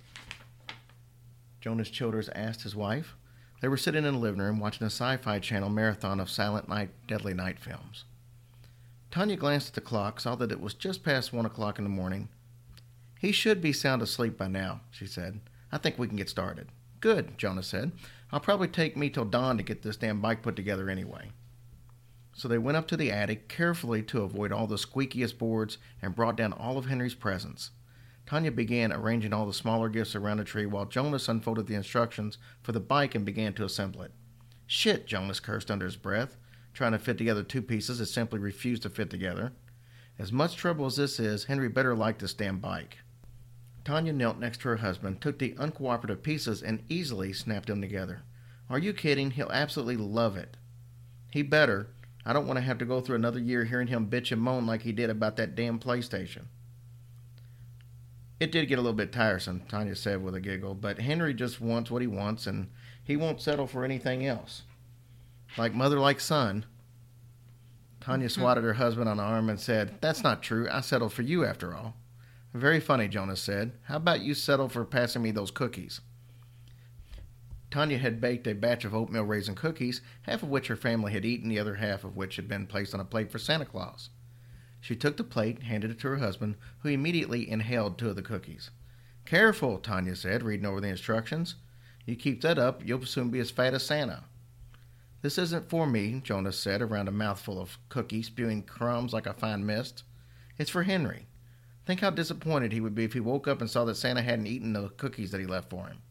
Jonas 1.60 1.90
Childers 1.90 2.30
asked 2.36 2.62
his 2.62 2.76
wife. 2.76 3.16
They 3.62 3.68
were 3.68 3.78
sitting 3.78 4.06
in 4.06 4.14
the 4.14 4.20
living 4.20 4.40
room 4.40 4.60
watching 4.60 4.84
a 4.84 4.92
sci 4.92 5.18
fi 5.18 5.40
channel 5.40 5.70
marathon 5.70 6.20
of 6.20 6.30
Silent 6.30 6.70
Night, 6.70 6.92
Deadly 7.08 7.34
Night 7.34 7.60
films. 7.60 8.06
Tanya 9.12 9.36
glanced 9.36 9.70
at 9.70 9.74
the 9.74 9.82
clock, 9.82 10.20
saw 10.20 10.36
that 10.36 10.52
it 10.52 10.62
was 10.62 10.74
just 10.74 11.04
past 11.04 11.34
one 11.34 11.46
o'clock 11.46 11.78
in 11.78 11.84
the 11.84 11.90
morning. 11.90 12.30
He 13.20 13.32
should 13.32 13.62
be 13.62 13.74
sound 13.74 14.02
asleep 14.02 14.38
by 14.38 14.48
now, 14.48 14.82
she 14.92 15.08
said. 15.08 15.42
I 15.72 15.78
think 15.78 15.98
we 15.98 16.08
can 16.08 16.18
get 16.18 16.30
started. 16.30 16.70
Good, 17.00 17.38
Jonas 17.38 17.68
said. 17.68 17.92
I'll 18.32 18.40
probably 18.40 18.68
take 18.68 18.96
me 18.96 19.10
till 19.10 19.26
dawn 19.26 19.58
to 19.58 19.64
get 19.64 19.82
this 19.82 19.98
damn 19.98 20.22
bike 20.22 20.42
put 20.42 20.56
together 20.56 20.90
anyway. 20.90 21.32
So 22.34 22.48
they 22.48 22.58
went 22.58 22.78
up 22.78 22.88
to 22.90 22.98
the 22.98 23.12
attic 23.12 23.50
carefully 23.50 24.04
to 24.04 24.22
avoid 24.22 24.52
all 24.52 24.68
the 24.68 24.78
squeakiest 24.78 25.38
boards 25.38 25.78
and 26.02 26.16
brought 26.16 26.38
down 26.38 26.54
all 26.54 26.78
of 26.78 26.86
Henry's 26.86 27.16
presents. 27.16 27.72
Tanya 28.26 28.52
began 28.52 28.94
arranging 28.94 29.34
all 29.34 29.48
the 29.48 29.54
smaller 29.54 29.90
gifts 29.90 30.16
around 30.16 30.38
the 30.38 30.44
tree 30.44 30.68
while 30.68 30.86
Jonas 30.86 31.28
unfolded 31.28 31.66
the 31.66 31.74
instructions 31.74 32.38
for 32.62 32.72
the 32.72 32.80
bike 32.80 33.16
and 33.16 33.26
began 33.26 33.54
to 33.56 33.66
assemble 33.66 34.04
it. 34.04 34.12
Shit, 34.68 35.08
Jonas 35.08 35.40
cursed 35.40 35.72
under 35.72 35.86
his 35.86 35.96
breath. 35.96 36.38
Trying 36.74 36.92
to 36.94 37.00
fit 37.00 37.18
together 37.18 37.44
two 37.44 37.62
pieces 37.62 38.00
that 38.00 38.06
simply 38.06 38.40
refused 38.40 38.84
to 38.84 38.90
fit 38.90 39.10
together. 39.10 39.52
As 40.18 40.32
much 40.32 40.56
trouble 40.56 40.86
as 40.86 40.96
this 40.98 41.20
is, 41.20 41.46
Henry 41.46 41.70
better 41.70 41.96
like 41.96 42.20
this 42.20 42.34
damn 42.34 42.60
bike. 42.60 42.98
Tanya 43.86 44.14
knelt 44.14 44.38
next 44.38 44.62
to 44.62 44.70
her 44.70 44.78
husband, 44.78 45.22
took 45.22 45.40
the 45.40 45.54
uncooperative 45.54 46.22
pieces, 46.22 46.62
and 46.62 46.84
easily 46.90 47.34
snapped 47.34 47.68
them 47.68 47.82
together. 47.82 48.22
Are 48.70 48.80
you 48.80 48.94
kidding? 48.94 49.32
He'll 49.32 49.52
absolutely 49.52 49.98
love 49.98 50.38
it. 50.38 50.58
He 51.32 51.42
better. 51.42 51.88
I 52.26 52.34
don't 52.34 52.46
want 52.46 52.58
to 52.58 52.66
have 52.66 52.78
to 52.80 52.86
go 52.86 53.02
through 53.02 53.16
another 53.16 53.40
year 53.40 53.66
hearing 53.66 53.88
him 53.88 54.10
bitch 54.10 54.32
and 54.32 54.42
moan 54.42 54.68
like 54.68 54.84
he 54.84 54.92
did 54.92 55.10
about 55.10 55.38
that 55.38 55.56
damn 55.56 55.80
PlayStation. 55.80 56.44
It 58.40 58.52
did 58.52 58.68
get 58.68 58.78
a 58.78 58.82
little 58.82 58.96
bit 58.96 59.12
tiresome, 59.12 59.64
Tanya 59.68 59.96
said 59.96 60.24
with 60.24 60.36
a 60.36 60.40
giggle, 60.40 60.74
but 60.74 61.00
Henry 61.00 61.34
just 61.34 61.60
wants 61.60 61.90
what 61.92 62.02
he 62.02 62.08
wants 62.08 62.48
and 62.48 62.70
he 63.04 63.18
won't 63.18 63.42
settle 63.42 63.68
for 63.68 63.84
anything 63.84 64.26
else. 64.26 64.64
Like 65.58 65.74
mother, 65.74 66.00
like 66.00 66.20
son. 66.20 66.66
Tanya 68.02 68.28
mm-hmm. 68.28 68.42
swatted 68.42 68.64
her 68.64 68.74
husband 68.74 69.10
on 69.10 69.18
the 69.18 69.24
arm 69.24 69.50
and 69.50 69.60
said, 69.60 69.96
That's 70.02 70.24
not 70.24 70.42
true. 70.42 70.68
I 70.72 70.82
settled 70.82 71.14
for 71.14 71.22
you 71.22 71.46
after 71.46 71.74
all. 71.76 71.96
Very 72.54 72.80
funny, 72.80 73.08
Jonas 73.08 73.42
said. 73.42 73.74
How 73.84 73.98
about 73.98 74.22
you 74.22 74.34
settle 74.34 74.70
for 74.70 74.84
passing 74.86 75.22
me 75.22 75.32
those 75.32 75.52
cookies? 75.52 76.02
Tanya 77.70 78.00
had 78.00 78.20
baked 78.20 78.48
a 78.48 78.54
batch 78.54 78.84
of 78.84 78.96
oatmeal 78.96 79.26
raisin 79.26 79.54
cookies, 79.54 80.02
half 80.24 80.42
of 80.42 80.50
which 80.50 80.68
her 80.68 80.76
family 80.76 81.12
had 81.12 81.26
eaten, 81.26 81.50
the 81.50 81.60
other 81.60 81.76
half 81.76 82.04
of 82.04 82.16
which 82.16 82.36
had 82.38 82.48
been 82.48 82.66
placed 82.66 82.96
on 82.96 83.00
a 83.00 83.06
plate 83.06 83.32
for 83.32 83.38
Santa 83.38 83.66
Claus. 83.66 84.10
She 84.82 84.96
took 84.96 85.18
the 85.18 85.24
plate, 85.24 85.64
handed 85.64 85.92
it 85.92 86.00
to 86.00 86.08
her 86.08 86.18
husband, 86.18 86.56
who 86.80 86.90
immediately 86.90 87.48
inhaled 87.50 87.98
two 87.98 88.10
of 88.10 88.16
the 88.16 88.24
cookies. 88.24 88.72
Careful, 89.26 89.78
Tanya 89.78 90.16
said, 90.16 90.42
reading 90.42 90.66
over 90.66 90.82
the 90.82 90.88
instructions. 90.88 91.56
You 92.06 92.16
keep 92.16 92.42
that 92.42 92.58
up, 92.58 92.82
you'll 92.84 93.06
soon 93.06 93.30
be 93.30 93.40
as 93.40 93.52
fat 93.52 93.76
as 93.76 93.86
Santa. 93.86 94.24
This 95.22 95.38
isn't 95.38 95.70
for 95.70 95.86
me, 95.86 96.22
Jonas 96.24 96.58
said, 96.58 96.82
around 96.82 97.08
a 97.08 97.12
mouthful 97.12 97.60
of 97.60 97.78
cookies, 97.90 98.28
spewing 98.28 98.64
crumbs 98.64 99.12
like 99.12 99.26
a 99.26 99.34
fine 99.34 99.66
mist. 99.66 100.04
It's 100.58 100.70
for 100.70 100.84
Henry. 100.84 101.28
Think 101.86 102.00
how 102.00 102.10
disappointed 102.10 102.72
he 102.72 102.80
would 102.80 102.96
be 102.96 103.04
if 103.04 103.14
he 103.14 103.20
woke 103.20 103.48
up 103.48 103.62
and 103.62 103.70
saw 103.70 103.84
that 103.86 103.96
Santa 103.96 104.22
hadn't 104.22 104.48
eaten 104.48 104.74
the 104.74 104.90
cookies 104.90 105.32
that 105.32 105.42
he 105.42 105.48
left 105.48 105.70
for 105.70 105.88
him. 105.88 106.02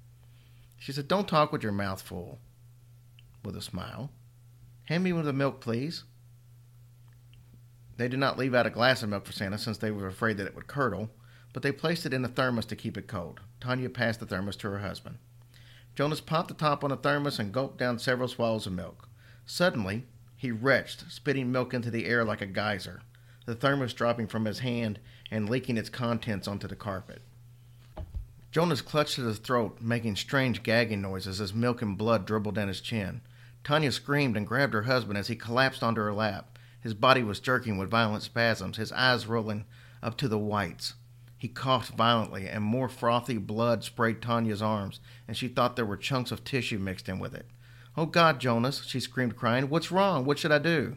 She 0.78 0.92
said, 0.92 1.08
Don't 1.08 1.28
talk 1.28 1.52
with 1.52 1.62
your 1.62 1.72
mouth 1.72 2.02
full. 2.02 2.38
With 3.44 3.56
a 3.56 3.62
smile. 3.62 4.10
Hand 4.84 5.04
me 5.04 5.12
one 5.12 5.20
of 5.20 5.26
the 5.26 5.32
milk, 5.32 5.60
please. 5.60 6.04
They 7.96 8.08
did 8.08 8.18
not 8.18 8.38
leave 8.38 8.54
out 8.54 8.66
a 8.66 8.70
glass 8.70 9.02
of 9.02 9.08
milk 9.08 9.26
for 9.26 9.32
Santa 9.32 9.58
since 9.58 9.78
they 9.78 9.90
were 9.90 10.06
afraid 10.06 10.36
that 10.36 10.46
it 10.46 10.54
would 10.54 10.66
curdle, 10.66 11.10
but 11.52 11.62
they 11.62 11.72
placed 11.72 12.06
it 12.06 12.14
in 12.14 12.24
a 12.24 12.28
thermos 12.28 12.66
to 12.66 12.76
keep 12.76 12.96
it 12.96 13.08
cold. 13.08 13.40
Tanya 13.60 13.90
passed 13.90 14.20
the 14.20 14.26
thermos 14.26 14.56
to 14.56 14.70
her 14.70 14.78
husband. 14.78 15.18
Jonas 15.98 16.20
popped 16.20 16.46
the 16.46 16.54
top 16.54 16.84
on 16.84 16.90
the 16.90 16.96
thermos 16.96 17.40
and 17.40 17.52
gulped 17.52 17.76
down 17.76 17.98
several 17.98 18.28
swallows 18.28 18.68
of 18.68 18.72
milk. 18.72 19.08
Suddenly, 19.44 20.06
he 20.36 20.52
retched, 20.52 21.10
spitting 21.10 21.50
milk 21.50 21.74
into 21.74 21.90
the 21.90 22.06
air 22.06 22.24
like 22.24 22.40
a 22.40 22.46
geyser, 22.46 23.02
the 23.46 23.56
thermos 23.56 23.94
dropping 23.94 24.28
from 24.28 24.44
his 24.44 24.60
hand 24.60 25.00
and 25.28 25.50
leaking 25.50 25.76
its 25.76 25.90
contents 25.90 26.46
onto 26.46 26.68
the 26.68 26.76
carpet. 26.76 27.20
Jonas 28.52 28.80
clutched 28.80 29.18
at 29.18 29.24
his 29.24 29.38
throat, 29.38 29.78
making 29.80 30.14
strange 30.14 30.62
gagging 30.62 31.02
noises 31.02 31.40
as 31.40 31.52
milk 31.52 31.82
and 31.82 31.98
blood 31.98 32.24
dribbled 32.24 32.54
down 32.54 32.68
his 32.68 32.80
chin. 32.80 33.20
Tanya 33.64 33.90
screamed 33.90 34.36
and 34.36 34.46
grabbed 34.46 34.74
her 34.74 34.82
husband 34.82 35.18
as 35.18 35.26
he 35.26 35.34
collapsed 35.34 35.82
onto 35.82 36.00
her 36.00 36.12
lap. 36.12 36.60
His 36.80 36.94
body 36.94 37.24
was 37.24 37.40
jerking 37.40 37.76
with 37.76 37.90
violent 37.90 38.22
spasms, 38.22 38.76
his 38.76 38.92
eyes 38.92 39.26
rolling 39.26 39.64
up 40.00 40.16
to 40.18 40.28
the 40.28 40.38
whites. 40.38 40.94
He 41.38 41.46
coughed 41.48 41.94
violently, 41.94 42.48
and 42.48 42.64
more 42.64 42.88
frothy 42.88 43.38
blood 43.38 43.84
sprayed 43.84 44.20
Tanya's 44.20 44.60
arms, 44.60 44.98
and 45.28 45.36
she 45.36 45.46
thought 45.46 45.76
there 45.76 45.86
were 45.86 45.96
chunks 45.96 46.32
of 46.32 46.42
tissue 46.42 46.78
mixed 46.78 47.08
in 47.08 47.20
with 47.20 47.32
it. 47.32 47.46
Oh, 47.96 48.06
God, 48.06 48.40
Jonas, 48.40 48.84
she 48.84 48.98
screamed, 48.98 49.36
crying. 49.36 49.68
What's 49.68 49.92
wrong? 49.92 50.24
What 50.24 50.38
should 50.38 50.52
I 50.52 50.58
do? 50.58 50.96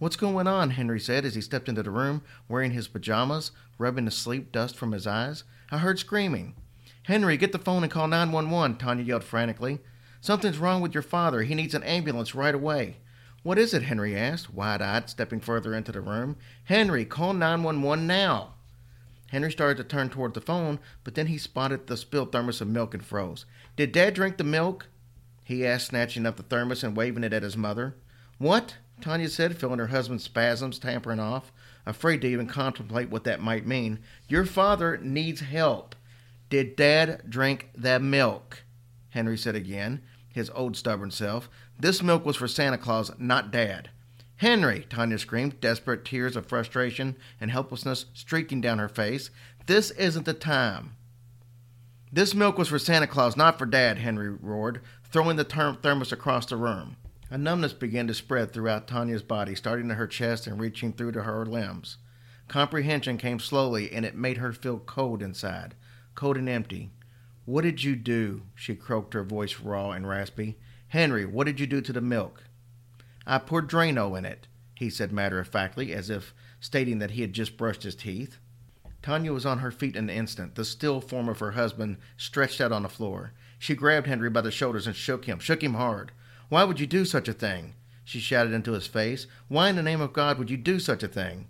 What's 0.00 0.16
going 0.16 0.48
on? 0.48 0.70
Henry 0.70 0.98
said 0.98 1.24
as 1.24 1.36
he 1.36 1.40
stepped 1.40 1.68
into 1.68 1.84
the 1.84 1.90
room, 1.90 2.22
wearing 2.48 2.72
his 2.72 2.88
pajamas, 2.88 3.52
rubbing 3.78 4.04
the 4.06 4.10
sleep 4.10 4.50
dust 4.50 4.76
from 4.76 4.90
his 4.90 5.06
eyes. 5.06 5.44
I 5.70 5.78
heard 5.78 6.00
screaming. 6.00 6.56
Henry, 7.04 7.36
get 7.36 7.52
the 7.52 7.58
phone 7.58 7.84
and 7.84 7.92
call 7.92 8.08
911, 8.08 8.76
Tanya 8.76 9.04
yelled 9.04 9.24
frantically. 9.24 9.78
Something's 10.20 10.58
wrong 10.58 10.80
with 10.80 10.94
your 10.94 11.02
father. 11.02 11.42
He 11.42 11.54
needs 11.54 11.74
an 11.74 11.82
ambulance 11.84 12.34
right 12.34 12.54
away. 12.54 12.96
What 13.44 13.58
is 13.58 13.74
it? 13.74 13.82
Henry 13.82 14.16
asked, 14.16 14.52
wide 14.52 14.82
eyed, 14.82 15.10
stepping 15.10 15.40
further 15.40 15.74
into 15.74 15.92
the 15.92 16.00
room. 16.00 16.36
Henry, 16.64 17.04
call 17.04 17.34
911 17.34 18.06
now. 18.06 18.54
Henry 19.34 19.50
started 19.50 19.76
to 19.78 19.82
turn 19.82 20.10
toward 20.10 20.32
the 20.32 20.40
phone, 20.40 20.78
but 21.02 21.16
then 21.16 21.26
he 21.26 21.38
spotted 21.38 21.88
the 21.88 21.96
spilled 21.96 22.30
thermos 22.30 22.60
of 22.60 22.68
milk 22.68 22.94
and 22.94 23.04
froze. 23.04 23.46
Did 23.74 23.90
Dad 23.90 24.14
drink 24.14 24.36
the 24.36 24.44
milk? 24.44 24.86
He 25.42 25.66
asked, 25.66 25.88
snatching 25.88 26.24
up 26.24 26.36
the 26.36 26.44
thermos 26.44 26.84
and 26.84 26.96
waving 26.96 27.24
it 27.24 27.32
at 27.32 27.42
his 27.42 27.56
mother. 27.56 27.96
What? 28.38 28.76
Tanya 29.00 29.28
said, 29.28 29.56
feeling 29.56 29.80
her 29.80 29.88
husband's 29.88 30.22
spasms 30.22 30.78
tampering 30.78 31.18
off, 31.18 31.50
afraid 31.84 32.20
to 32.20 32.28
even 32.28 32.46
contemplate 32.46 33.10
what 33.10 33.24
that 33.24 33.40
might 33.40 33.66
mean. 33.66 33.98
Your 34.28 34.46
father 34.46 34.98
needs 34.98 35.40
help. 35.40 35.96
Did 36.48 36.76
Dad 36.76 37.28
drink 37.28 37.70
that 37.74 38.02
milk? 38.02 38.62
Henry 39.10 39.36
said 39.36 39.56
again, 39.56 40.04
his 40.28 40.48
old 40.50 40.76
stubborn 40.76 41.10
self. 41.10 41.50
This 41.76 42.04
milk 42.04 42.24
was 42.24 42.36
for 42.36 42.46
Santa 42.46 42.78
Claus, 42.78 43.10
not 43.18 43.50
Dad. 43.50 43.90
Henry, 44.36 44.86
Tanya 44.90 45.18
screamed, 45.18 45.60
desperate 45.60 46.04
tears 46.04 46.36
of 46.36 46.46
frustration 46.46 47.16
and 47.40 47.50
helplessness 47.50 48.06
streaking 48.14 48.60
down 48.60 48.78
her 48.78 48.88
face. 48.88 49.30
This 49.66 49.90
isn't 49.92 50.26
the 50.26 50.34
time. 50.34 50.96
This 52.12 52.34
milk 52.34 52.58
was 52.58 52.68
for 52.68 52.78
Santa 52.78 53.06
Claus, 53.06 53.36
not 53.36 53.58
for 53.58 53.66
Dad, 53.66 53.98
Henry 53.98 54.30
roared, 54.30 54.80
throwing 55.04 55.36
the 55.36 55.44
thermos 55.44 56.12
across 56.12 56.46
the 56.46 56.56
room. 56.56 56.96
A 57.30 57.38
numbness 57.38 57.72
began 57.72 58.06
to 58.06 58.14
spread 58.14 58.52
throughout 58.52 58.86
Tanya's 58.86 59.22
body, 59.22 59.54
starting 59.54 59.88
to 59.88 59.94
her 59.94 60.06
chest 60.06 60.46
and 60.46 60.60
reaching 60.60 60.92
through 60.92 61.12
to 61.12 61.22
her 61.22 61.44
limbs. 61.46 61.96
Comprehension 62.46 63.18
came 63.18 63.38
slowly, 63.38 63.90
and 63.90 64.04
it 64.04 64.14
made 64.14 64.36
her 64.36 64.52
feel 64.52 64.78
cold 64.78 65.22
inside, 65.22 65.74
cold 66.14 66.36
and 66.36 66.48
empty. 66.48 66.90
What 67.46 67.62
did 67.62 67.82
you 67.82 67.96
do? 67.96 68.42
She 68.54 68.74
croaked, 68.74 69.14
her 69.14 69.24
voice 69.24 69.58
raw 69.60 69.90
and 69.90 70.06
raspy. 70.06 70.56
Henry, 70.88 71.24
what 71.24 71.46
did 71.46 71.58
you 71.58 71.66
do 71.66 71.80
to 71.80 71.92
the 71.92 72.00
milk? 72.00 72.44
I 73.26 73.38
poured 73.38 73.68
Drano 73.68 74.16
in 74.18 74.24
it, 74.24 74.46
he 74.74 74.90
said 74.90 75.12
matter 75.12 75.38
of 75.38 75.48
factly, 75.48 75.92
as 75.92 76.10
if 76.10 76.34
stating 76.60 76.98
that 76.98 77.12
he 77.12 77.22
had 77.22 77.32
just 77.32 77.56
brushed 77.56 77.82
his 77.82 77.94
teeth. 77.94 78.38
Tanya 79.02 79.32
was 79.32 79.44
on 79.44 79.58
her 79.58 79.70
feet 79.70 79.96
in 79.96 80.08
an 80.08 80.16
instant, 80.16 80.54
the 80.54 80.64
still 80.64 81.00
form 81.00 81.28
of 81.28 81.38
her 81.38 81.52
husband 81.52 81.98
stretched 82.16 82.60
out 82.60 82.72
on 82.72 82.82
the 82.82 82.88
floor. 82.88 83.32
She 83.58 83.74
grabbed 83.74 84.06
Henry 84.06 84.30
by 84.30 84.40
the 84.40 84.50
shoulders 84.50 84.86
and 84.86 84.96
shook 84.96 85.26
him, 85.26 85.38
shook 85.38 85.62
him 85.62 85.74
hard. 85.74 86.12
Why 86.48 86.64
would 86.64 86.80
you 86.80 86.86
do 86.86 87.04
such 87.04 87.28
a 87.28 87.32
thing? 87.32 87.74
She 88.04 88.20
shouted 88.20 88.52
into 88.52 88.72
his 88.72 88.86
face. 88.86 89.26
Why 89.48 89.70
in 89.70 89.76
the 89.76 89.82
name 89.82 90.00
of 90.00 90.12
God 90.12 90.38
would 90.38 90.50
you 90.50 90.56
do 90.56 90.78
such 90.78 91.02
a 91.02 91.08
thing? 91.08 91.48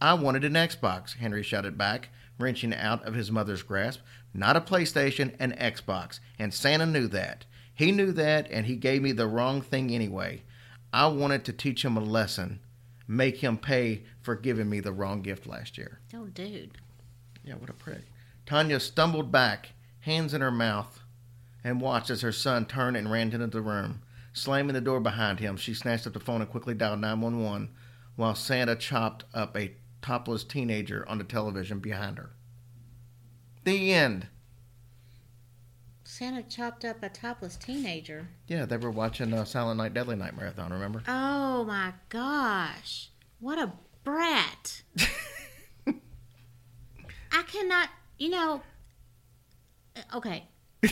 I 0.00 0.14
wanted 0.14 0.44
an 0.44 0.54
Xbox, 0.54 1.16
Henry 1.16 1.42
shouted 1.42 1.76
back, 1.78 2.08
wrenching 2.38 2.74
out 2.74 3.04
of 3.04 3.14
his 3.14 3.30
mother's 3.30 3.62
grasp. 3.62 4.00
Not 4.34 4.56
a 4.56 4.60
PlayStation, 4.60 5.34
an 5.38 5.52
Xbox. 5.52 6.18
And 6.38 6.52
Santa 6.52 6.86
knew 6.86 7.06
that. 7.08 7.44
He 7.74 7.92
knew 7.92 8.12
that, 8.12 8.50
and 8.50 8.66
he 8.66 8.76
gave 8.76 9.02
me 9.02 9.12
the 9.12 9.26
wrong 9.26 9.62
thing 9.62 9.90
anyway. 9.90 10.42
I 10.92 11.06
wanted 11.06 11.44
to 11.46 11.52
teach 11.52 11.84
him 11.84 11.96
a 11.96 12.00
lesson, 12.00 12.60
make 13.08 13.38
him 13.38 13.56
pay 13.56 14.02
for 14.20 14.36
giving 14.36 14.68
me 14.68 14.80
the 14.80 14.92
wrong 14.92 15.22
gift 15.22 15.46
last 15.46 15.78
year. 15.78 16.00
Oh, 16.14 16.26
dude. 16.26 16.78
Yeah, 17.44 17.54
what 17.54 17.70
a 17.70 17.74
prick. 17.74 18.02
Tanya 18.44 18.78
stumbled 18.78 19.32
back, 19.32 19.70
hands 20.00 20.34
in 20.34 20.40
her 20.40 20.50
mouth, 20.50 21.00
and 21.64 21.80
watched 21.80 22.10
as 22.10 22.20
her 22.20 22.32
son 22.32 22.66
turned 22.66 22.96
and 22.96 23.10
ran 23.10 23.32
into 23.32 23.46
the 23.46 23.62
room. 23.62 24.02
Slamming 24.32 24.74
the 24.74 24.80
door 24.80 25.00
behind 25.00 25.40
him, 25.40 25.56
she 25.56 25.74
snatched 25.74 26.06
up 26.06 26.12
the 26.12 26.20
phone 26.20 26.40
and 26.40 26.50
quickly 26.50 26.74
dialed 26.74 27.00
911 27.00 27.70
while 28.16 28.34
Santa 28.34 28.76
chopped 28.76 29.24
up 29.32 29.56
a 29.56 29.74
topless 30.00 30.44
teenager 30.44 31.08
on 31.08 31.18
the 31.18 31.24
television 31.24 31.78
behind 31.78 32.18
her. 32.18 32.30
The 33.64 33.92
end. 33.92 34.26
Santa 36.12 36.42
chopped 36.42 36.84
up 36.84 37.02
a 37.02 37.08
topless 37.08 37.56
teenager. 37.56 38.28
Yeah, 38.46 38.66
they 38.66 38.76
were 38.76 38.90
watching 38.90 39.32
uh, 39.32 39.46
Silent 39.46 39.78
Night, 39.78 39.94
Deadly 39.94 40.14
Night 40.14 40.36
marathon, 40.36 40.70
remember? 40.70 41.02
Oh 41.08 41.64
my 41.64 41.94
gosh. 42.10 43.08
What 43.40 43.58
a 43.58 43.72
brat. 44.04 44.82
I 45.86 47.42
cannot, 47.44 47.88
you 48.18 48.28
know, 48.28 48.60
uh, 49.96 50.18
okay. 50.18 50.44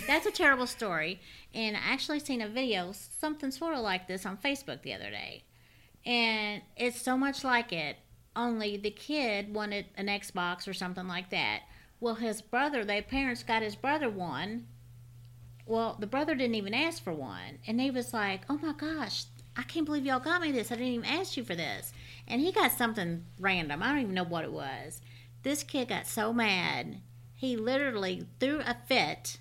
That's 0.06 0.24
a 0.24 0.30
terrible 0.30 0.66
story. 0.66 1.20
And 1.52 1.76
I 1.76 1.80
actually 1.80 2.20
seen 2.20 2.40
a 2.40 2.48
video, 2.48 2.92
something 2.92 3.50
sort 3.50 3.74
of 3.74 3.80
like 3.80 4.08
this 4.08 4.24
on 4.24 4.38
Facebook 4.38 4.80
the 4.80 4.94
other 4.94 5.10
day. 5.10 5.44
And 6.06 6.62
it's 6.78 7.02
so 7.02 7.18
much 7.18 7.44
like 7.44 7.74
it, 7.74 7.98
only 8.34 8.78
the 8.78 8.90
kid 8.90 9.52
wanted 9.52 9.84
an 9.98 10.06
Xbox 10.06 10.66
or 10.66 10.72
something 10.72 11.06
like 11.06 11.28
that. 11.28 11.64
Well, 12.00 12.14
his 12.14 12.40
brother, 12.40 12.86
their 12.86 13.02
parents 13.02 13.42
got 13.42 13.60
his 13.60 13.76
brother 13.76 14.08
one. 14.08 14.64
Well, 15.70 15.94
the 16.00 16.08
brother 16.08 16.34
didn't 16.34 16.56
even 16.56 16.74
ask 16.74 17.00
for 17.00 17.14
one. 17.14 17.60
And 17.64 17.80
he 17.80 17.92
was 17.92 18.12
like, 18.12 18.40
oh 18.50 18.58
my 18.58 18.72
gosh, 18.72 19.26
I 19.56 19.62
can't 19.62 19.86
believe 19.86 20.04
y'all 20.04 20.18
got 20.18 20.42
me 20.42 20.50
this. 20.50 20.72
I 20.72 20.74
didn't 20.74 20.94
even 20.94 21.08
ask 21.08 21.36
you 21.36 21.44
for 21.44 21.54
this. 21.54 21.92
And 22.26 22.40
he 22.40 22.50
got 22.50 22.72
something 22.72 23.24
random. 23.38 23.80
I 23.80 23.90
don't 23.90 24.00
even 24.00 24.14
know 24.14 24.24
what 24.24 24.42
it 24.42 24.50
was. 24.50 25.00
This 25.44 25.62
kid 25.62 25.86
got 25.86 26.08
so 26.08 26.32
mad, 26.32 27.00
he 27.36 27.56
literally 27.56 28.26
threw 28.40 28.58
a 28.58 28.76
fit. 28.88 29.38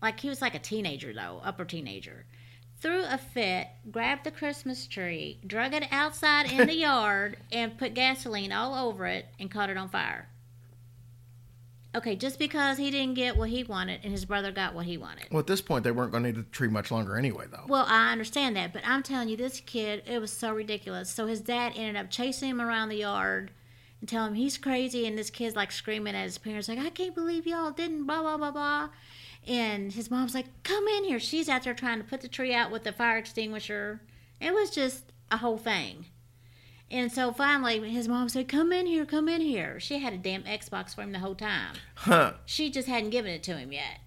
Like 0.00 0.18
he 0.18 0.30
was 0.30 0.40
like 0.40 0.54
a 0.54 0.58
teenager, 0.58 1.12
though, 1.12 1.42
upper 1.44 1.66
teenager. 1.66 2.24
Threw 2.80 3.04
a 3.04 3.18
fit, 3.18 3.68
grabbed 3.90 4.24
the 4.24 4.30
Christmas 4.30 4.86
tree, 4.86 5.40
drug 5.46 5.74
it 5.74 5.84
outside 5.90 6.50
in 6.50 6.68
the 6.68 6.74
yard, 6.88 7.36
and 7.52 7.76
put 7.76 7.92
gasoline 7.92 8.50
all 8.50 8.88
over 8.88 9.04
it 9.04 9.26
and 9.38 9.50
caught 9.50 9.68
it 9.68 9.76
on 9.76 9.90
fire. 9.90 10.30
Okay, 11.96 12.14
just 12.14 12.38
because 12.38 12.76
he 12.76 12.90
didn't 12.90 13.14
get 13.14 13.38
what 13.38 13.48
he 13.48 13.64
wanted 13.64 14.00
and 14.02 14.12
his 14.12 14.26
brother 14.26 14.52
got 14.52 14.74
what 14.74 14.84
he 14.84 14.98
wanted. 14.98 15.28
Well, 15.30 15.40
at 15.40 15.46
this 15.46 15.62
point, 15.62 15.82
they 15.82 15.90
weren't 15.90 16.12
going 16.12 16.24
to 16.24 16.28
need 16.32 16.38
the 16.38 16.42
tree 16.42 16.68
much 16.68 16.90
longer 16.90 17.16
anyway, 17.16 17.46
though. 17.50 17.64
Well, 17.66 17.86
I 17.88 18.12
understand 18.12 18.54
that, 18.56 18.74
but 18.74 18.82
I'm 18.84 19.02
telling 19.02 19.30
you, 19.30 19.36
this 19.38 19.60
kid, 19.60 20.02
it 20.06 20.20
was 20.20 20.30
so 20.30 20.52
ridiculous. 20.52 21.08
So 21.10 21.26
his 21.26 21.40
dad 21.40 21.72
ended 21.74 21.96
up 21.96 22.10
chasing 22.10 22.50
him 22.50 22.60
around 22.60 22.90
the 22.90 22.96
yard 22.96 23.50
and 24.00 24.08
telling 24.08 24.32
him 24.32 24.36
he's 24.36 24.58
crazy, 24.58 25.06
and 25.06 25.16
this 25.16 25.30
kid's 25.30 25.56
like 25.56 25.72
screaming 25.72 26.14
at 26.14 26.24
his 26.24 26.36
parents, 26.36 26.68
like, 26.68 26.78
I 26.78 26.90
can't 26.90 27.14
believe 27.14 27.46
y'all 27.46 27.70
didn't, 27.70 28.04
blah, 28.04 28.20
blah, 28.20 28.36
blah, 28.36 28.50
blah. 28.50 28.88
And 29.46 29.90
his 29.90 30.10
mom's 30.10 30.34
like, 30.34 30.46
come 30.64 30.86
in 30.88 31.04
here. 31.04 31.18
She's 31.18 31.48
out 31.48 31.62
there 31.62 31.72
trying 31.72 31.98
to 31.98 32.04
put 32.04 32.20
the 32.20 32.28
tree 32.28 32.52
out 32.52 32.70
with 32.70 32.84
the 32.84 32.92
fire 32.92 33.16
extinguisher. 33.16 34.02
It 34.38 34.52
was 34.52 34.68
just 34.68 35.12
a 35.30 35.38
whole 35.38 35.56
thing. 35.56 36.06
And 36.90 37.10
so 37.10 37.32
finally, 37.32 37.90
his 37.90 38.06
mom 38.06 38.28
said, 38.28 38.48
Come 38.48 38.72
in 38.72 38.86
here, 38.86 39.04
come 39.04 39.28
in 39.28 39.40
here. 39.40 39.80
She 39.80 39.98
had 39.98 40.12
a 40.12 40.18
damn 40.18 40.44
Xbox 40.44 40.94
for 40.94 41.02
him 41.02 41.12
the 41.12 41.18
whole 41.18 41.34
time. 41.34 41.74
Huh. 41.96 42.34
She 42.44 42.70
just 42.70 42.86
hadn't 42.86 43.10
given 43.10 43.32
it 43.32 43.42
to 43.44 43.56
him 43.56 43.72
yet. 43.72 44.00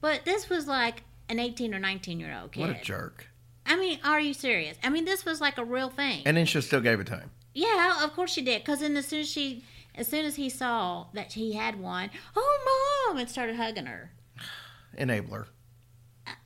But 0.00 0.24
this 0.24 0.48
was 0.50 0.66
like 0.66 1.02
an 1.28 1.38
18 1.38 1.74
or 1.74 1.78
19 1.78 2.20
year 2.20 2.36
old 2.38 2.52
kid. 2.52 2.60
What 2.60 2.70
a 2.70 2.82
jerk. 2.82 3.26
I 3.64 3.76
mean, 3.76 3.98
are 4.04 4.20
you 4.20 4.34
serious? 4.34 4.76
I 4.82 4.90
mean, 4.90 5.04
this 5.04 5.24
was 5.24 5.40
like 5.40 5.56
a 5.58 5.64
real 5.64 5.88
thing. 5.90 6.22
And 6.26 6.36
then 6.36 6.44
she 6.46 6.60
still 6.60 6.80
gave 6.80 7.00
it 7.00 7.06
to 7.08 7.16
him. 7.16 7.30
yeah, 7.54 8.02
of 8.04 8.12
course 8.14 8.32
she 8.32 8.42
did. 8.42 8.62
Because 8.62 8.80
then 8.80 8.96
as 8.96 9.06
soon 9.06 9.20
as 9.20 9.28
she, 9.30 9.64
as 9.94 10.08
soon 10.08 10.24
as 10.24 10.36
he 10.36 10.48
saw 10.50 11.06
that 11.14 11.32
he 11.34 11.52
had 11.54 11.80
one, 11.80 12.10
oh 12.36 13.06
mom, 13.08 13.18
and 13.18 13.30
started 13.30 13.56
hugging 13.56 13.86
her. 13.86 14.12
Enabler. 14.98 15.46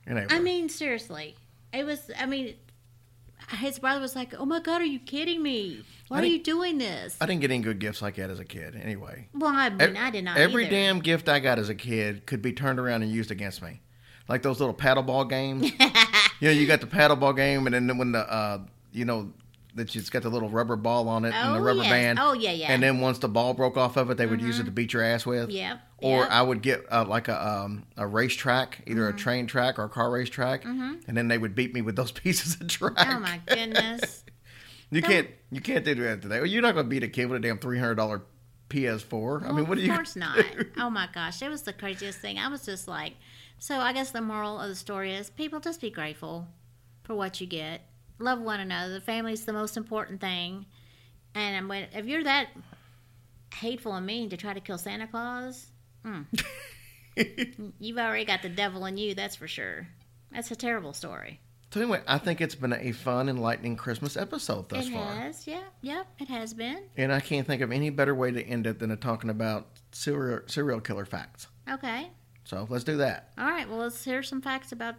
Enabler. 0.07 0.31
I 0.31 0.39
mean, 0.39 0.69
seriously, 0.69 1.35
it 1.73 1.85
was. 1.85 2.11
I 2.17 2.25
mean, 2.25 2.55
his 3.51 3.79
brother 3.79 3.99
was 3.99 4.15
like, 4.15 4.33
"Oh 4.37 4.45
my 4.45 4.59
god, 4.59 4.81
are 4.81 4.85
you 4.85 4.99
kidding 4.99 5.41
me? 5.41 5.83
Why 6.07 6.21
are 6.21 6.25
you 6.25 6.41
doing 6.41 6.77
this?" 6.77 7.17
I 7.21 7.25
didn't 7.25 7.41
get 7.41 7.51
any 7.51 7.63
good 7.63 7.79
gifts 7.79 8.01
like 8.01 8.15
that 8.15 8.29
as 8.29 8.39
a 8.39 8.45
kid, 8.45 8.75
anyway. 8.75 9.27
well, 9.33 9.51
I 9.53 9.69
mean, 9.69 9.97
I 9.97 10.09
did 10.09 10.23
not. 10.23 10.37
Every 10.37 10.63
either. 10.63 10.71
damn 10.71 10.99
gift 10.99 11.29
I 11.29 11.39
got 11.39 11.59
as 11.59 11.69
a 11.69 11.75
kid 11.75 12.25
could 12.25 12.41
be 12.41 12.53
turned 12.53 12.79
around 12.79 13.03
and 13.03 13.11
used 13.11 13.31
against 13.31 13.61
me, 13.61 13.81
like 14.27 14.41
those 14.41 14.59
little 14.59 14.75
paddleball 14.75 15.29
games. 15.29 15.71
you 16.39 16.47
know, 16.47 16.51
you 16.51 16.67
got 16.67 16.81
the 16.81 16.87
paddleball 16.87 17.35
game, 17.35 17.67
and 17.67 17.73
then 17.73 17.97
when 17.97 18.11
the, 18.11 18.19
uh, 18.31 18.59
you 18.91 19.05
know, 19.05 19.31
that 19.75 19.95
it's 19.95 20.09
got 20.09 20.23
the 20.23 20.29
little 20.29 20.49
rubber 20.49 20.75
ball 20.75 21.07
on 21.09 21.25
it 21.25 21.33
and 21.33 21.53
the 21.55 21.59
Oh, 21.59 21.61
rubber 21.61 21.83
yes. 21.83 21.91
band. 21.91 22.19
Oh, 22.21 22.33
yeah, 22.33 22.51
yeah. 22.51 22.71
And 22.71 22.81
then 22.81 23.01
once 23.01 23.19
the 23.19 23.27
ball 23.27 23.53
broke 23.53 23.75
off 23.77 23.97
of 23.97 24.09
it, 24.09 24.17
they 24.17 24.25
would 24.25 24.41
use 24.41 24.59
it 24.59 24.63
to 24.65 24.71
beat 24.71 24.93
your 24.93 25.03
ass 25.03 25.25
with. 25.25 25.49
Yep, 25.49 25.79
Or 25.97 26.19
yep. 26.21 26.31
I 26.31 26.41
would 26.41 26.61
get 26.61 26.85
uh, 26.91 27.05
like 27.05 27.27
a 27.27 27.47
um, 27.47 27.85
a 27.97 28.07
racetrack, 28.07 28.81
either 28.87 29.01
Mm-hmm. 29.01 29.17
a 29.17 29.19
train 29.19 29.47
track 29.47 29.77
or 29.77 29.83
a 29.83 29.89
car 29.89 30.09
race 30.11 30.29
track, 30.29 30.63
and 30.65 31.01
then 31.07 31.27
they 31.27 31.37
would 31.37 31.53
beat 31.55 31.73
me 31.73 31.81
with 31.81 31.95
those 31.95 32.11
pieces 32.23 32.59
of 32.59 32.67
track. 32.67 32.93
Oh 32.97 33.19
my 33.19 33.39
goodness. 33.45 34.23
You 34.91 35.01
can't 35.01 35.27
you 35.51 35.61
can't 35.61 35.83
do 35.83 35.95
that 35.95 36.21
today. 36.21 36.37
Well, 36.37 36.45
you're 36.45 36.61
not 36.61 36.73
going 36.73 36.85
to 36.85 36.89
beat 36.89 37.03
a 37.03 37.07
kid 37.07 37.25
with 37.25 37.37
a 37.43 37.47
damn 37.47 37.57
three 37.57 37.79
hundred 37.79 37.95
dollar 37.95 38.21
PS4. 38.69 39.43
I 39.47 39.51
mean, 39.51 39.67
what 39.67 39.77
do 39.77 39.83
you? 39.83 39.89
Of 39.91 39.97
course 39.97 40.15
not. 40.15 40.37
Oh 40.77 40.89
my 40.89 41.09
gosh, 41.13 41.41
it 41.41 41.49
was 41.49 41.63
the 41.63 41.73
craziest 41.73 42.19
thing. 42.19 42.37
I 42.37 42.47
was 42.49 42.65
just 42.65 42.87
like, 42.87 43.13
so 43.57 43.79
I 43.79 43.93
guess 43.93 44.11
the 44.11 44.21
moral 44.21 44.59
of 44.59 44.69
the 44.69 44.75
story 44.75 45.13
is 45.15 45.29
people 45.31 45.59
just 45.59 45.81
be 45.81 45.89
grateful 45.89 46.47
for 47.03 47.15
what 47.15 47.41
you 47.41 47.47
get. 47.47 47.81
Love 48.19 48.39
one 48.41 48.59
another. 48.59 48.93
The 48.93 49.01
family's 49.01 49.45
the 49.45 49.53
most 49.53 49.77
important 49.77 50.21
thing. 50.21 50.65
And 51.33 51.55
I'm 51.57 51.67
when, 51.67 51.87
if 51.93 52.05
you're 52.05 52.23
that 52.23 52.47
hateful 53.53 53.93
and 53.93 54.05
mean 54.05 54.29
to 54.29 54.37
try 54.37 54.53
to 54.53 54.59
kill 54.61 54.77
Santa 54.77 55.07
Claus, 55.07 55.67
hmm, 56.03 56.21
you've 57.79 57.97
already 57.97 58.25
got 58.25 58.41
the 58.41 58.49
devil 58.49 58.85
in 58.85 58.97
you, 58.97 59.15
that's 59.15 59.35
for 59.35 59.47
sure. 59.47 59.87
That's 60.31 60.51
a 60.51 60.55
terrible 60.55 60.93
story. 60.93 61.39
So 61.71 61.81
anyway, 61.81 62.01
I 62.07 62.19
think 62.19 62.39
it's 62.39 62.55
been 62.55 62.71
a 62.71 62.93
fun, 62.93 63.27
enlightening 63.27 63.75
Christmas 63.75 64.15
episode 64.15 64.69
thus 64.69 64.87
it 64.87 64.93
far, 64.93 65.11
It 65.11 65.17
has, 65.17 65.45
yeah, 65.45 65.63
yep, 65.81 66.07
it 66.19 66.29
has 66.29 66.53
been. 66.53 66.83
and 66.95 67.11
I 67.11 67.19
can't 67.19 67.45
think 67.45 67.61
of 67.61 67.71
any 67.71 67.89
better 67.89 68.15
way 68.15 68.31
to 68.31 68.41
end 68.41 68.65
it 68.65 68.79
than 68.79 68.95
talking 68.97 69.29
about 69.29 69.67
serial 69.91 70.41
serial 70.45 70.79
killer 70.79 71.05
facts. 71.05 71.47
Okay. 71.69 72.09
So 72.45 72.65
let's 72.69 72.83
do 72.85 72.97
that. 72.97 73.31
All 73.37 73.49
right, 73.49 73.67
well, 73.67 73.79
let's 73.79 74.05
hear 74.05 74.23
some 74.23 74.41
facts 74.41 74.71
about 74.71 74.95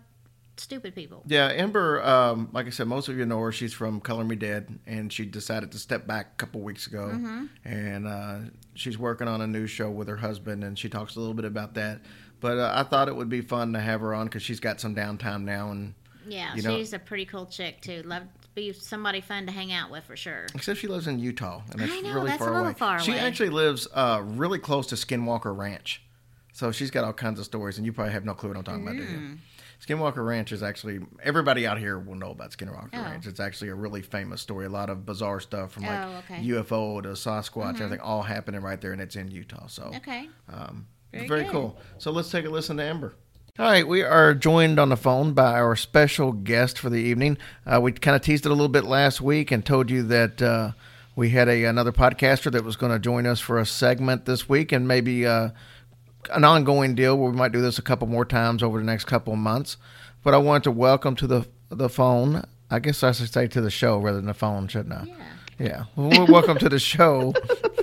stupid 0.57 0.94
people. 0.94 1.22
Yeah, 1.26 1.46
Amber. 1.48 2.02
Um, 2.02 2.48
like 2.52 2.66
I 2.66 2.70
said, 2.70 2.86
most 2.88 3.09
of 3.09 3.16
you 3.18 3.26
know 3.26 3.40
her. 3.40 3.52
She's 3.52 3.72
from 3.72 4.00
Color 4.00 4.24
Me 4.24 4.36
Dead, 4.36 4.78
and 4.86 5.12
she 5.12 5.24
decided 5.24 5.72
to 5.72 5.78
step 5.78 6.07
back 6.07 6.32
a 6.32 6.36
couple 6.36 6.61
weeks 6.62 6.86
ago, 6.86 7.09
and 7.64 8.07
uh, 8.07 8.38
she's 8.74 8.98
working 8.98 9.28
on 9.28 9.40
a 9.40 9.46
new 9.46 9.66
show 9.66 9.90
with 9.90 10.09
her 10.09 10.16
husband, 10.16 10.64
and 10.64 10.78
she 10.78 10.88
talks 10.88 11.16
a 11.16 11.20
little 11.20 11.34
bit 11.34 11.44
about 11.44 11.74
that. 11.74 12.00
But 12.40 12.59
uh, 12.59 12.72
I 12.74 12.82
thought 12.82 13.09
it 13.09 13.16
would 13.16 13.28
be 13.28 13.40
fun 13.40 13.72
to 13.72 13.80
have 13.80 14.00
her 14.00 14.14
on 14.14 14.26
because 14.26 14.42
she's 14.42 14.61
got 14.61 14.80
some 14.80 14.94
downtime 14.94 15.42
now, 15.44 15.70
and 15.70 15.94
Yeah, 16.26 16.54
You 16.54 16.62
know- 16.62 16.76
she's 16.76 16.92
a 16.92 16.98
pretty 16.98 17.24
cool 17.24 17.46
chick 17.46 17.80
too. 17.80 18.02
Love 18.04 18.22
be 18.54 18.72
somebody 18.72 19.20
fun 19.20 19.44
to 19.46 19.52
hang 19.52 19.70
out 19.70 19.90
with 19.90 20.04
for 20.04 20.16
sure. 20.16 20.46
Except 20.54 20.78
she 20.80 20.86
lives 20.88 21.07
in 21.07 21.18
Utah, 21.18 21.61
and 21.72 21.80
it's 21.82 21.92
I 21.92 22.00
know, 22.00 22.14
really 22.14 22.28
that's 22.30 22.38
far 22.38 22.48
a 22.48 22.52
little 22.52 22.66
away. 22.68 22.74
far 22.74 22.98
she 23.00 23.12
actually 23.12 23.50
lives 23.50 23.86
uh, 23.92 24.22
really 24.24 24.59
close 24.59 24.86
to 24.88 24.94
Skinwalker 24.94 25.54
Ranch, 25.57 26.02
so 26.54 26.72
she's 26.72 26.90
got 26.90 27.04
all 27.04 27.12
kinds 27.12 27.38
of 27.38 27.44
stories, 27.44 27.76
and 27.76 27.84
you 27.84 27.92
probably 27.92 28.14
have 28.14 28.24
no 28.24 28.32
clue 28.32 28.48
what 28.48 28.57
I'm 28.59 28.64
talking 28.64 28.82
about, 28.82 28.96
do 28.96 29.02
you? 29.02 29.38
Skinwalker 29.85 30.24
Ranch 30.24 30.53
is 30.53 30.62
actually 30.62 31.01
everybody 31.22 31.66
out 31.66 31.79
here 31.79 31.99
will 31.99 32.14
know 32.14 32.31
about 32.31 32.51
Skinwalker 32.51 32.91
Oh. 32.93 33.03
Ranch. 33.03 33.27
It's 33.27 33.41
actually 33.41 33.68
a 33.70 33.74
really 33.74 34.03
famous 34.03 34.41
story. 34.41 34.66
A 34.66 34.70
lot 34.70 34.91
of 34.91 35.05
bizarre 35.07 35.41
stuff 35.41 35.72
from 35.72 35.85
like 35.85 35.99
Oh, 36.01 36.16
okay. 36.18 36.37
Mm-hmm. 36.43 36.53
UFO 36.74 37.03
to 37.03 37.09
Sasquatch, 37.11 37.74
everything 37.77 38.01
all 38.01 38.22
happening 38.22 38.61
right 38.62 38.81
there, 38.81 38.93
and 38.93 39.01
it's 39.01 39.16
in 39.16 39.31
Utah. 39.31 39.66
So 39.66 39.93
Okay. 39.97 40.29
um, 40.53 40.87
Very 41.12 41.29
very, 41.29 41.45
cool. 41.47 41.79
So 41.99 42.11
let's 42.11 42.31
take 42.31 42.45
a 42.47 42.51
listen 42.51 42.77
to 42.79 42.83
Amber. 42.83 43.14
All 43.59 43.64
right, 43.64 43.89
we 43.89 44.03
are 44.03 44.35
joined 44.35 44.79
on 44.79 44.91
the 44.91 44.99
phone 44.99 45.33
by 45.33 45.53
our 45.55 45.77
special 45.77 46.33
guest 46.33 46.79
for 46.79 46.91
the 46.91 46.99
evening. 47.01 47.39
Uh, 47.64 47.81
we 47.81 47.91
kind 47.93 48.14
of 48.14 48.20
teased 48.20 48.45
it 48.45 48.51
a 48.51 48.55
little 48.55 48.68
bit 48.68 48.85
last 48.85 49.22
week 49.22 49.51
and 49.51 49.64
told 49.64 49.91
you 49.91 50.03
that 50.03 50.43
uh, 50.43 50.72
we 51.14 51.31
had 51.31 51.49
a 51.49 51.64
another 51.64 51.91
podcaster 51.93 52.53
that 52.53 52.64
was 52.64 52.77
going 52.77 52.93
to 52.93 52.99
join 52.99 53.24
us 53.24 53.41
for 53.41 53.59
a 53.59 53.64
segment 53.64 54.27
this 54.27 54.47
week 54.47 54.72
and 54.72 54.87
maybe 54.87 55.27
uh, 55.27 55.51
an 56.33 56.45
ongoing 56.45 56.95
deal 56.95 57.16
where 57.18 57.31
we 57.31 57.37
might 57.37 57.53
do 57.53 57.61
this 57.61 57.79
a 57.79 57.83
couple 57.83 58.07
more 58.09 58.24
times 58.24 58.62
over 58.62 58.79
the 58.79 58.85
next 58.85 59.05
couple 59.05 59.33
of 59.33 59.39
months. 59.39 59.77
But 60.22 60.35
I 60.35 60.39
wanted 60.39 60.64
to 60.64 60.70
welcome 60.72 61.14
to 61.16 61.27
the 61.27 61.47
the 61.68 61.89
phone. 61.89 62.45
I 62.70 62.79
guess 62.81 63.03
I 63.03 63.12
should 63.12 63.33
say 63.33 63.47
to 63.49 63.61
the 63.61 63.70
show 63.70 63.99
rather 63.99 64.16
than 64.16 64.27
the 64.27 64.35
phone, 64.35 64.68
shouldn't 64.68 64.95
I? 64.95 65.05
Yeah. 65.07 65.14
Yeah. 65.59 65.85
Well, 65.95 66.27
welcome 66.27 66.59
to 66.59 66.68
the 66.68 66.79
show, 66.79 67.33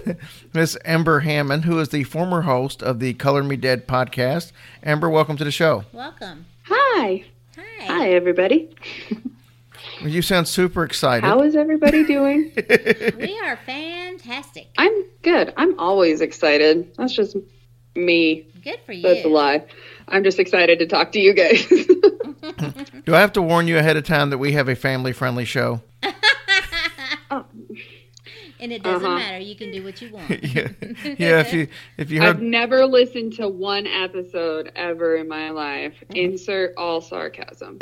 Miss 0.53 0.77
Amber 0.85 1.21
Hammond, 1.21 1.65
who 1.65 1.79
is 1.79 1.89
the 1.89 2.03
former 2.03 2.41
host 2.41 2.83
of 2.83 2.99
the 2.99 3.13
Color 3.15 3.43
Me 3.43 3.55
Dead 3.55 3.87
podcast. 3.87 4.51
Amber, 4.83 5.09
welcome 5.09 5.37
to 5.37 5.43
the 5.43 5.51
show. 5.51 5.83
Welcome. 5.91 6.45
Hi. 6.65 7.23
Hi. 7.55 7.85
Hi, 7.85 8.09
everybody. 8.13 8.75
You 10.01 10.21
sound 10.21 10.47
super 10.47 10.83
excited. 10.83 11.25
How 11.25 11.41
is 11.41 11.55
everybody 11.55 12.03
doing? 12.05 12.51
We 13.17 13.39
are 13.39 13.57
fantastic. 13.65 14.67
I'm 14.77 15.03
good. 15.23 15.53
I'm 15.57 15.77
always 15.79 16.21
excited. 16.21 16.93
That's 16.97 17.13
just 17.13 17.35
me. 17.95 18.45
Good 18.63 18.79
for 18.85 18.93
you. 18.93 19.01
That's 19.03 19.25
a 19.25 19.29
lie. 19.29 19.63
I'm 20.07 20.23
just 20.23 20.39
excited 20.39 20.79
to 20.79 20.85
talk 20.87 21.11
to 21.13 21.19
you 21.19 21.33
guys. 21.33 21.65
Do 23.05 23.13
I 23.15 23.19
have 23.19 23.33
to 23.33 23.41
warn 23.41 23.67
you 23.67 23.77
ahead 23.77 23.97
of 23.97 24.03
time 24.05 24.29
that 24.31 24.37
we 24.37 24.51
have 24.53 24.67
a 24.69 24.75
family 24.75 25.13
friendly 25.13 25.45
show? 25.45 25.81
And 28.59 28.71
it 28.71 28.81
doesn't 28.81 29.05
Uh-huh. 29.05 29.17
matter. 29.19 29.39
You 29.39 29.55
can 29.57 29.71
do 29.71 29.83
what 29.83 30.01
you 30.01 30.09
want. 30.13 30.29
yeah. 30.43 30.69
Yeah. 31.17 31.39
If 31.41 31.51
you 31.53 31.67
if 31.97 32.09
you 32.11 32.21
I've 32.21 32.41
never 32.41 32.85
listened 32.85 33.33
to 33.33 33.49
one 33.49 33.85
episode 33.85 34.71
ever 34.77 35.17
in 35.17 35.27
my 35.27 35.49
life. 35.49 35.93
Insert 36.15 36.73
all 36.77 37.01
sarcasm. 37.01 37.77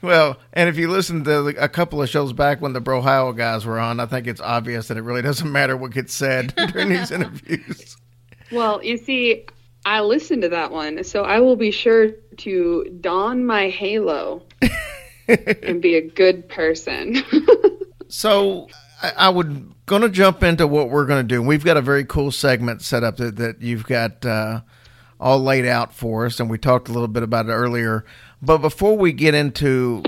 well, 0.00 0.38
and 0.52 0.68
if 0.68 0.76
you 0.76 0.88
listen 0.88 1.24
to 1.24 1.46
a 1.60 1.68
couple 1.68 2.00
of 2.00 2.08
shows 2.08 2.32
back 2.32 2.60
when 2.60 2.72
the 2.72 2.80
Brohio 2.80 3.36
guys 3.36 3.66
were 3.66 3.80
on, 3.80 3.98
I 3.98 4.06
think 4.06 4.28
it's 4.28 4.40
obvious 4.40 4.86
that 4.86 4.96
it 4.96 5.02
really 5.02 5.22
doesn't 5.22 5.50
matter 5.50 5.76
what 5.76 5.90
gets 5.90 6.14
said 6.14 6.54
during 6.72 6.90
these 6.90 7.10
interviews. 7.10 7.96
Well, 8.52 8.82
you 8.84 8.96
see, 8.96 9.46
I 9.84 10.00
listened 10.00 10.42
to 10.42 10.48
that 10.50 10.70
one, 10.70 11.04
so 11.04 11.24
I 11.24 11.40
will 11.40 11.56
be 11.56 11.70
sure 11.70 12.10
to 12.38 12.98
don 13.00 13.46
my 13.46 13.68
halo 13.68 14.42
and 15.28 15.80
be 15.80 15.96
a 15.96 16.02
good 16.02 16.48
person. 16.48 17.22
So 18.10 18.68
I, 19.00 19.12
I 19.16 19.28
would 19.28 19.72
going 19.86 20.02
to 20.02 20.08
jump 20.08 20.42
into 20.42 20.66
what 20.66 20.90
we're 20.90 21.06
going 21.06 21.26
to 21.26 21.34
do. 21.34 21.42
We've 21.42 21.64
got 21.64 21.76
a 21.76 21.80
very 21.80 22.04
cool 22.04 22.30
segment 22.30 22.82
set 22.82 23.02
up 23.02 23.16
that, 23.16 23.36
that 23.36 23.62
you've 23.62 23.86
got 23.86 24.26
uh, 24.26 24.60
all 25.18 25.40
laid 25.40 25.64
out 25.64 25.94
for 25.94 26.26
us, 26.26 26.40
and 26.40 26.50
we 26.50 26.58
talked 26.58 26.88
a 26.88 26.92
little 26.92 27.08
bit 27.08 27.22
about 27.22 27.46
it 27.46 27.52
earlier. 27.52 28.04
But 28.42 28.58
before 28.58 28.96
we 28.96 29.12
get 29.12 29.34
into 29.34 30.02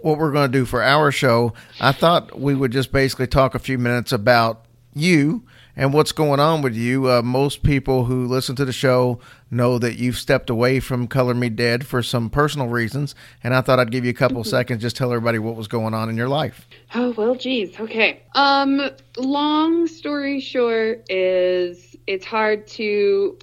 what 0.00 0.18
we're 0.18 0.32
going 0.32 0.50
to 0.50 0.58
do 0.58 0.64
for 0.64 0.82
our 0.82 1.12
show, 1.12 1.52
I 1.80 1.92
thought 1.92 2.38
we 2.38 2.54
would 2.54 2.72
just 2.72 2.90
basically 2.90 3.26
talk 3.26 3.54
a 3.54 3.58
few 3.58 3.78
minutes 3.78 4.12
about 4.12 4.64
you 4.94 5.44
and 5.76 5.92
what's 5.92 6.12
going 6.12 6.40
on 6.40 6.62
with 6.62 6.74
you. 6.74 7.10
Uh, 7.10 7.22
most 7.22 7.62
people 7.62 8.04
who 8.04 8.26
listen 8.26 8.56
to 8.56 8.64
the 8.64 8.72
show 8.72 9.18
know 9.50 9.78
that 9.78 9.98
you've 9.98 10.16
stepped 10.16 10.50
away 10.50 10.80
from 10.80 11.06
Color 11.06 11.34
Me 11.34 11.48
Dead 11.48 11.86
for 11.86 12.02
some 12.02 12.30
personal 12.30 12.68
reasons, 12.68 13.14
and 13.42 13.54
I 13.54 13.60
thought 13.60 13.78
I'd 13.78 13.90
give 13.90 14.04
you 14.04 14.10
a 14.10 14.14
couple 14.14 14.42
seconds 14.44 14.82
just 14.82 14.96
tell 14.96 15.12
everybody 15.12 15.38
what 15.38 15.56
was 15.56 15.68
going 15.68 15.94
on 15.94 16.08
in 16.08 16.16
your 16.16 16.28
life. 16.28 16.66
Oh 16.94 17.12
well, 17.16 17.34
geez. 17.34 17.78
Okay. 17.78 18.22
Um, 18.34 18.90
long 19.16 19.86
story 19.86 20.40
short 20.40 21.06
is 21.10 21.96
it's 22.06 22.24
hard 22.24 22.66
to 22.68 23.38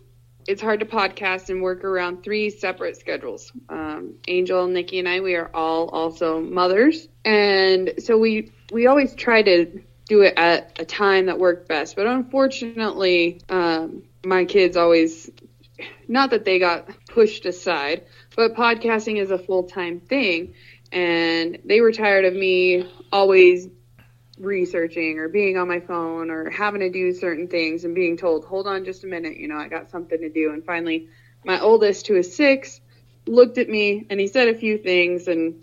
it's 0.48 0.62
hard 0.62 0.80
to 0.80 0.86
podcast 0.86 1.50
and 1.50 1.62
work 1.62 1.84
around 1.84 2.24
three 2.24 2.50
separate 2.50 2.98
schedules. 2.98 3.52
Um, 3.70 4.16
Angel, 4.28 4.68
Nikki, 4.68 4.98
and 4.98 5.08
I 5.08 5.20
we 5.20 5.36
are 5.36 5.52
all 5.54 5.90
also 5.90 6.42
mothers, 6.42 7.08
and 7.24 7.94
so 8.00 8.18
we 8.18 8.52
we 8.72 8.88
always 8.88 9.14
try 9.16 9.42
to 9.44 9.82
do 10.10 10.22
it 10.24 10.34
at 10.36 10.78
a 10.80 10.86
time 10.86 11.28
that 11.28 11.40
worked 11.40 11.70
best. 11.70 11.96
But 11.96 12.08
unfortunately, 12.08 13.42
um, 13.50 14.04
my 14.26 14.44
kids 14.46 14.76
always 14.76 15.32
not 16.08 16.32
that 16.32 16.44
they 16.44 16.60
got 16.60 16.90
pushed 17.08 17.46
aside, 17.46 18.04
but 18.36 18.56
podcasting 18.56 19.18
is 19.18 19.32
a 19.32 19.38
full 19.38 19.64
time 19.64 20.02
thing. 20.02 20.54
And 20.92 21.60
they 21.64 21.80
were 21.80 21.92
tired 21.92 22.26
of 22.26 22.34
me 22.34 22.90
always 23.12 23.70
researching 24.40 25.20
or 25.20 25.30
being 25.30 25.58
on 25.58 25.68
my 25.68 25.80
phone 25.80 26.32
or 26.32 26.50
having 26.50 26.82
to 26.82 26.90
do 26.90 27.14
certain 27.14 27.48
things 27.48 27.86
and 27.86 27.94
being 27.94 28.18
told, 28.18 28.46
hold 28.46 28.68
on 28.68 28.86
just 28.86 29.04
a 29.04 29.08
minute, 29.08 29.38
you 29.38 29.48
know, 29.48 29.58
I 29.58 29.68
got 29.68 29.92
something 29.92 30.20
to 30.20 30.30
do. 30.30 30.52
And 30.52 30.66
finally, 30.66 31.08
my 31.46 31.60
oldest, 31.60 32.08
who 32.08 32.16
is 32.16 32.36
six, 32.36 32.82
looked 33.28 33.60
at 33.60 33.70
me 33.70 34.08
and 34.10 34.20
he 34.20 34.28
said 34.28 34.48
a 34.48 34.56
few 34.56 34.78
things 34.78 35.28
and 35.28 35.62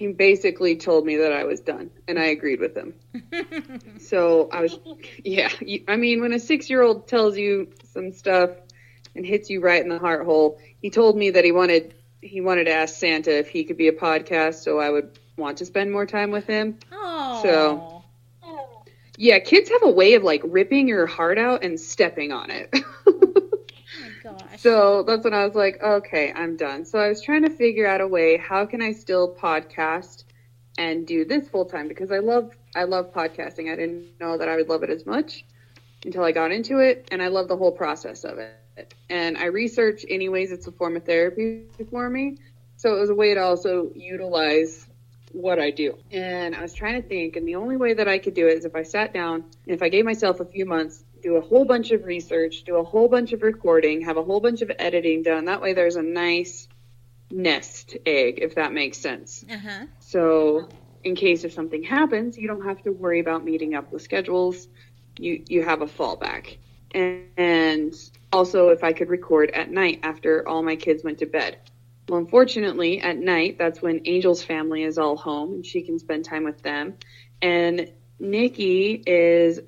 he 0.00 0.06
basically 0.06 0.76
told 0.76 1.04
me 1.04 1.16
that 1.18 1.30
I 1.30 1.44
was 1.44 1.60
done. 1.60 1.90
And 2.08 2.18
I 2.18 2.28
agreed 2.28 2.58
with 2.58 2.74
him. 2.74 2.94
so 4.00 4.48
I 4.50 4.62
was, 4.62 4.78
yeah. 5.22 5.50
I 5.86 5.96
mean, 5.96 6.22
when 6.22 6.32
a 6.32 6.38
six 6.38 6.70
year 6.70 6.80
old 6.80 7.06
tells 7.06 7.36
you 7.36 7.68
some 7.92 8.10
stuff 8.14 8.48
and 9.14 9.26
hits 9.26 9.50
you 9.50 9.60
right 9.60 9.82
in 9.82 9.90
the 9.90 9.98
heart 9.98 10.24
hole, 10.24 10.58
he 10.80 10.88
told 10.88 11.18
me 11.18 11.28
that 11.32 11.44
he 11.44 11.52
wanted. 11.52 11.92
He 12.22 12.40
wanted 12.40 12.64
to 12.64 12.72
ask 12.72 12.94
Santa 12.96 13.38
if 13.38 13.48
he 13.48 13.64
could 13.64 13.76
be 13.76 13.88
a 13.88 13.92
podcast, 13.92 14.62
so 14.62 14.78
I 14.78 14.88
would 14.88 15.18
want 15.36 15.58
to 15.58 15.66
spend 15.66 15.92
more 15.92 16.06
time 16.06 16.30
with 16.30 16.46
him. 16.46 16.78
Oh. 16.90 17.40
So- 17.42 18.04
Yeah, 19.18 19.38
kids 19.38 19.68
have 19.68 19.82
a 19.82 19.90
way 19.90 20.14
of 20.14 20.22
like 20.22 20.40
ripping 20.46 20.88
your 20.88 21.04
heart 21.04 21.36
out 21.36 21.62
and 21.62 21.78
stepping 21.78 22.32
on 22.32 22.50
it. 22.50 22.74
So 24.60 25.02
that's 25.04 25.24
when 25.24 25.32
I 25.32 25.46
was 25.46 25.54
like, 25.54 25.82
okay, 25.82 26.34
I'm 26.36 26.54
done. 26.54 26.84
So 26.84 26.98
I 26.98 27.08
was 27.08 27.22
trying 27.22 27.44
to 27.44 27.48
figure 27.48 27.86
out 27.86 28.02
a 28.02 28.06
way 28.06 28.36
how 28.36 28.66
can 28.66 28.82
I 28.82 28.92
still 28.92 29.34
podcast 29.34 30.24
and 30.76 31.06
do 31.06 31.24
this 31.24 31.48
full 31.48 31.64
time 31.64 31.88
because 31.88 32.12
I 32.12 32.18
love 32.18 32.54
I 32.76 32.84
love 32.84 33.10
podcasting. 33.14 33.72
I 33.72 33.76
didn't 33.76 34.20
know 34.20 34.36
that 34.36 34.50
I 34.50 34.56
would 34.56 34.68
love 34.68 34.82
it 34.82 34.90
as 34.90 35.06
much 35.06 35.46
until 36.04 36.24
I 36.24 36.32
got 36.32 36.52
into 36.52 36.78
it 36.78 37.08
and 37.10 37.22
I 37.22 37.28
love 37.28 37.48
the 37.48 37.56
whole 37.56 37.72
process 37.72 38.22
of 38.22 38.36
it. 38.36 38.94
And 39.08 39.38
I 39.38 39.46
research 39.46 40.04
anyways 40.10 40.52
it's 40.52 40.66
a 40.66 40.72
form 40.72 40.94
of 40.94 41.04
therapy 41.04 41.64
for 41.90 42.10
me. 42.10 42.36
So 42.76 42.94
it 42.94 43.00
was 43.00 43.08
a 43.08 43.14
way 43.14 43.32
to 43.32 43.40
also 43.40 43.90
utilize 43.94 44.86
what 45.32 45.58
I 45.58 45.70
do. 45.70 45.96
And 46.12 46.54
I 46.54 46.60
was 46.60 46.74
trying 46.74 47.00
to 47.00 47.08
think, 47.08 47.36
and 47.36 47.48
the 47.48 47.54
only 47.54 47.76
way 47.78 47.94
that 47.94 48.08
I 48.08 48.18
could 48.18 48.34
do 48.34 48.46
it 48.46 48.58
is 48.58 48.64
if 48.66 48.76
I 48.76 48.82
sat 48.82 49.14
down 49.14 49.36
and 49.36 49.74
if 49.74 49.80
I 49.82 49.88
gave 49.88 50.04
myself 50.04 50.40
a 50.40 50.44
few 50.44 50.66
months, 50.66 51.02
do 51.22 51.36
a 51.36 51.40
whole 51.40 51.64
bunch 51.64 51.90
of 51.90 52.04
research, 52.04 52.64
do 52.64 52.76
a 52.76 52.84
whole 52.84 53.08
bunch 53.08 53.32
of 53.32 53.42
recording, 53.42 54.02
have 54.02 54.16
a 54.16 54.22
whole 54.22 54.40
bunch 54.40 54.62
of 54.62 54.70
editing 54.78 55.22
done. 55.22 55.46
That 55.46 55.60
way 55.60 55.72
there's 55.72 55.96
a 55.96 56.02
nice 56.02 56.68
nest 57.30 57.96
egg, 58.06 58.38
if 58.42 58.56
that 58.56 58.72
makes 58.72 58.98
sense. 58.98 59.44
Uh 59.50 59.58
huh. 59.58 59.86
So 60.00 60.68
in 61.04 61.14
case 61.14 61.44
if 61.44 61.52
something 61.52 61.82
happens, 61.82 62.36
you 62.36 62.48
don't 62.48 62.64
have 62.64 62.82
to 62.82 62.90
worry 62.90 63.20
about 63.20 63.44
meeting 63.44 63.74
up 63.74 63.92
with 63.92 64.02
schedules. 64.02 64.68
You 65.18 65.42
you 65.48 65.62
have 65.62 65.82
a 65.82 65.86
fallback. 65.86 66.56
And, 66.92 67.24
and 67.36 67.94
also 68.32 68.70
if 68.70 68.82
I 68.82 68.92
could 68.92 69.08
record 69.08 69.50
at 69.50 69.70
night 69.70 70.00
after 70.02 70.46
all 70.48 70.62
my 70.62 70.76
kids 70.76 71.04
went 71.04 71.18
to 71.18 71.26
bed. 71.26 71.58
Well, 72.08 72.18
unfortunately, 72.18 73.00
at 73.00 73.18
night, 73.18 73.56
that's 73.56 73.80
when 73.80 74.00
Angel's 74.04 74.42
family 74.42 74.82
is 74.82 74.98
all 74.98 75.16
home 75.16 75.52
and 75.52 75.66
she 75.66 75.82
can 75.82 76.00
spend 76.00 76.24
time 76.24 76.42
with 76.42 76.60
them. 76.60 76.94
And 77.40 77.92
Nikki 78.18 79.02
is 79.06 79.60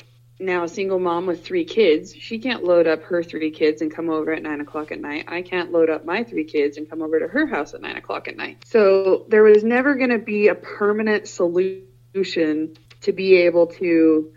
now 0.43 0.64
a 0.64 0.68
single 0.68 0.99
mom 0.99 1.26
with 1.26 1.45
three 1.45 1.64
kids. 1.64 2.14
She 2.14 2.38
can't 2.38 2.64
load 2.64 2.86
up 2.86 3.03
her 3.05 3.22
three 3.22 3.51
kids 3.51 3.82
and 3.82 3.95
come 3.95 4.11
over 4.11 4.32
at 4.32 4.43
nine 4.43 4.61
o'clock 4.61 4.93
at 4.93 5.01
night. 5.01 5.24
I 5.28 5.43
can't 5.43 5.72
load 5.72 5.90
up 5.90 6.05
my 6.05 6.24
three 6.24 6.45
kids 6.45 6.76
and 6.76 6.88
come 6.88 7.03
over 7.03 7.18
to 7.20 7.28
her 7.28 7.47
house 7.47 7.74
at 7.74 7.80
nine 7.80 7.97
o'clock 7.97 8.28
at 8.28 8.36
night. 8.36 8.64
So 8.66 9.24
there 9.28 9.43
was 9.43 9.64
never 9.64 9.95
going 9.95 10.11
to 10.11 10.18
be 10.18 10.49
a 10.49 10.55
permanent 10.55 11.28
solution 11.28 12.76
to 13.03 13.12
be 13.12 13.36
able 13.36 13.68
to 13.68 14.32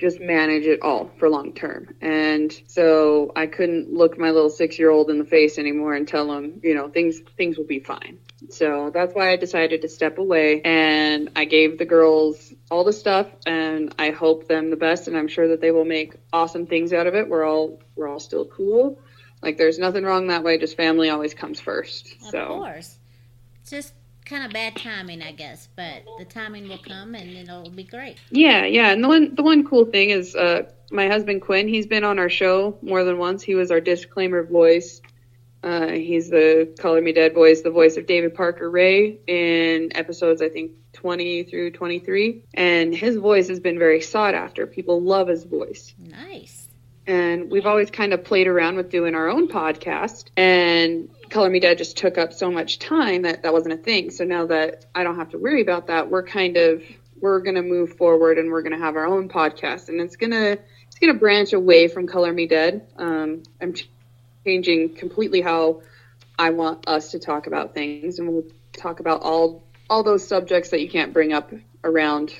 just 0.00 0.18
manage 0.18 0.64
it 0.64 0.80
all 0.82 1.10
for 1.18 1.28
long 1.28 1.52
term. 1.52 1.94
And 2.00 2.50
so 2.66 3.32
I 3.36 3.46
couldn't 3.46 3.92
look 3.92 4.18
my 4.18 4.30
little 4.30 4.48
six 4.48 4.78
year 4.78 4.90
old 4.90 5.10
in 5.10 5.18
the 5.18 5.24
face 5.24 5.58
anymore 5.58 5.94
and 5.94 6.08
tell 6.08 6.32
him, 6.32 6.60
you 6.62 6.74
know, 6.74 6.88
things 6.88 7.20
things 7.36 7.58
will 7.58 7.66
be 7.66 7.80
fine. 7.80 8.18
So 8.48 8.90
that's 8.92 9.14
why 9.14 9.30
I 9.30 9.36
decided 9.36 9.82
to 9.82 9.88
step 9.88 10.18
away 10.18 10.62
and 10.62 11.30
I 11.36 11.44
gave 11.44 11.78
the 11.78 11.84
girls 11.84 12.52
all 12.70 12.84
the 12.84 12.92
stuff 12.92 13.28
and 13.46 13.94
I 13.98 14.10
hope 14.10 14.48
them 14.48 14.70
the 14.70 14.76
best 14.76 15.08
and 15.08 15.16
I'm 15.16 15.28
sure 15.28 15.48
that 15.48 15.60
they 15.60 15.70
will 15.70 15.84
make 15.84 16.14
awesome 16.32 16.66
things 16.66 16.92
out 16.92 17.06
of 17.06 17.14
it. 17.14 17.28
We're 17.28 17.44
all 17.44 17.80
we're 17.96 18.08
all 18.08 18.20
still 18.20 18.46
cool. 18.46 18.98
Like 19.42 19.58
there's 19.58 19.78
nothing 19.78 20.04
wrong 20.04 20.28
that 20.28 20.42
way, 20.42 20.58
just 20.58 20.76
family 20.76 21.10
always 21.10 21.34
comes 21.34 21.60
first. 21.60 22.14
Of 22.22 22.30
so 22.30 22.46
course. 22.46 22.98
Just 23.66 23.94
kind 24.24 24.44
of 24.44 24.52
bad 24.52 24.76
timing, 24.76 25.22
I 25.22 25.32
guess, 25.32 25.68
but 25.76 26.04
the 26.18 26.24
timing 26.24 26.68
will 26.68 26.78
come 26.78 27.14
and 27.14 27.36
it'll 27.36 27.68
be 27.70 27.84
great. 27.84 28.16
Yeah, 28.30 28.64
yeah. 28.64 28.90
And 28.90 29.04
the 29.04 29.08
one 29.08 29.34
the 29.34 29.42
one 29.42 29.66
cool 29.66 29.84
thing 29.84 30.10
is 30.10 30.34
uh 30.34 30.62
my 30.90 31.08
husband 31.08 31.42
Quinn, 31.42 31.68
he's 31.68 31.86
been 31.86 32.04
on 32.04 32.18
our 32.18 32.28
show 32.28 32.78
more 32.82 33.04
than 33.04 33.18
once. 33.18 33.42
He 33.42 33.54
was 33.54 33.70
our 33.70 33.80
disclaimer 33.80 34.42
voice. 34.42 35.00
Uh, 35.62 35.88
he's 35.88 36.30
the 36.30 36.74
Color 36.78 37.02
Me 37.02 37.12
Dead 37.12 37.34
voice, 37.34 37.60
the 37.60 37.70
voice 37.70 37.96
of 37.96 38.06
David 38.06 38.34
Parker 38.34 38.70
Ray 38.70 39.18
in 39.26 39.90
episodes 39.94 40.40
I 40.40 40.48
think 40.48 40.72
20 40.94 41.44
through 41.44 41.72
23. 41.72 42.44
And 42.54 42.94
his 42.94 43.16
voice 43.16 43.48
has 43.48 43.60
been 43.60 43.78
very 43.78 44.00
sought 44.00 44.34
after. 44.34 44.66
People 44.66 45.02
love 45.02 45.28
his 45.28 45.44
voice. 45.44 45.94
Nice. 45.98 46.68
and 47.06 47.50
we've 47.50 47.66
always 47.66 47.90
kind 47.90 48.12
of 48.12 48.24
played 48.24 48.46
around 48.46 48.76
with 48.76 48.90
doing 48.90 49.14
our 49.14 49.28
own 49.28 49.48
podcast 49.48 50.26
and 50.36 51.08
color 51.30 51.48
me 51.48 51.58
dead 51.60 51.78
just 51.78 51.96
took 51.96 52.18
up 52.18 52.32
so 52.32 52.50
much 52.50 52.78
time 52.78 53.22
that 53.22 53.42
that 53.42 53.52
wasn't 53.52 53.72
a 53.72 53.76
thing 53.76 54.10
so 54.10 54.24
now 54.24 54.46
that 54.46 54.84
i 54.94 55.02
don't 55.02 55.16
have 55.16 55.30
to 55.30 55.38
worry 55.38 55.62
about 55.62 55.86
that 55.86 56.10
we're 56.10 56.22
kind 56.22 56.56
of 56.58 56.82
we're 57.20 57.40
going 57.40 57.54
to 57.54 57.62
move 57.62 57.96
forward 57.96 58.36
and 58.38 58.50
we're 58.50 58.62
going 58.62 58.72
to 58.72 58.84
have 58.84 58.96
our 58.96 59.06
own 59.06 59.28
podcast 59.28 59.88
and 59.88 60.00
it's 60.00 60.16
going 60.16 60.30
to 60.30 60.52
it's 60.86 60.98
going 61.00 61.12
to 61.12 61.18
branch 61.18 61.52
away 61.54 61.88
from 61.88 62.06
color 62.06 62.32
me 62.32 62.46
dead 62.46 62.86
um, 62.96 63.42
i'm 63.62 63.72
changing 64.44 64.94
completely 64.94 65.40
how 65.40 65.82
i 66.38 66.50
want 66.50 66.86
us 66.88 67.10
to 67.10 67.18
talk 67.18 67.46
about 67.46 67.74
things 67.74 68.18
and 68.18 68.28
we'll 68.28 68.44
talk 68.72 69.00
about 69.00 69.22
all 69.22 69.64
all 69.88 70.02
those 70.02 70.26
subjects 70.26 70.70
that 70.70 70.80
you 70.80 70.88
can't 70.88 71.12
bring 71.12 71.32
up 71.32 71.52
around 71.84 72.34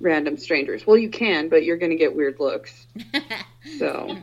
random 0.00 0.36
strangers 0.36 0.86
well 0.86 0.96
you 0.96 1.10
can 1.10 1.48
but 1.48 1.64
you're 1.64 1.76
going 1.76 1.90
to 1.90 1.96
get 1.96 2.14
weird 2.14 2.38
looks 2.40 2.86
so 3.78 4.16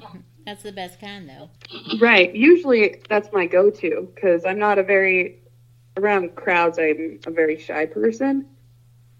That's 0.47 0.63
the 0.63 0.71
best 0.71 1.01
kind, 1.01 1.29
though. 1.29 1.49
Right. 1.99 2.33
Usually 2.33 3.01
that's 3.09 3.27
my 3.33 3.47
go-to 3.47 4.09
because 4.15 4.45
I'm 4.45 4.57
not 4.57 4.77
a 4.79 4.83
very 4.83 5.41
around 5.97 6.35
crowds. 6.37 6.79
I'm 6.79 7.19
a 7.27 7.31
very 7.31 7.59
shy 7.59 7.85
person, 7.85 8.47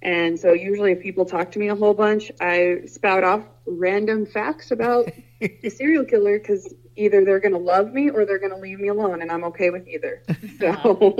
and 0.01 0.39
so 0.39 0.53
usually 0.53 0.93
if 0.93 1.01
people 1.01 1.25
talk 1.25 1.51
to 1.51 1.59
me 1.59 1.67
a 1.67 1.75
whole 1.75 1.93
bunch, 1.93 2.31
I 2.39 2.83
spout 2.85 3.25
off 3.25 3.43
random 3.65 4.25
facts 4.25 4.71
about 4.71 5.09
a 5.41 5.69
serial 5.69 6.05
killer 6.05 6.39
because 6.39 6.73
either 6.97 7.23
they're 7.23 7.39
going 7.39 7.53
to 7.53 7.59
love 7.59 7.93
me 7.93 8.09
or 8.09 8.25
they're 8.25 8.39
going 8.39 8.51
to 8.51 8.57
leave 8.57 8.79
me 8.79 8.87
alone, 8.89 9.21
and 9.21 9.31
I'm 9.31 9.43
okay 9.45 9.69
with 9.69 9.87
either. 9.87 10.23
So 10.59 11.15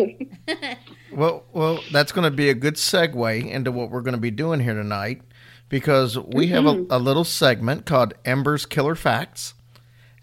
Well, 1.12 1.44
well, 1.54 1.80
that's 1.92 2.12
going 2.12 2.30
to 2.30 2.36
be 2.36 2.50
a 2.50 2.54
good 2.54 2.76
segue 2.76 3.50
into 3.50 3.72
what 3.72 3.90
we're 3.92 4.02
going 4.02 4.16
to 4.16 4.20
be 4.22 4.32
doing 4.32 4.60
here 4.60 4.74
tonight, 4.74 5.22
because 5.70 6.18
we 6.18 6.48
have 6.48 6.66
a, 6.66 6.86
a 6.90 7.00
little 7.00 7.24
segment 7.24 7.86
called 7.86 8.14
Amber's 8.26 8.66
Killer 8.66 8.96
Facts, 8.96 9.54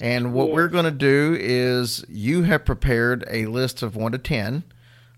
and 0.00 0.34
what 0.34 0.50
we're 0.50 0.68
going 0.68 0.84
to 0.84 0.90
do 0.90 1.36
is 1.38 2.04
you 2.08 2.42
have 2.42 2.64
prepared 2.64 3.24
a 3.30 3.46
list 3.46 3.82
of 3.82 3.96
one 3.96 4.12
to 4.12 4.18
ten 4.18 4.64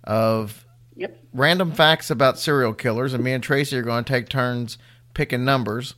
of 0.05 0.63
Yep. 0.99 1.25
random 1.35 1.73
facts 1.73 2.11
about 2.11 2.39
serial 2.39 2.73
killers, 2.73 3.13
and 3.13 3.23
me 3.23 3.33
and 3.33 3.45
Tracy 3.45 3.77
are 3.77 3.83
going 3.83 4.05
to 4.05 4.11
take 4.11 4.31
turns 4.31 4.79
picking 5.13 5.45
numbers. 5.45 5.95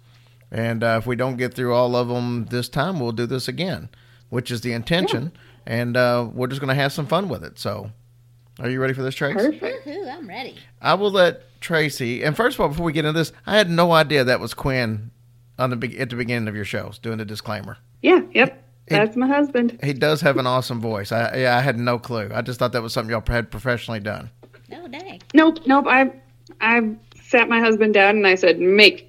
And 0.51 0.83
uh, 0.83 0.97
if 0.99 1.07
we 1.07 1.15
don't 1.15 1.37
get 1.37 1.55
through 1.55 1.73
all 1.75 1.95
of 1.95 2.09
them 2.09 2.47
this 2.47 2.69
time, 2.69 2.99
we'll 2.99 3.13
do 3.13 3.27
this 3.27 3.47
again, 3.47 3.91
which 4.31 4.51
is 4.51 4.61
the 4.61 4.73
intention. 4.73 5.33
And 5.67 5.97
uh, 5.97 6.29
we're 6.33 6.47
just 6.47 6.61
going 6.61 6.75
to 6.75 6.81
have 6.81 6.93
some 6.93 7.07
fun 7.07 7.29
with 7.29 7.45
it. 7.45 7.59
So, 7.59 7.91
are 8.59 8.71
you 8.71 8.81
ready 8.81 8.95
for 8.95 9.03
this, 9.03 9.15
Tracy? 9.15 9.59
perfect. 9.59 9.87
Woohoo, 9.87 10.13
I'm 10.13 10.27
ready. 10.27 10.57
I 10.81 10.95
will 10.95 11.11
let 11.11 11.43
Tracy. 11.61 12.23
And 12.25 12.37
first 12.37 12.57
of 12.57 12.61
all, 12.61 12.69
before 12.69 12.87
we 12.87 12.93
get 12.93 13.05
into 13.05 13.19
this, 13.19 13.33
I 13.47 13.57
had 13.57 13.69
no 13.69 13.93
idea 13.93 14.25
that 14.25 14.41
was 14.41 14.55
Quinn 14.55 15.11
on 15.59 15.71
the 15.71 15.77
be- 15.77 15.99
at 15.99 16.11
the 16.11 16.17
beginning 16.17 16.49
of 16.49 16.57
your 16.57 16.65
shows 16.65 16.99
doing 16.99 17.19
the 17.19 17.25
disclaimer. 17.25 17.77
Yeah. 18.03 18.23
Yep. 18.33 18.65
That's 18.89 19.17
my 19.17 19.27
husband. 19.27 19.79
He 19.83 19.93
does 19.93 20.23
have 20.23 20.39
an 20.39 20.47
awesome 20.47 20.81
voice. 20.81 21.13
I 21.13 21.37
yeah, 21.37 21.59
I 21.59 21.61
had 21.61 21.79
no 21.79 21.99
clue. 21.99 22.31
I 22.33 22.41
just 22.41 22.59
thought 22.59 22.73
that 22.73 22.83
was 22.83 22.95
something 22.95 23.11
y'all 23.11 23.23
had 23.27 23.51
professionally 23.51 24.01
done. 24.01 24.31
No, 24.71 24.89
dang. 24.89 25.21
Nope. 25.35 25.59
Nope. 25.67 25.87
I 25.87 26.11
I 26.63 26.97
sat 27.23 27.51
my 27.51 27.61
husband 27.61 27.93
down 27.93 28.17
and 28.17 28.27
I 28.27 28.35
said, 28.35 28.59
"Make 28.59 29.08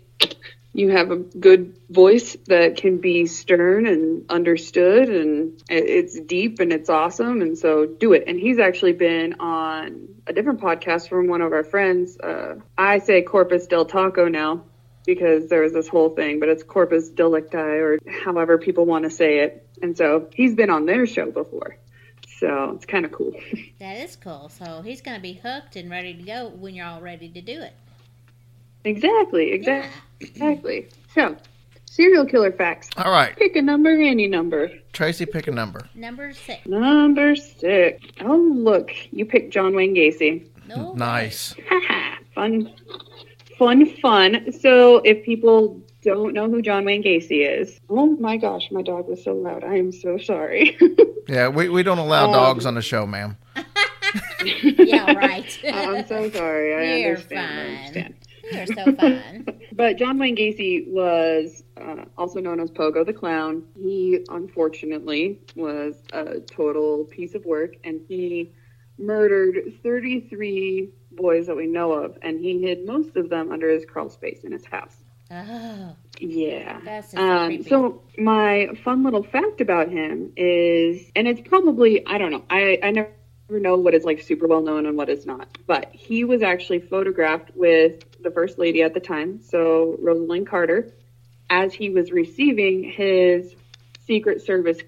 you 0.74 0.90
have 0.90 1.10
a 1.12 1.16
good 1.18 1.78
voice 1.90 2.38
that 2.46 2.78
can 2.78 3.00
be 3.00 3.26
stern 3.26 3.88
and 3.88 4.30
understood 4.30 5.10
and 5.10 5.62
it's 5.68 6.20
deep 6.20 6.60
and 6.60 6.72
it's 6.72 6.90
awesome 6.90 7.42
and 7.42 7.58
so 7.58 7.86
do 7.86 8.14
it. 8.14 8.26
And 8.28 8.40
he's 8.40 8.60
actually 8.60 8.94
been 8.94 9.36
on 9.40 10.08
a 10.28 10.34
different 10.34 10.62
podcast 10.62 11.10
from 11.10 11.28
one 11.28 11.42
of 11.42 11.54
our 11.54 11.64
friends. 11.64 12.18
Uh, 12.20 12.56
i 12.78 13.00
say 13.00 13.22
corpus 13.24 13.66
del 13.66 13.86
taco 13.86 14.28
now 14.28 14.64
because 15.06 15.50
there 15.50 15.62
was 15.62 15.74
this 15.74 15.88
whole 15.88 16.10
thing 16.10 16.40
but 16.40 16.50
it's 16.50 16.62
corpus 16.62 17.10
delicti 17.10 17.58
or 17.58 17.98
however 18.24 18.58
people 18.60 18.86
want 18.86 19.06
to 19.06 19.10
say 19.10 19.40
it. 19.40 19.68
And 19.82 19.98
so 19.98 20.30
he's 20.34 20.54
been 20.54 20.70
on 20.70 20.86
their 20.86 21.08
show 21.08 21.32
before. 21.32 21.78
So 22.40 22.74
it's 22.76 22.86
kind 22.86 23.06
of 23.06 23.12
cool. 23.12 23.34
That 23.80 23.98
is 23.98 24.18
cool. 24.18 24.50
So 24.50 24.82
he's 24.82 25.02
going 25.02 25.16
to 25.16 25.22
be 25.22 25.34
hooked 25.34 25.78
and 25.78 25.90
ready 25.90 26.14
to 26.14 26.22
go 26.22 26.50
when 26.50 26.76
you're 26.76 26.86
all 26.86 27.02
ready 27.02 27.30
to 27.30 27.42
do 27.42 27.62
it. 27.62 27.74
Exactly 28.84 29.52
exactly 29.52 29.92
exactly 30.22 30.88
so 31.14 31.36
serial 31.86 32.26
killer 32.26 32.52
facts 32.52 32.90
All 32.98 33.12
right, 33.12 33.36
pick 33.36 33.56
a 33.56 33.62
number 33.62 33.90
any 33.90 34.28
number 34.28 34.72
Tracy, 34.92 35.26
pick 35.26 35.48
a 35.48 35.52
number. 35.52 35.88
Number 35.96 36.34
six. 36.34 36.66
Number 36.66 37.36
six. 37.36 38.04
Oh, 38.22 38.36
look, 38.56 38.92
you 39.12 39.24
picked 39.26 39.54
John 39.54 39.74
Wayne 39.76 39.96
Gacy. 39.96 40.46
No. 40.68 40.94
Nice. 40.94 41.56
Haha, 41.70 42.16
fun, 42.36 42.74
fun, 43.58 43.86
fun. 43.98 44.52
So, 44.52 44.98
if 45.06 45.24
people 45.24 45.80
don't 46.02 46.34
know 46.34 46.50
who 46.50 46.62
John 46.62 46.84
Wayne 46.86 47.04
Gacy 47.04 47.48
is, 47.62 47.80
oh 47.88 48.08
my 48.20 48.36
gosh, 48.36 48.70
my 48.72 48.82
dog 48.82 49.08
was 49.08 49.24
so 49.24 49.34
loud. 49.34 49.64
I 49.64 49.76
am 49.76 49.92
so 49.92 50.18
sorry. 50.18 50.78
Yeah, 51.30 51.48
we, 51.50 51.70
we 51.70 51.84
don't 51.84 52.00
allow 52.00 52.26
Um, 52.26 52.34
dogs 52.34 52.66
on 52.66 52.74
the 52.74 52.82
show, 52.82 53.06
ma'am. 53.06 53.38
Yeah, 54.44 55.14
right. 55.14 55.60
I'm 55.72 56.08
so 56.08 56.30
sorry. 56.32 56.74
I 56.74 56.98
You're 56.98 57.10
understand. 57.12 57.40
I 57.40 57.66
fine. 57.66 57.78
understand. 57.78 58.16
You're 58.52 58.66
so 58.68 58.94
fun. 58.96 59.48
But 59.76 59.98
John 59.98 60.18
Wayne 60.20 60.36
Gacy 60.36 60.88
was 60.92 61.64
uh, 61.78 62.04
also 62.18 62.40
known 62.42 62.60
as 62.60 62.70
Pogo 62.70 63.06
the 63.06 63.14
Clown. 63.14 63.64
He 63.82 64.26
unfortunately 64.30 65.40
was 65.56 65.96
a 66.12 66.40
total 66.42 67.06
piece 67.06 67.34
of 67.34 67.46
work, 67.46 67.76
and 67.86 68.02
he 68.08 68.52
murdered 68.98 69.74
33 69.82 70.90
boys 71.12 71.48
that 71.48 71.56
we 71.56 71.68
know 71.68 71.94
of, 71.94 72.18
and 72.22 72.40
he 72.40 72.60
hid 72.62 72.86
most 72.86 73.16
of 73.16 73.30
them 73.30 73.52
under 73.52 73.70
his 73.70 73.86
crawl 73.86 74.10
space 74.10 74.44
in 74.44 74.52
his 74.52 74.66
house. 74.66 74.98
Oh, 75.32 75.96
Yeah. 76.20 76.80
that's 76.84 77.16
Um, 77.16 77.64
so 77.64 78.02
my 78.18 78.70
fun 78.84 79.04
little 79.04 79.24
fact 79.24 79.62
about 79.62 79.90
him 79.90 80.34
is, 80.36 81.12
and 81.16 81.28
it's 81.28 81.42
probably 81.42 82.06
I 82.06 82.18
don't 82.18 82.32
know, 82.32 82.44
I 82.50 82.80
I 82.84 82.92
never 82.92 83.12
know 83.50 83.78
what 83.78 83.94
is 83.94 84.04
like 84.04 84.22
super 84.22 84.48
well 84.48 84.62
known 84.62 84.86
and 84.86 84.98
what 84.98 85.10
is 85.10 85.26
not, 85.26 85.58
but 85.68 85.90
he 85.94 86.24
was 86.24 86.42
actually 86.42 86.80
photographed 86.80 87.52
with 87.56 88.04
the 88.22 88.32
first 88.32 88.58
lady 88.58 88.82
at 88.82 88.94
the 88.94 89.00
time, 89.00 89.42
so 89.42 89.98
Rosalynn 90.02 90.46
Carter, 90.48 90.92
as 91.50 91.74
he 91.74 91.90
was 91.90 92.12
receiving 92.12 92.84
his 92.84 93.56
Secret 94.06 94.42
Service 94.42 94.80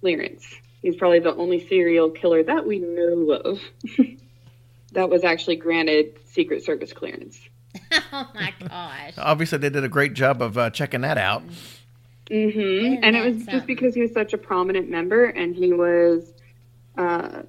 clearance. 0.00 0.46
He's 0.82 0.96
probably 0.96 1.20
the 1.20 1.34
only 1.34 1.66
serial 1.66 2.10
killer 2.10 2.42
that 2.42 2.66
we 2.66 2.78
know 2.78 3.32
of 3.32 3.60
that 4.92 5.08
was 5.08 5.24
actually 5.24 5.56
granted 5.56 6.18
Secret 6.26 6.62
Service 6.62 6.92
clearance. 6.92 7.40
oh 8.12 8.28
my 8.34 8.52
gosh. 8.60 9.14
Obviously, 9.18 9.58
they 9.58 9.70
did 9.70 9.84
a 9.84 9.88
great 9.88 10.14
job 10.14 10.42
of 10.42 10.56
uh, 10.58 10.70
checking 10.70 11.00
that 11.02 11.18
out. 11.18 11.42
Mm-hmm. 12.30 13.02
And 13.02 13.16
it 13.16 13.22
that 13.22 13.24
was 13.24 13.46
just 13.46 13.66
because 13.66 13.94
he 13.94 14.00
was 14.00 14.12
such 14.12 14.32
a 14.32 14.38
prominent 14.38 14.90
member 14.90 15.24
and 15.24 15.54
he 15.54 15.72
was 15.72 16.32
uh, 16.98 17.42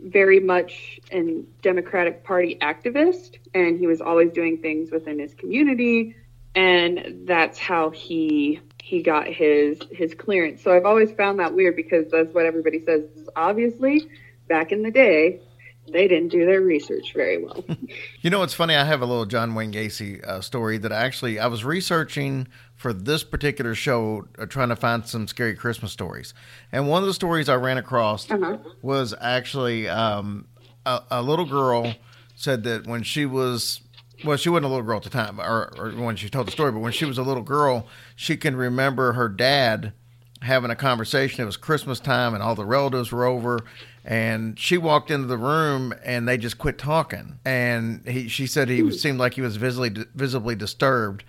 very 0.00 0.40
much 0.40 1.00
a 1.12 1.42
Democratic 1.62 2.24
Party 2.24 2.58
activist 2.60 3.38
and 3.54 3.78
he 3.78 3.86
was 3.86 4.00
always 4.00 4.32
doing 4.32 4.58
things 4.58 4.90
within 4.90 5.18
his 5.18 5.34
community 5.34 6.14
and 6.54 7.26
that's 7.26 7.58
how 7.58 7.90
he 7.90 8.60
he 8.82 9.02
got 9.02 9.26
his 9.26 9.80
his 9.90 10.14
clearance. 10.14 10.62
So 10.62 10.76
I've 10.76 10.84
always 10.84 11.10
found 11.12 11.40
that 11.40 11.54
weird 11.54 11.74
because 11.74 12.10
that's 12.10 12.32
what 12.34 12.46
everybody 12.46 12.84
says. 12.84 13.02
Obviously, 13.34 14.08
back 14.48 14.72
in 14.72 14.82
the 14.82 14.90
day, 14.90 15.40
they 15.88 16.08
didn't 16.08 16.28
do 16.28 16.44
their 16.46 16.60
research 16.60 17.12
very 17.14 17.42
well. 17.42 17.64
You 18.22 18.30
know, 18.30 18.42
it's 18.42 18.54
funny. 18.54 18.74
I 18.74 18.84
have 18.84 19.02
a 19.02 19.06
little 19.06 19.26
John 19.26 19.54
Wayne 19.54 19.70
Gacy 19.70 20.24
uh, 20.26 20.40
story 20.40 20.78
that 20.78 20.90
I 20.92 21.04
actually 21.04 21.38
I 21.38 21.46
was 21.46 21.62
researching 21.62 22.48
for 22.74 22.94
this 22.94 23.22
particular 23.22 23.74
show, 23.74 24.26
uh, 24.38 24.46
trying 24.46 24.70
to 24.70 24.76
find 24.76 25.06
some 25.06 25.28
scary 25.28 25.54
Christmas 25.54 25.92
stories. 25.92 26.32
And 26.72 26.88
one 26.88 27.02
of 27.02 27.06
the 27.06 27.12
stories 27.12 27.50
I 27.50 27.56
ran 27.56 27.76
across 27.76 28.30
Uh-huh. 28.30 28.56
was 28.80 29.14
actually 29.20 29.88
um, 29.90 30.46
a, 30.86 31.02
a 31.10 31.22
little 31.22 31.44
girl 31.44 31.94
said 32.34 32.64
that 32.64 32.86
when 32.86 33.02
she 33.02 33.26
was 33.26 33.82
well, 34.24 34.38
she 34.38 34.48
wasn't 34.48 34.64
a 34.66 34.68
little 34.68 34.84
girl 34.84 34.96
at 34.96 35.02
the 35.02 35.10
time, 35.10 35.38
or, 35.38 35.70
or 35.76 35.90
when 35.90 36.16
she 36.16 36.30
told 36.30 36.46
the 36.46 36.50
story, 36.52 36.72
but 36.72 36.78
when 36.80 36.92
she 36.92 37.04
was 37.04 37.18
a 37.18 37.22
little 37.22 37.42
girl, 37.42 37.86
she 38.16 38.38
can 38.38 38.56
remember 38.56 39.12
her 39.12 39.28
dad 39.28 39.92
having 40.40 40.70
a 40.70 40.76
conversation. 40.76 41.42
It 41.42 41.46
was 41.46 41.58
Christmas 41.58 42.00
time, 42.00 42.32
and 42.32 42.42
all 42.42 42.54
the 42.54 42.64
relatives 42.64 43.12
were 43.12 43.24
over. 43.26 43.60
And 44.04 44.58
she 44.58 44.76
walked 44.76 45.10
into 45.10 45.26
the 45.26 45.38
room, 45.38 45.94
and 46.04 46.28
they 46.28 46.36
just 46.36 46.58
quit 46.58 46.76
talking. 46.76 47.38
And 47.44 48.06
he, 48.06 48.28
she 48.28 48.46
said 48.46 48.68
he 48.68 48.90
seemed 48.90 49.18
like 49.18 49.34
he 49.34 49.40
was 49.40 49.56
visibly 49.56 50.04
visibly 50.14 50.54
disturbed. 50.54 51.24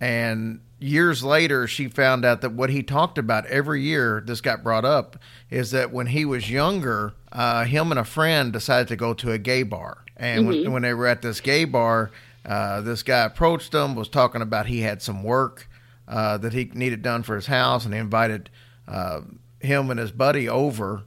And 0.00 0.60
years 0.78 1.22
later, 1.22 1.66
she 1.66 1.88
found 1.88 2.24
out 2.24 2.40
that 2.40 2.52
what 2.52 2.70
he 2.70 2.82
talked 2.82 3.16
about 3.16 3.46
every 3.46 3.82
year, 3.82 4.22
this 4.26 4.40
got 4.40 4.62
brought 4.62 4.84
up, 4.84 5.18
is 5.50 5.70
that 5.70 5.92
when 5.92 6.08
he 6.08 6.24
was 6.24 6.50
younger, 6.50 7.14
uh, 7.32 7.64
him 7.64 7.90
and 7.90 8.00
a 8.00 8.04
friend 8.04 8.52
decided 8.52 8.88
to 8.88 8.96
go 8.96 9.14
to 9.14 9.32
a 9.32 9.38
gay 9.38 9.62
bar. 9.62 10.04
And 10.16 10.46
when, 10.48 10.72
when 10.72 10.82
they 10.82 10.94
were 10.94 11.06
at 11.06 11.22
this 11.22 11.40
gay 11.40 11.64
bar, 11.64 12.10
uh, 12.44 12.80
this 12.80 13.02
guy 13.02 13.24
approached 13.24 13.72
them, 13.72 13.94
was 13.94 14.08
talking 14.08 14.42
about 14.42 14.66
he 14.66 14.80
had 14.80 15.02
some 15.02 15.22
work 15.22 15.68
uh, 16.08 16.38
that 16.38 16.52
he 16.52 16.70
needed 16.74 17.02
done 17.02 17.22
for 17.22 17.36
his 17.36 17.46
house, 17.46 17.84
and 17.84 17.94
he 17.94 18.00
invited 18.00 18.50
uh, 18.88 19.20
him 19.60 19.90
and 19.90 19.98
his 20.00 20.12
buddy 20.12 20.48
over. 20.48 21.04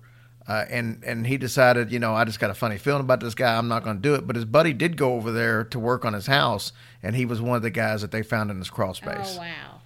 Uh, 0.50 0.66
and 0.72 1.04
and 1.06 1.28
he 1.28 1.38
decided, 1.38 1.92
you 1.92 2.00
know, 2.00 2.16
I 2.16 2.26
just 2.26 2.40
got 2.40 2.50
a 2.50 2.56
funny 2.56 2.80
feeling 2.80 3.02
about 3.02 3.20
this 3.20 3.36
guy. 3.36 3.56
I'm 3.56 3.68
not 3.68 3.84
going 3.84 3.98
to 3.98 4.02
do 4.02 4.16
it. 4.16 4.26
But 4.26 4.36
his 4.36 4.46
buddy 4.46 4.74
did 4.74 4.98
go 4.98 5.14
over 5.14 5.32
there 5.32 5.64
to 5.66 5.78
work 5.80 6.06
on 6.06 6.14
his 6.14 6.26
house, 6.26 6.72
and 7.04 7.16
he 7.16 7.24
was 7.24 7.40
one 7.40 7.56
of 7.56 7.62
the 7.62 7.70
guys 7.70 8.02
that 8.02 8.10
they 8.10 8.24
found 8.24 8.50
in 8.50 8.58
his 8.58 8.70
crawl 8.72 8.96
space. 8.96 9.36
Oh 9.36 9.40
wow. 9.40 9.82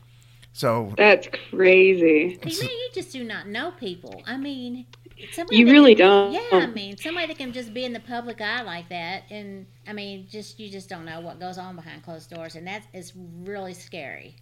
So 0.54 0.94
That's 0.98 1.28
crazy. 1.50 2.40
See, 2.48 2.62
man, 2.62 2.70
you 2.70 2.90
just 2.94 3.12
do 3.12 3.24
not 3.26 3.48
know 3.48 3.72
people. 3.72 4.24
I 4.26 4.38
mean, 4.38 4.86
somebody 5.32 5.58
You 5.58 5.70
really 5.70 5.96
can- 5.96 6.08
don't. 6.08 6.34
Yeah, 6.34 6.42
I 6.60 6.66
mean, 6.68 6.96
somebody 6.96 7.28
that 7.28 7.38
can 7.38 7.52
just 7.52 7.74
be 7.74 7.84
in 7.86 7.92
the 7.92 8.00
public 8.00 8.40
eye 8.40 8.62
like 8.62 8.88
that, 8.90 9.24
and 9.30 9.66
I 9.88 9.94
mean, 9.94 10.28
just 10.30 10.60
you 10.60 10.70
just 10.70 10.88
don't 10.90 11.04
know 11.06 11.20
what 11.20 11.40
goes 11.40 11.58
on 11.58 11.76
behind 11.76 12.04
closed 12.04 12.30
doors, 12.30 12.56
and 12.56 12.66
that 12.68 12.84
is 12.94 13.14
really 13.44 13.74
scary. 13.74 14.36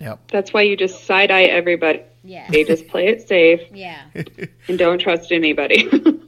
Yep. 0.00 0.30
That's 0.30 0.52
why 0.52 0.62
you 0.62 0.76
just 0.76 1.04
side 1.04 1.30
eye 1.30 1.44
everybody. 1.44 2.02
Yeah, 2.24 2.48
They 2.50 2.64
just 2.64 2.88
play 2.88 3.08
it 3.08 3.26
safe 3.26 3.60
yeah. 3.72 4.04
and 4.68 4.78
don't 4.78 4.98
trust 4.98 5.32
anybody. 5.32 5.88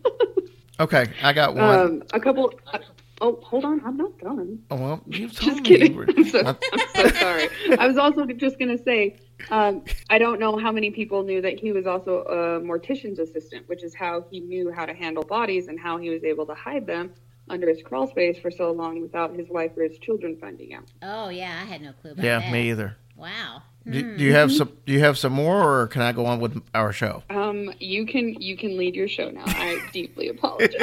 Okay, 0.79 1.07
I 1.23 1.35
got 1.35 1.55
one. 1.55 1.79
um, 1.79 2.03
a 2.15 2.19
couple. 2.21 2.55
Uh, 2.73 2.79
oh, 3.21 3.39
hold 3.43 3.67
on, 3.67 3.83
I'm 3.85 3.99
not 3.99 4.19
done. 4.19 4.61
oh, 4.71 4.77
well, 4.77 5.03
you 5.07 5.29
told 5.29 5.33
Just 5.51 5.57
me. 5.59 5.63
kidding. 5.63 5.95
were- 5.95 6.07
I'm 6.17 6.25
so, 6.25 6.41
I'm 6.43 6.57
so 6.95 7.09
sorry. 7.09 7.49
I 7.79 7.87
was 7.87 7.99
also 7.99 8.25
just 8.25 8.59
going 8.59 8.75
to 8.75 8.83
say, 8.83 9.17
um, 9.51 9.85
I 10.09 10.17
don't 10.17 10.41
know 10.41 10.57
how 10.57 10.73
many 10.73 10.91
people 10.91 11.23
knew 11.23 11.43
that 11.43 11.61
he 11.61 11.73
was 11.73 11.87
also 11.87 12.23
a 12.23 12.61
mortician's 12.61 13.19
assistant, 13.19 13.69
which 13.69 13.83
is 13.85 13.95
how 13.95 14.25
he 14.31 14.41
knew 14.41 14.73
how 14.73 14.87
to 14.87 14.95
handle 14.95 15.23
bodies 15.23 15.69
and 15.69 15.79
how 15.79 15.99
he 15.99 16.09
was 16.09 16.25
able 16.25 16.47
to 16.47 16.55
hide 16.55 16.87
them 16.87 17.13
under 17.51 17.69
his 17.69 17.83
crawl 17.83 18.07
space 18.07 18.39
for 18.39 18.51
so 18.51 18.73
long 18.73 19.03
without 19.03 19.37
his 19.37 19.51
wife 19.51 19.73
or 19.77 19.83
his 19.83 19.99
children 19.99 20.39
finding 20.41 20.73
out. 20.73 20.85
Oh 21.03 21.29
yeah, 21.29 21.61
I 21.63 21.67
had 21.67 21.83
no 21.83 21.93
clue 21.93 22.13
about 22.13 22.25
yeah, 22.25 22.39
that. 22.39 22.47
Yeah, 22.47 22.53
me 22.53 22.71
either. 22.71 22.97
Wow. 23.21 23.63
Do, 23.89 24.17
do 24.17 24.25
you 24.25 24.33
have 24.35 24.53
some? 24.53 24.71
Do 24.87 24.93
you 24.93 25.01
have 25.01 25.17
some 25.19 25.33
more, 25.33 25.63
or 25.83 25.87
can 25.87 26.03
I 26.03 26.13
go 26.13 26.27
on 26.27 26.39
with 26.41 26.61
our 26.75 26.93
show? 26.93 27.23
Um, 27.31 27.73
you 27.81 28.05
can 28.07 28.35
you 28.41 28.57
can 28.57 28.77
lead 28.77 28.95
your 28.95 29.09
show 29.09 29.31
now. 29.31 29.43
I 29.47 29.81
deeply 29.93 30.29
apologize. 30.29 30.75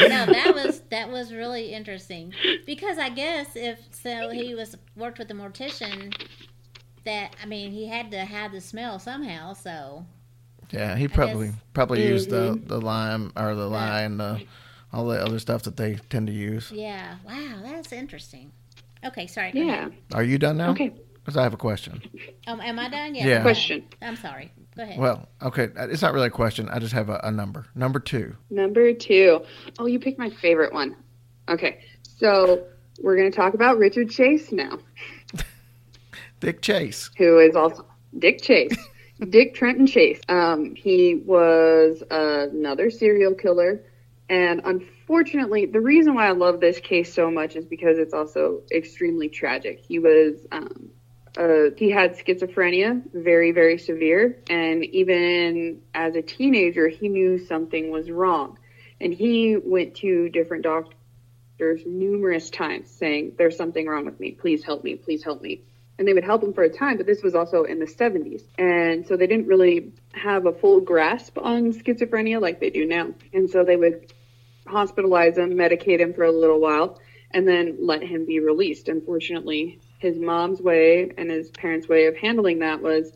no, 0.00 0.26
that 0.26 0.52
was 0.54 0.80
that 0.90 1.10
was 1.10 1.32
really 1.32 1.72
interesting 1.72 2.32
because 2.66 2.98
I 2.98 3.08
guess 3.08 3.56
if 3.56 3.78
so, 3.90 4.30
he 4.30 4.54
was 4.54 4.76
worked 4.96 5.18
with 5.18 5.30
a 5.30 5.34
mortician. 5.34 6.14
That 7.04 7.34
I 7.42 7.46
mean, 7.46 7.72
he 7.72 7.86
had 7.88 8.10
to 8.12 8.24
hide 8.24 8.52
the 8.52 8.60
smell 8.60 8.98
somehow. 8.98 9.54
So 9.54 10.04
Yeah, 10.70 10.94
he 10.96 11.08
probably 11.08 11.48
guess- 11.48 11.56
probably 11.72 12.06
used 12.06 12.30
the 12.30 12.54
Mm-hmm. 12.54 12.66
the 12.68 12.80
lime 12.80 13.32
or 13.36 13.54
the 13.54 13.66
lye 13.68 14.02
and 14.02 14.20
the, 14.20 14.42
all 14.92 15.06
the 15.06 15.20
other 15.20 15.38
stuff 15.38 15.62
that 15.62 15.76
they 15.76 15.96
tend 16.10 16.26
to 16.28 16.32
use. 16.32 16.70
yeah, 16.70 17.16
wow, 17.26 17.60
that's 17.62 17.92
interesting. 17.92 18.52
Okay, 19.04 19.26
sorry. 19.26 19.52
yeah. 19.54 19.86
ahead. 19.86 19.94
Are 20.14 20.22
you 20.22 20.38
done 20.38 20.56
now? 20.56 20.70
Okay. 20.70 20.92
Because 21.14 21.36
I 21.36 21.42
have 21.42 21.52
a 21.52 21.58
question. 21.58 22.02
Um, 22.46 22.60
am 22.60 22.78
I 22.78 22.88
done? 22.88 23.14
Yeah. 23.14 23.24
go 23.24 23.30
ahead. 23.30 23.42
Question. 23.42 23.84
I'm 24.00 24.16
sorry. 24.16 24.50
Go 24.76 24.82
ahead. 24.82 24.98
Well, 24.98 25.28
okay, 25.42 25.68
it's 25.76 26.00
not 26.00 26.14
really 26.14 26.28
a 26.28 26.30
question. 26.30 26.68
I 26.70 26.78
just 26.78 26.94
have 26.94 27.10
a, 27.10 27.20
a 27.22 27.30
number. 27.30 27.66
Number 27.74 28.00
two. 28.00 28.34
Number 28.48 28.94
two. 28.94 29.42
Oh, 29.78 29.86
you 29.86 29.98
picked 29.98 30.18
my 30.18 30.30
favorite 30.30 30.72
one. 30.72 30.96
Okay, 31.48 31.80
so 32.02 32.64
we're 33.02 33.16
going 33.16 33.30
to 33.30 33.36
talk 33.36 33.54
about 33.54 33.78
Richard 33.78 34.10
Chase 34.10 34.52
now, 34.52 34.78
Dick 36.40 36.62
Chase. 36.62 37.10
who 37.18 37.38
is 37.38 37.54
also 37.56 37.86
Dick 38.18 38.40
Chase. 38.40 38.76
Dick 39.30 39.54
Trenton 39.54 39.86
Chase. 39.86 40.20
Um, 40.28 40.74
he 40.76 41.16
was 41.26 42.02
another 42.10 42.90
serial 42.90 43.34
killer. 43.34 43.82
And 44.28 44.60
unfortunately, 44.64 44.97
the 45.08 45.80
reason 45.80 46.14
why 46.14 46.28
I 46.28 46.32
love 46.32 46.60
this 46.60 46.78
case 46.80 47.12
so 47.12 47.30
much 47.30 47.56
is 47.56 47.64
because 47.64 47.98
it's 47.98 48.12
also 48.12 48.62
extremely 48.70 49.28
tragic. 49.28 49.80
He 49.80 49.98
was, 49.98 50.34
um, 50.52 50.90
uh, 51.36 51.70
he 51.76 51.90
had 51.90 52.18
schizophrenia, 52.18 53.02
very, 53.12 53.52
very 53.52 53.78
severe. 53.78 54.38
And 54.50 54.84
even 54.84 55.80
as 55.94 56.14
a 56.14 56.22
teenager, 56.22 56.88
he 56.88 57.08
knew 57.08 57.38
something 57.38 57.90
was 57.90 58.10
wrong. 58.10 58.58
And 59.00 59.14
he 59.14 59.56
went 59.56 59.96
to 59.96 60.28
different 60.28 60.64
doctors 60.64 61.82
numerous 61.86 62.50
times 62.50 62.90
saying, 62.90 63.32
There's 63.38 63.56
something 63.56 63.86
wrong 63.86 64.04
with 64.04 64.20
me. 64.20 64.32
Please 64.32 64.62
help 64.62 64.84
me. 64.84 64.96
Please 64.96 65.24
help 65.24 65.40
me. 65.40 65.62
And 65.98 66.06
they 66.06 66.12
would 66.12 66.24
help 66.24 66.44
him 66.44 66.52
for 66.52 66.62
a 66.62 66.70
time, 66.70 66.96
but 66.96 67.06
this 67.06 67.22
was 67.22 67.34
also 67.34 67.64
in 67.64 67.80
the 67.80 67.86
70s. 67.86 68.42
And 68.56 69.06
so 69.06 69.16
they 69.16 69.26
didn't 69.26 69.46
really 69.46 69.92
have 70.12 70.46
a 70.46 70.52
full 70.52 70.80
grasp 70.80 71.38
on 71.38 71.72
schizophrenia 71.72 72.40
like 72.40 72.60
they 72.60 72.70
do 72.70 72.86
now. 72.86 73.14
And 73.32 73.50
so 73.50 73.64
they 73.64 73.74
would 73.74 74.12
hospitalize 74.68 75.36
him, 75.36 75.54
medicate 75.54 76.00
him 76.00 76.14
for 76.14 76.24
a 76.24 76.32
little 76.32 76.60
while, 76.60 77.00
and 77.30 77.46
then 77.46 77.76
let 77.80 78.02
him 78.02 78.24
be 78.24 78.40
released. 78.40 78.88
Unfortunately, 78.88 79.80
his 79.98 80.18
mom's 80.18 80.60
way 80.60 81.12
and 81.16 81.30
his 81.30 81.50
parents' 81.50 81.88
way 81.88 82.06
of 82.06 82.16
handling 82.16 82.60
that 82.60 82.80
was 82.82 83.12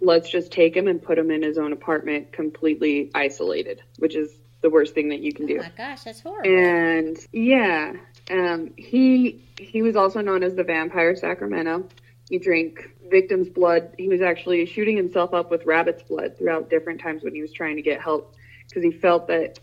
let's 0.00 0.28
just 0.28 0.52
take 0.52 0.76
him 0.76 0.88
and 0.88 1.02
put 1.02 1.18
him 1.18 1.30
in 1.30 1.42
his 1.42 1.58
own 1.58 1.72
apartment 1.72 2.32
completely 2.32 3.10
isolated, 3.14 3.82
which 3.98 4.14
is 4.14 4.30
the 4.60 4.70
worst 4.70 4.94
thing 4.94 5.08
that 5.10 5.20
you 5.20 5.32
can 5.32 5.46
do. 5.46 5.58
oh 5.58 5.62
my 5.62 5.72
gosh, 5.76 6.02
that's 6.04 6.20
horrible. 6.20 6.50
And 6.50 7.16
yeah, 7.32 7.92
um, 8.30 8.72
he 8.76 9.44
he 9.58 9.82
was 9.82 9.96
also 9.96 10.20
known 10.20 10.42
as 10.42 10.54
the 10.54 10.64
Vampire 10.64 11.14
Sacramento. 11.16 11.88
He 12.28 12.38
drank 12.38 12.90
victims' 13.10 13.50
blood. 13.50 13.94
He 13.98 14.08
was 14.08 14.22
actually 14.22 14.64
shooting 14.66 14.96
himself 14.96 15.34
up 15.34 15.50
with 15.50 15.66
rabbit's 15.66 16.02
blood 16.02 16.38
throughout 16.38 16.70
different 16.70 17.00
times 17.00 17.22
when 17.22 17.34
he 17.34 17.42
was 17.42 17.52
trying 17.52 17.76
to 17.76 17.82
get 17.82 18.00
help 18.00 18.34
because 18.66 18.82
he 18.82 18.90
felt 18.90 19.28
that 19.28 19.58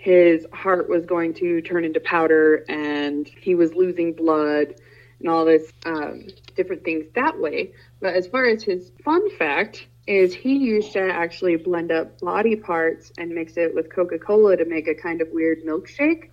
his 0.00 0.46
heart 0.50 0.88
was 0.88 1.04
going 1.04 1.34
to 1.34 1.60
turn 1.60 1.84
into 1.84 2.00
powder 2.00 2.64
and 2.70 3.28
he 3.28 3.54
was 3.54 3.74
losing 3.74 4.14
blood 4.14 4.74
and 5.18 5.28
all 5.28 5.44
this 5.44 5.70
um, 5.84 6.26
different 6.56 6.82
things 6.84 7.04
that 7.14 7.38
way. 7.38 7.72
But 8.00 8.14
as 8.14 8.26
far 8.26 8.46
as 8.46 8.62
his 8.62 8.90
fun 9.04 9.28
fact 9.36 9.86
is 10.06 10.32
he 10.32 10.56
used 10.56 10.94
to 10.94 11.02
actually 11.02 11.56
blend 11.56 11.92
up 11.92 12.18
body 12.18 12.56
parts 12.56 13.12
and 13.18 13.34
mix 13.34 13.58
it 13.58 13.74
with 13.74 13.92
Coca-Cola 13.92 14.56
to 14.56 14.64
make 14.64 14.88
a 14.88 14.94
kind 14.94 15.20
of 15.20 15.28
weird 15.32 15.64
milkshake 15.64 16.30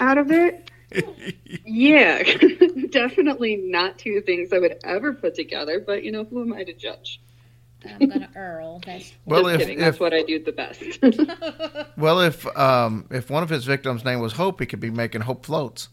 out 0.00 0.16
of 0.16 0.30
it. 0.30 0.70
yeah, 1.66 2.22
definitely 2.90 3.56
not 3.56 3.98
two 3.98 4.22
things 4.22 4.50
I 4.50 4.58
would 4.60 4.78
ever 4.82 5.12
put 5.12 5.34
together, 5.34 5.78
but 5.78 6.04
you 6.04 6.10
know, 6.10 6.24
who 6.24 6.40
am 6.40 6.54
I 6.54 6.64
to 6.64 6.72
judge? 6.72 7.20
I'm 7.86 8.08
gonna 8.08 8.28
Earl. 8.34 8.80
That's 8.84 9.12
Well, 9.24 9.44
Just 9.44 9.54
if, 9.54 9.60
kidding. 9.60 9.78
That's 9.78 10.00
what 10.00 10.12
I 10.12 10.22
do 10.22 10.42
the 10.42 10.52
best. 10.52 10.82
well 11.96 12.20
if 12.20 12.44
um 12.56 13.06
if 13.10 13.30
one 13.30 13.42
of 13.42 13.48
his 13.48 13.64
victims' 13.64 14.04
name 14.04 14.20
was 14.20 14.32
Hope, 14.32 14.60
he 14.60 14.66
could 14.66 14.80
be 14.80 14.90
making 14.90 15.22
Hope 15.22 15.46
floats. 15.46 15.88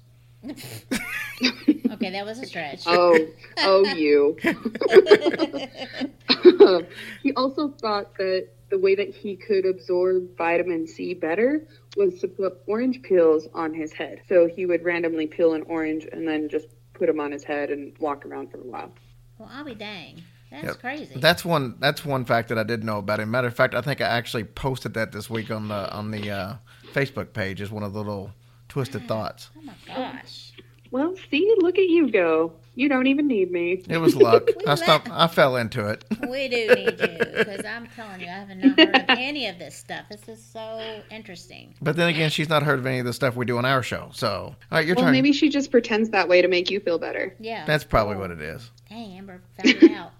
okay. 0.46 2.10
That 2.12 2.26
was 2.26 2.40
a 2.40 2.46
stretch. 2.46 2.84
oh, 2.88 3.18
oh, 3.60 3.86
you. 3.96 4.38
he 7.24 7.34
also 7.34 7.70
thought 7.70 8.16
that 8.18 8.50
the 8.70 8.80
way 8.80 8.96
that 8.96 9.10
he 9.10 9.36
could 9.36 9.66
absorb 9.66 10.36
vitamin 10.38 10.88
C 10.88 11.14
better 11.14 11.68
was 11.98 12.20
to 12.20 12.28
put 12.28 12.62
orange 12.68 13.02
peels 13.04 13.48
on 13.54 13.74
his 13.74 13.94
head. 13.94 14.22
So 14.28 14.48
he 14.48 14.66
would 14.66 14.84
randomly 14.84 15.28
peel 15.28 15.54
an 15.54 15.64
orange 15.68 16.08
and 16.12 16.28
then 16.28 16.50
just 16.50 16.68
put 16.94 17.08
them 17.08 17.20
on 17.20 17.32
his 17.32 17.44
head 17.44 17.70
and 17.70 17.98
walk 18.00 18.26
around 18.26 18.52
for 18.52 18.58
a 18.58 18.64
while. 18.64 18.92
Well, 19.38 19.50
I'll 19.52 19.66
be 19.66 19.76
dang. 19.76 20.22
That's 20.62 20.66
Yep. 20.76 20.80
crazy. 20.80 21.20
That's 21.20 21.44
one. 21.46 21.76
That's 21.80 22.04
one 22.06 22.26
fact 22.26 22.50
that 22.50 22.58
I 22.58 22.64
didn't 22.64 22.86
know 22.86 22.98
about 23.00 23.20
him. 23.20 23.32
Matter 23.32 23.48
of 23.48 23.56
fact, 23.56 23.74
I 23.76 23.82
think 23.82 24.02
I 24.02 24.06
actually 24.06 24.44
posted 24.46 24.94
that 24.96 25.12
this 25.12 25.30
week 25.30 25.52
on 25.52 25.68
the 25.68 25.92
on 25.94 26.12
the 26.12 26.30
uh, 26.32 26.54
Facebook 26.94 27.34
page 27.34 27.62
as 27.62 27.72
one 27.72 27.84
of 27.84 27.94
the 27.94 28.00
little 28.00 28.32
twisted 28.70 29.08
thoughts. 29.08 29.50
oh 29.58 29.62
my 29.62 29.74
gosh. 29.88 30.52
Well, 30.92 31.14
see, 31.30 31.54
look 31.60 31.78
at 31.78 31.90
you 31.90 32.10
go. 32.10 32.54
You 32.76 32.88
don't 32.88 33.08
even 33.08 33.28
need 33.28 33.52
me. 33.52 33.84
It 33.90 33.98
was 33.98 34.16
luck. 34.16 34.48
I 34.68 34.76
stopped. 34.76 35.10
I 35.12 35.28
fell 35.28 35.56
into 35.58 35.88
it. 35.90 36.06
We 36.30 36.48
do 36.50 36.68
need 36.76 37.00
you 37.00 37.18
because 37.38 37.64
I'm 37.66 37.88
telling 37.96 38.20
you, 38.22 38.28
I 38.28 38.32
have 38.32 38.50
not 38.50 38.78
heard 38.80 38.96
of 38.96 39.06
any 39.10 39.48
of 39.48 39.58
this 39.60 39.76
stuff. 39.76 40.06
This 40.10 40.28
is 40.28 40.44
so 40.44 41.02
interesting. 41.10 41.74
But 41.82 41.96
then 41.96 42.10
again, 42.10 42.30
she's 42.30 42.50
not 42.50 42.64
heard 42.64 42.80
of 42.80 42.86
any 42.86 43.00
of 43.00 43.06
the 43.06 43.14
stuff 43.14 43.36
we 43.36 43.46
do 43.46 43.58
on 43.58 43.64
our 43.66 43.82
show. 43.84 44.10
So, 44.14 44.28
all 44.30 44.56
right, 44.72 44.86
your 44.86 44.96
Well, 44.96 45.06
turn. 45.06 45.12
maybe 45.14 45.32
she 45.32 45.50
just 45.50 45.72
pretends 45.72 46.10
that 46.10 46.28
way 46.28 46.42
to 46.42 46.48
make 46.50 46.70
you 46.70 46.80
feel 46.82 46.98
better. 47.00 47.36
Yeah. 47.40 47.66
That's 47.66 47.84
probably 47.86 48.18
what 48.18 48.32
it 48.32 48.42
is. 48.42 48.70
Dang, 48.96 49.18
Amber 49.18 49.42
found 49.58 49.78
it 49.82 49.92
out. 49.92 50.14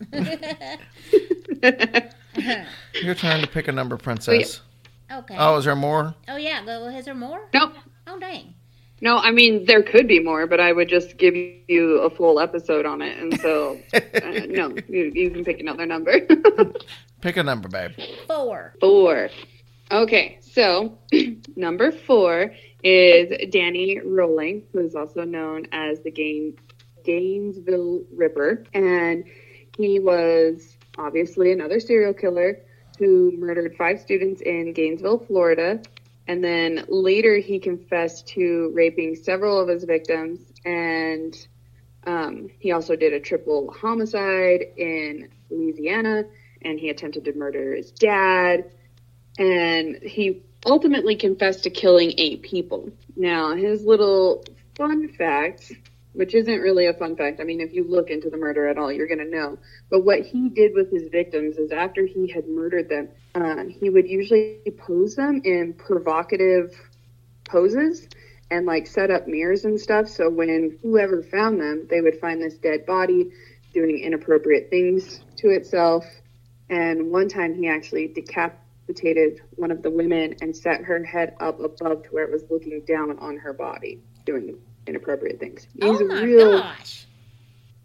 Your 3.02 3.16
turn 3.16 3.40
to 3.40 3.48
pick 3.48 3.70
a 3.70 3.72
number, 3.72 3.96
princess. 3.96 4.60
okay. 5.10 5.36
Oh, 5.40 5.56
is 5.56 5.64
there 5.64 5.78
more? 5.78 6.14
Oh 6.28 6.36
yeah. 6.36 6.62
Go. 6.66 6.90
Is 6.90 7.06
there 7.06 7.16
more? 7.16 7.48
Nope. 7.54 7.76
Oh 8.06 8.20
dang. 8.20 8.54
No, 9.00 9.16
I 9.16 9.32
mean 9.32 9.64
there 9.64 9.82
could 9.82 10.10
be 10.10 10.20
more, 10.20 10.46
but 10.46 10.60
I 10.60 10.74
would 10.74 10.90
just 10.90 11.18
give 11.18 11.36
you 11.36 12.02
a 12.02 12.10
full 12.10 12.38
episode 12.38 12.86
on 12.86 13.02
it, 13.02 13.18
and 13.18 13.40
so 13.40 13.80
uh, 13.94 14.02
no, 14.50 14.76
you, 14.90 15.10
you 15.16 15.32
can 15.32 15.46
pick 15.46 15.62
another 15.62 15.86
number. 15.86 16.20
Pick 17.22 17.38
a 17.38 17.44
number, 17.44 17.70
babe. 17.70 17.92
Four. 18.28 18.76
four. 18.82 19.30
Okay, 19.90 20.38
so 20.42 21.00
number 21.56 21.92
four 21.94 22.52
is 22.84 23.50
Danny 23.52 24.00
Rolling, 24.04 24.64
who 24.74 24.80
is 24.80 24.96
also 24.96 25.24
known 25.24 25.66
as 25.72 26.02
the 26.02 26.12
game 26.12 26.56
Gainesville 27.06 28.04
Ripper, 28.14 28.64
and 28.74 29.26
he 29.78 30.00
was 30.00 30.78
obviously 30.98 31.52
another 31.52 31.80
serial 31.80 32.14
killer 32.14 32.60
who 32.98 33.34
murdered 33.38 33.76
five 33.78 34.00
students 34.00 34.42
in 34.42 34.74
Gainesville, 34.74 35.20
Florida. 35.20 35.82
And 36.28 36.44
then 36.44 36.86
later 36.88 37.38
he 37.38 37.60
confessed 37.60 38.28
to 38.30 38.72
raping 38.74 39.16
several 39.16 39.60
of 39.60 39.68
his 39.68 39.84
victims, 39.84 40.40
and 40.64 41.36
um, 42.08 42.50
he 42.60 42.72
also 42.72 42.96
did 42.96 43.14
a 43.14 43.20
triple 43.20 43.72
homicide 43.72 44.62
in 44.78 45.30
Louisiana, 45.50 46.24
and 46.62 46.80
he 46.80 46.90
attempted 46.90 47.26
to 47.26 47.34
murder 47.34 47.76
his 47.76 47.92
dad. 47.92 48.72
And 49.38 49.98
he 50.02 50.44
ultimately 50.66 51.16
confessed 51.16 51.64
to 51.64 51.70
killing 51.70 52.14
eight 52.18 52.42
people. 52.42 52.90
Now, 53.16 53.56
his 53.56 53.84
little 53.86 54.44
fun 54.76 55.10
fact, 55.10 55.72
which 56.16 56.34
isn't 56.34 56.60
really 56.60 56.88
a 56.88 56.94
fun 56.94 57.16
fact, 57.16 57.40
I 57.40 57.44
mean, 57.44 57.62
if 57.62 57.74
you 57.74 57.84
look 57.84 58.10
into 58.10 58.30
the 58.30 58.38
murder 58.38 58.68
at 58.68 58.78
all, 58.78 58.92
you're 58.92 59.08
going 59.08 59.20
to 59.20 59.30
know. 59.30 59.58
But 59.90 60.06
what 60.06 60.22
he 60.22 60.50
did 60.50 60.74
with 60.74 60.92
his 60.92 61.10
victims 61.10 61.58
is 61.58 61.72
after 61.72 62.06
he 62.06 62.28
had 62.28 62.48
murdered 62.48 62.90
them, 62.90 63.10
uh, 63.36 63.66
he 63.80 63.90
would 63.90 64.08
usually 64.08 64.62
pose 64.78 65.16
them 65.16 65.42
in 65.44 65.74
provocative 65.74 66.74
poses 67.44 68.08
and 68.52 68.66
like 68.66 68.88
set 68.88 69.12
up 69.12 69.28
mirrors 69.28 69.66
and 69.66 69.80
stuff. 69.80 70.08
So 70.08 70.30
when 70.30 70.80
whoever 70.82 71.24
found 71.24 71.60
them, 71.60 71.88
they 71.90 72.02
would 72.02 72.20
find 72.20 72.42
this 72.42 72.56
dead 72.56 72.86
body 72.86 73.32
doing 73.74 74.00
inappropriate 74.00 74.70
things 74.70 75.22
to 75.38 75.50
itself. 75.50 76.06
And 76.70 77.12
one 77.12 77.28
time 77.28 77.54
he 77.54 77.68
actually 77.68 78.08
decapitated 78.08 79.42
one 79.56 79.72
of 79.72 79.82
the 79.84 79.90
women 79.90 80.36
and 80.42 80.56
set 80.56 80.82
her 80.84 81.04
head 81.04 81.36
up 81.40 81.60
above 81.60 82.04
to 82.04 82.10
where 82.10 82.24
it 82.24 82.32
was 82.32 82.46
looking 82.50 82.82
down 82.88 83.20
on 83.20 83.38
her 83.38 83.54
body, 83.54 84.02
doing 84.26 84.58
inappropriate 84.88 85.40
things. 85.40 85.68
Oh 85.82 85.92
He's 85.92 86.02
oh 86.02 86.16
a 86.16 86.24
real, 86.24 86.60
gosh. 86.60 87.06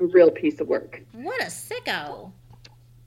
a 0.01 0.07
real 0.07 0.31
piece 0.31 0.61
of 0.61 0.69
work. 0.69 1.03
What 1.13 1.41
a 1.43 1.47
sicko. 1.47 2.33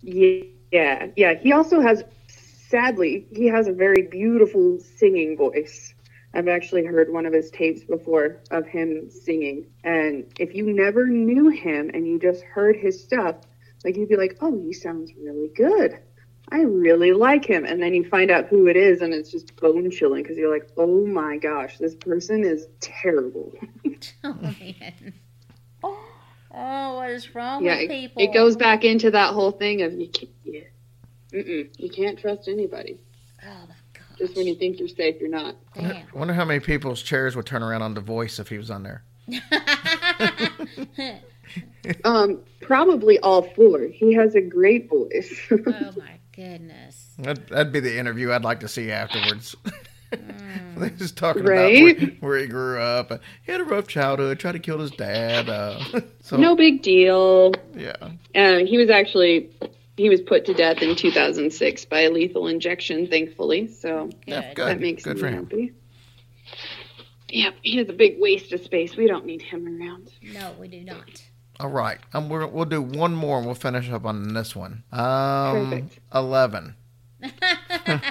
Yeah, 0.02 0.44
Yeah, 0.72 1.08
yeah. 1.16 1.34
He 1.36 1.52
also 1.52 1.80
has, 1.82 2.04
sadly, 2.28 3.28
he 3.32 3.48
has 3.48 3.68
a 3.68 3.74
very 3.74 4.04
beautiful 4.10 4.80
singing 4.80 5.38
voice. 5.38 5.94
I've 6.34 6.48
actually 6.48 6.84
heard 6.84 7.14
one 7.14 7.28
of 7.28 7.34
his 7.34 7.52
tapes 7.52 7.84
before 7.84 8.41
of 8.50 8.66
him 8.66 9.10
singing. 9.10 9.68
And 9.84 10.26
if 10.39 10.56
you 10.56 10.74
never 10.74 11.08
knew 11.08 11.50
him 11.50 11.91
and 11.94 12.08
you 12.08 12.20
just 12.20 12.41
heard 12.44 12.76
his 12.76 13.04
stuff, 13.04 13.36
like 13.86 13.96
you'd 13.96 14.10
be 14.10 14.18
like, 14.18 14.38
oh, 14.41 14.60
he 14.60 14.74
sounds 14.74 15.12
really 15.22 15.52
good. 15.56 16.00
I 16.50 16.62
really 16.62 17.14
like 17.14 17.46
him. 17.46 17.66
And 17.66 17.82
then 17.82 17.94
you 17.94 18.08
find 18.08 18.30
out 18.30 18.48
who 18.48 18.68
it 18.68 18.76
is, 18.76 19.02
and 19.02 19.14
it's 19.14 19.32
just 19.32 19.56
bone 19.56 19.89
chilling 19.89 20.24
because 20.24 20.38
you're 20.38 20.54
like, 20.54 20.70
oh 20.78 21.06
my 21.06 21.38
gosh, 21.38 21.78
this 21.78 21.96
person 21.96 22.44
is 22.44 22.68
terrible. 22.80 23.54
Oh, 24.24 24.34
man. 24.41 25.14
Oh, 26.56 26.96
what 26.98 27.10
is 27.10 27.34
wrong 27.34 27.66
yeah, 27.66 27.80
with 27.80 27.89
people? 27.89 28.22
it 28.22 28.34
goes 28.34 28.56
back 28.56 28.84
into 28.84 29.10
that 29.12 29.34
whole 29.34 29.52
thing 29.52 29.82
of 29.82 29.94
you 29.94 30.08
can't, 30.08 30.32
yeah, 30.44 31.64
you 31.78 31.89
can't 31.89 32.20
trust 32.20 32.48
anybody. 32.48 33.00
Oh, 33.44 33.48
my 33.48 33.76
God. 33.94 34.18
Just 34.18 34.38
when 34.38 34.46
you 34.46 34.56
think 34.56 34.78
you're 34.80 34.88
safe, 34.88 35.20
you're 35.20 35.30
not. 35.30 35.56
Damn. 35.74 35.91
I 35.91 36.06
wonder 36.14 36.34
how 36.34 36.46
many 36.46 36.60
people's 36.60 37.02
chairs 37.02 37.36
would 37.36 37.48
turn 37.48 37.64
around 37.64 37.82
on 37.82 37.96
the 37.96 38.02
voice 38.02 38.38
if 38.38 38.50
he 38.50 38.58
was 38.58 38.70
on 38.70 38.84
there. 38.84 39.04
Um, 42.06 42.39
probably 42.62 43.20
all 43.20 43.41
four. 43.41 43.82
He 43.82 44.14
has 44.14 44.36
a 44.36 44.41
great 44.41 44.89
voice. 44.89 45.34
oh, 45.52 45.91
my 45.98 46.18
goodness. 46.36 47.13
That'd, 47.19 47.47
that'd 47.49 47.71
be 47.73 47.79
the 47.79 47.97
interview 47.97 48.31
I'd 48.31 48.43
like 48.43 48.59
to 48.61 48.67
see 48.67 48.91
afterwards. 48.91 49.55
They're 50.77 50.89
just 50.91 51.17
talking 51.17 51.43
Right? 51.43 51.75
about 51.97 52.01
where, 52.01 52.09
where 52.19 52.38
he 52.39 52.47
grew 52.47 52.79
up. 52.79 53.11
He 53.43 53.51
had 53.51 53.61
a 53.61 53.63
rough 53.63 53.88
childhood, 53.88 54.39
tried 54.39 54.51
to 54.51 54.59
kill 54.59 54.79
his 54.79 54.91
dad. 54.91 55.49
Uh, 55.49 55.79
so, 56.21 56.38
no 56.38 56.55
big 56.55 56.81
deal. 56.84 57.53
yeah. 57.75 57.95
Um, 58.36 58.65
he 58.65 58.77
was 58.77 58.89
actually 58.91 59.49
he 59.97 60.09
was 60.09 60.21
put 60.21 60.45
to 60.45 60.53
death 60.53 60.81
in 60.81 60.95
2006 60.95 61.86
by 61.86 62.01
a 62.01 62.09
lethal 62.11 62.47
injection, 62.47 63.07
thankfully. 63.07 63.67
So 63.67 64.09
Yeah, 64.27 64.41
Good. 64.41 64.55
good. 64.55 64.67
that 64.67 64.79
makes 64.81 65.03
good 65.03 65.15
me 65.15 65.21
for 65.21 65.27
him. 65.29 65.43
happy. 65.45 65.73
Yep, 67.29 67.55
he 67.63 67.77
has 67.77 67.89
a 67.89 67.93
big 67.93 68.19
waste 68.19 68.51
of 68.53 68.61
space. 68.61 68.95
We 68.95 69.07
don't 69.07 69.25
need 69.25 69.41
him 69.41 69.65
around. 69.81 70.11
No, 70.21 70.51
we 70.59 70.67
do 70.67 70.81
not. 70.84 71.23
All 71.60 71.70
right. 71.70 71.99
Um, 72.14 72.30
we're, 72.30 72.47
we'll 72.47 72.66
do 72.66 72.82
one 72.82 73.14
more 73.14 73.38
and 73.38 73.45
we'll 73.45 73.56
finish 73.56 73.89
up 73.89 74.06
on 74.06 74.34
this 74.34 74.56
one. 74.56 74.84
Um, 74.91 75.70
Perfect. 75.70 75.99
11. 76.14 76.76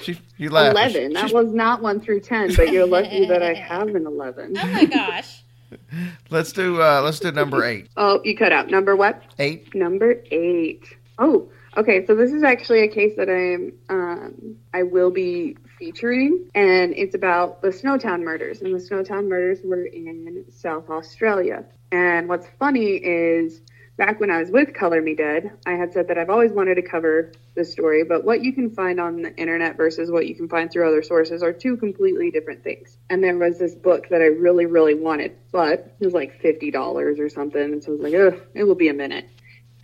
she, 0.00 0.18
you 0.36 0.50
laugh. 0.50 0.72
Eleven. 0.72 1.12
That 1.12 1.20
She's- 1.28 1.32
was 1.32 1.52
not 1.52 1.82
one 1.82 2.00
through 2.00 2.20
ten, 2.20 2.54
but 2.54 2.72
you're 2.72 2.86
lucky 2.86 3.26
that 3.26 3.42
I 3.42 3.54
have 3.68 3.88
an 3.94 4.06
eleven. 4.06 4.54
Oh, 4.58 4.66
my 4.66 4.84
gosh. 4.84 5.42
let's 6.30 6.52
do 6.52 6.82
uh, 6.82 7.00
let's 7.02 7.20
do 7.20 7.30
number 7.32 7.64
eight. 7.64 7.88
Oh, 7.96 8.20
you 8.24 8.36
cut 8.36 8.52
out. 8.52 8.68
Number 8.70 8.96
what? 8.96 9.22
Eight. 9.38 9.74
Number 9.74 10.22
eight. 10.30 10.84
Oh, 11.18 11.48
okay. 11.76 12.04
So 12.06 12.14
this 12.14 12.32
is 12.32 12.42
actually 12.42 12.80
a 12.82 12.88
case 12.88 13.14
that 13.16 13.28
I'm 13.30 13.72
um, 13.88 14.56
I 14.74 14.82
will 14.82 15.10
be 15.10 15.56
featuring, 15.78 16.50
and 16.54 16.92
it's 16.94 17.14
about 17.14 17.62
the 17.62 17.68
Snowtown 17.68 18.22
murders. 18.22 18.60
And 18.62 18.74
the 18.74 18.78
Snowtown 18.78 19.28
murders 19.28 19.60
were 19.64 19.84
in 19.84 20.44
South 20.50 20.90
Australia. 20.90 21.64
And 21.92 22.28
what's 22.28 22.48
funny 22.58 22.94
is 22.96 23.60
back 23.96 24.18
when 24.18 24.30
I 24.30 24.38
was 24.38 24.50
with 24.50 24.74
Color 24.74 25.00
Me 25.00 25.14
Dead, 25.14 25.52
I 25.66 25.72
had 25.72 25.92
said 25.92 26.08
that 26.08 26.18
I've 26.18 26.30
always 26.30 26.50
wanted 26.50 26.76
to 26.76 26.82
cover 26.82 27.32
this 27.54 27.70
story, 27.70 28.02
but 28.02 28.24
what 28.24 28.42
you 28.42 28.52
can 28.52 28.70
find 28.70 28.98
on 28.98 29.22
the 29.22 29.36
internet 29.36 29.76
versus 29.76 30.10
what 30.10 30.26
you 30.26 30.34
can 30.34 30.48
find 30.48 30.72
through 30.72 30.88
other 30.88 31.02
sources 31.02 31.42
are 31.42 31.52
two 31.52 31.76
completely 31.76 32.30
different 32.30 32.64
things. 32.64 32.96
And 33.10 33.22
there 33.22 33.36
was 33.36 33.58
this 33.58 33.74
book 33.74 34.08
that 34.08 34.22
I 34.22 34.26
really, 34.26 34.66
really 34.66 34.94
wanted, 34.94 35.36
but 35.52 35.94
it 36.00 36.04
was 36.04 36.14
like 36.14 36.42
$50 36.42 37.20
or 37.20 37.28
something. 37.28 37.62
And 37.62 37.84
so 37.84 37.92
I 37.92 37.94
was 37.94 38.00
like, 38.00 38.14
ugh, 38.14 38.40
it 38.54 38.64
will 38.64 38.74
be 38.74 38.88
a 38.88 38.94
minute 38.94 39.28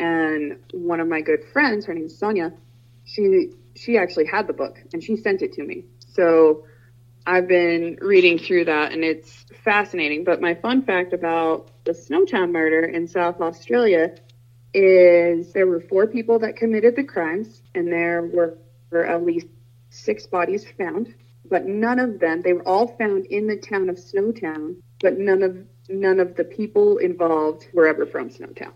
and 0.01 0.59
one 0.73 1.01
of 1.01 1.09
my 1.09 1.21
good 1.21 1.41
friends 1.53 1.87
her 1.87 1.95
name's 1.95 2.17
sonia 2.17 2.53
she 3.05 3.51
she 3.75 3.97
actually 3.97 4.27
had 4.27 4.47
the 4.47 4.53
book 4.53 4.79
and 4.93 5.03
she 5.03 5.17
sent 5.17 5.43
it 5.43 5.53
to 5.53 5.63
me 5.63 5.85
so 6.09 6.65
i've 7.27 7.49
been 7.49 7.99
reading 8.01 8.39
through 8.39 8.65
that 8.65 8.93
and 8.93 9.05
it's 9.05 9.45
fascinating 9.65 10.25
but 10.25 10.41
my 10.41 10.55
fun 10.55 10.83
fact 10.83 11.13
about 11.13 11.71
the 11.89 11.95
snowtown 11.95 12.53
murder 12.53 12.85
in 12.85 13.09
south 13.09 13.41
australia 13.41 14.15
is 14.75 15.55
there 15.55 15.67
were 15.67 15.81
four 15.81 16.07
people 16.07 16.39
that 16.39 16.55
committed 16.55 16.95
the 16.95 17.03
crimes 17.03 17.63
and 17.75 17.91
there 17.91 18.21
were, 18.21 18.59
were 18.91 19.07
at 19.07 19.25
least 19.25 19.47
six 19.89 20.27
bodies 20.27 20.67
found 20.77 21.15
but 21.49 21.65
none 21.65 21.99
of 21.99 22.21
them 22.21 22.43
they 22.43 22.53
were 22.53 22.69
all 22.69 22.89
found 22.99 23.25
in 23.27 23.47
the 23.47 23.57
town 23.57 23.89
of 23.89 23.97
snowtown 23.97 24.77
but 25.01 25.17
none 25.19 25.43
of 25.43 25.57
none 25.89 26.21
of 26.21 26.37
the 26.37 26.45
people 26.45 26.99
involved 26.99 27.67
were 27.73 27.87
ever 27.87 28.05
from 28.05 28.29
snowtown 28.29 28.75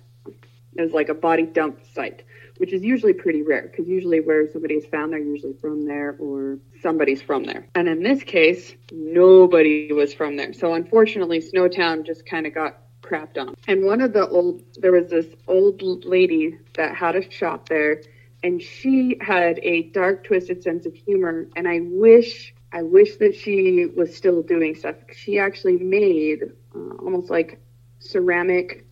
it 0.75 0.81
was 0.81 0.93
like 0.93 1.11
a 1.11 1.15
body 1.15 1.43
dump 1.43 1.81
site, 1.93 2.23
which 2.57 2.73
is 2.73 2.83
usually 2.83 3.13
pretty 3.13 3.43
rare 3.43 3.69
because 3.71 3.87
usually 3.87 4.21
where 4.21 4.51
somebody 4.51 4.75
is 4.77 4.87
found, 4.87 5.13
they're 5.13 5.19
usually 5.19 5.53
from 5.61 5.85
there 5.87 6.17
or 6.19 6.59
somebody's 6.81 7.21
from 7.21 7.45
there. 7.45 7.67
And 7.75 7.89
in 7.89 8.03
this 8.03 8.23
case, 8.23 8.75
nobody 8.91 9.93
was 9.93 10.15
from 10.15 10.37
there. 10.37 10.55
So 10.55 10.73
unfortunately, 10.73 11.41
Snowtown 11.41 12.07
just 12.07 12.25
kind 12.25 12.47
of 12.47 12.55
got 12.55 12.79
on. 13.13 13.55
And 13.69 13.85
one 13.85 14.01
of 14.01 14.13
the 14.13 14.29
old, 14.29 14.63
there 14.77 14.93
was 14.93 15.11
this 15.11 15.27
old 15.47 15.83
lady 16.05 16.59
that 16.75 16.95
had 16.95 17.17
a 17.17 17.31
shop 17.31 17.69
there, 17.69 18.03
and 18.43 18.61
she 18.61 19.17
had 19.21 19.59
a 19.63 19.85
dark, 19.91 20.25
twisted 20.25 20.63
sense 20.63 20.87
of 20.87 20.95
humor. 20.95 21.47
And 21.57 21.69
I 21.69 21.81
wish, 21.83 22.55
I 22.73 22.83
wish 22.83 23.17
that 23.17 23.35
she 23.35 23.87
was 23.97 24.17
still 24.17 24.43
doing 24.43 24.75
stuff. 24.75 24.97
She 25.15 25.39
actually 25.39 25.77
made 25.79 26.53
uh, 26.75 26.95
almost 27.05 27.31
like 27.31 27.61
ceramic 28.01 28.87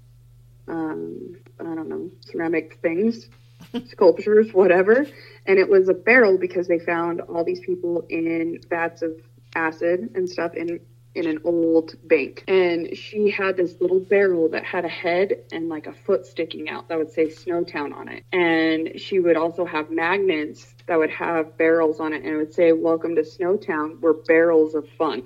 um, 0.71 1.37
I 1.59 1.75
don't 1.75 1.89
know, 1.89 2.11
ceramic 2.21 2.79
things, 2.81 3.29
sculptures, 3.87 4.53
whatever. 4.53 5.07
And 5.47 5.59
it 5.59 5.69
was 5.69 5.89
a 5.89 5.95
barrel 5.95 6.39
because 6.39 6.69
they 6.69 6.79
found 6.79 7.21
all 7.23 7.45
these 7.45 7.61
people 7.61 8.07
in 8.09 8.61
vats 8.69 9.03
of 9.03 9.13
acid 9.55 10.11
and 10.15 10.29
stuff 10.29 10.55
in 10.55 10.81
in 11.15 11.27
an 11.27 11.41
old 11.45 11.95
bank. 12.09 12.45
And 12.47 12.97
she 12.97 13.31
had 13.31 13.57
this 13.57 13.81
little 13.81 14.01
barrel 14.01 14.49
that 14.51 14.65
had 14.65 14.85
a 14.85 14.89
head 14.89 15.45
and 15.53 15.69
like 15.69 15.87
a 15.87 15.93
foot 15.93 16.27
sticking 16.27 16.69
out 16.69 16.89
that 16.89 16.99
would 16.99 17.11
say 17.11 17.27
Snowtown 17.27 17.95
on 17.95 18.09
it. 18.09 18.25
And 18.33 19.01
she 19.01 19.19
would 19.19 19.37
also 19.37 19.65
have 19.65 19.91
magnets 19.91 20.75
that 20.87 20.99
would 20.99 21.11
have 21.11 21.57
barrels 21.57 22.01
on 22.01 22.13
it 22.13 22.23
and 22.23 22.35
it 22.35 22.37
would 22.37 22.55
say, 22.55 22.73
Welcome 22.73 23.17
to 23.17 23.23
Snowtown. 23.23 24.01
We're 24.01 24.13
barrels 24.13 24.75
of 24.75 24.89
fun. 24.91 25.23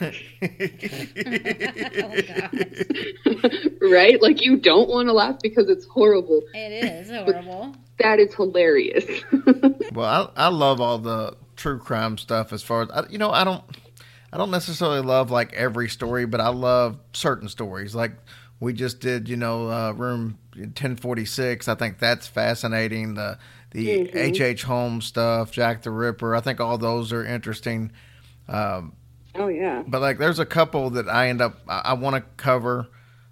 right? 3.80 4.20
Like 4.20 4.44
you 4.44 4.56
don't 4.56 4.88
want 4.88 5.08
to 5.08 5.12
laugh 5.12 5.36
because 5.42 5.68
it's 5.68 5.86
horrible. 5.86 6.42
It 6.54 6.84
is 6.84 7.10
horrible. 7.10 7.74
That 7.98 8.20
is 8.20 8.32
hilarious. 8.32 9.04
Well, 9.92 10.32
I, 10.36 10.44
I 10.44 10.48
love 10.48 10.80
all 10.80 10.98
the 10.98 11.36
true 11.56 11.78
crime 11.78 12.18
stuff. 12.18 12.52
As 12.52 12.62
far 12.62 12.82
as 12.82 13.06
you 13.10 13.18
know, 13.18 13.30
I 13.30 13.42
don't 13.42 13.64
I 14.32 14.36
don't 14.36 14.50
necessarily 14.50 15.00
love 15.00 15.30
like 15.30 15.52
every 15.54 15.88
story, 15.88 16.26
but 16.26 16.40
I 16.40 16.48
love 16.48 16.98
certain 17.12 17.48
stories. 17.48 17.94
Like 17.94 18.12
we 18.60 18.72
just 18.72 19.00
did, 19.00 19.28
you 19.28 19.36
know, 19.36 19.70
uh, 19.70 19.92
room 19.92 20.38
ten 20.74 20.96
forty 20.96 21.24
six. 21.24 21.68
I 21.68 21.74
think 21.74 21.98
that's 21.98 22.26
fascinating. 22.26 23.14
The 23.14 23.38
the 23.70 23.90
H. 24.14 24.40
H. 24.40 24.62
Holmes 24.62 25.06
stuff, 25.06 25.50
Jack 25.50 25.82
the 25.82 25.90
Ripper. 25.90 26.34
I 26.34 26.40
think 26.40 26.60
all 26.60 26.78
those 26.78 27.12
are 27.12 27.24
interesting. 27.24 27.92
Um, 28.48 28.94
oh 29.34 29.48
yeah. 29.48 29.82
but 29.86 30.00
like, 30.00 30.18
there's 30.18 30.38
a 30.38 30.46
couple 30.46 30.90
that 30.90 31.08
I 31.08 31.28
end 31.28 31.40
up 31.40 31.60
I, 31.68 31.82
I 31.86 31.92
want 31.94 32.16
to 32.16 32.22
cover. 32.36 32.88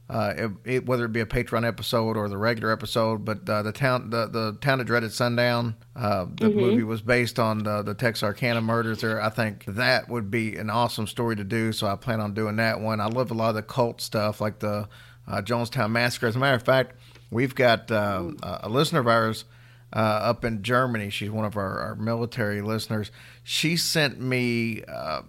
Uh, 0.09 0.35
it, 0.37 0.51
it, 0.65 0.87
whether 0.87 1.05
it 1.05 1.13
be 1.13 1.21
a 1.21 1.27
Patreon 1.27 1.67
episode 1.67 2.17
or 2.17 2.29
the 2.29 2.39
regular 2.39 2.73
episode. 2.73 3.25
But 3.25 3.49
uh, 3.49 3.63
the 3.63 3.73
town, 3.73 4.11
the, 4.11 4.27
the 4.27 4.57
town 4.61 4.79
that 4.79 4.85
dreaded 4.85 5.13
sundown, 5.13 5.75
uh, 5.97 6.27
the 6.33 6.49
movie 6.49 6.85
was 6.85 7.03
based 7.03 7.39
on 7.39 7.65
the, 7.65 7.83
the 7.83 7.95
Texarkana 7.95 8.61
murders. 8.61 9.01
There, 9.01 9.21
I 9.21 9.31
think 9.31 9.65
that 9.67 10.09
would 10.09 10.31
be 10.31 10.57
an 10.57 10.71
awesome 10.71 11.07
story 11.07 11.37
to 11.37 11.45
do. 11.45 11.73
So 11.73 11.87
I 11.87 11.97
plan 11.97 12.21
on 12.21 12.35
doing 12.35 12.57
that 12.57 12.81
one. 12.81 13.01
I 13.01 13.07
love 13.07 13.31
a 13.31 13.35
lot 13.35 13.51
of 13.51 13.57
the 13.57 13.63
cult 13.63 14.01
stuff, 14.01 14.41
like 14.41 14.61
the 14.61 14.89
uh, 15.27 15.43
Jonestown 15.43 15.91
massacre. 15.91 16.29
As 16.29 16.37
a 16.37 16.39
matter 16.39 16.57
of 16.57 16.63
fact, 16.63 16.97
we've 17.31 17.55
got 17.55 17.91
uh, 17.91 18.31
a 18.43 18.69
listener 18.69 19.01
of 19.01 19.09
ours. 19.09 19.45
Uh, 19.93 19.99
up 19.99 20.45
in 20.45 20.63
Germany, 20.63 21.11
she's 21.11 21.31
one 21.31 21.45
of 21.45 21.57
our, 21.57 21.79
our 21.79 21.95
military 21.95 22.61
listeners. 22.61 23.11
She 23.45 23.77
sent 23.77 24.21
me 24.21 24.83
uh, 24.83 25.23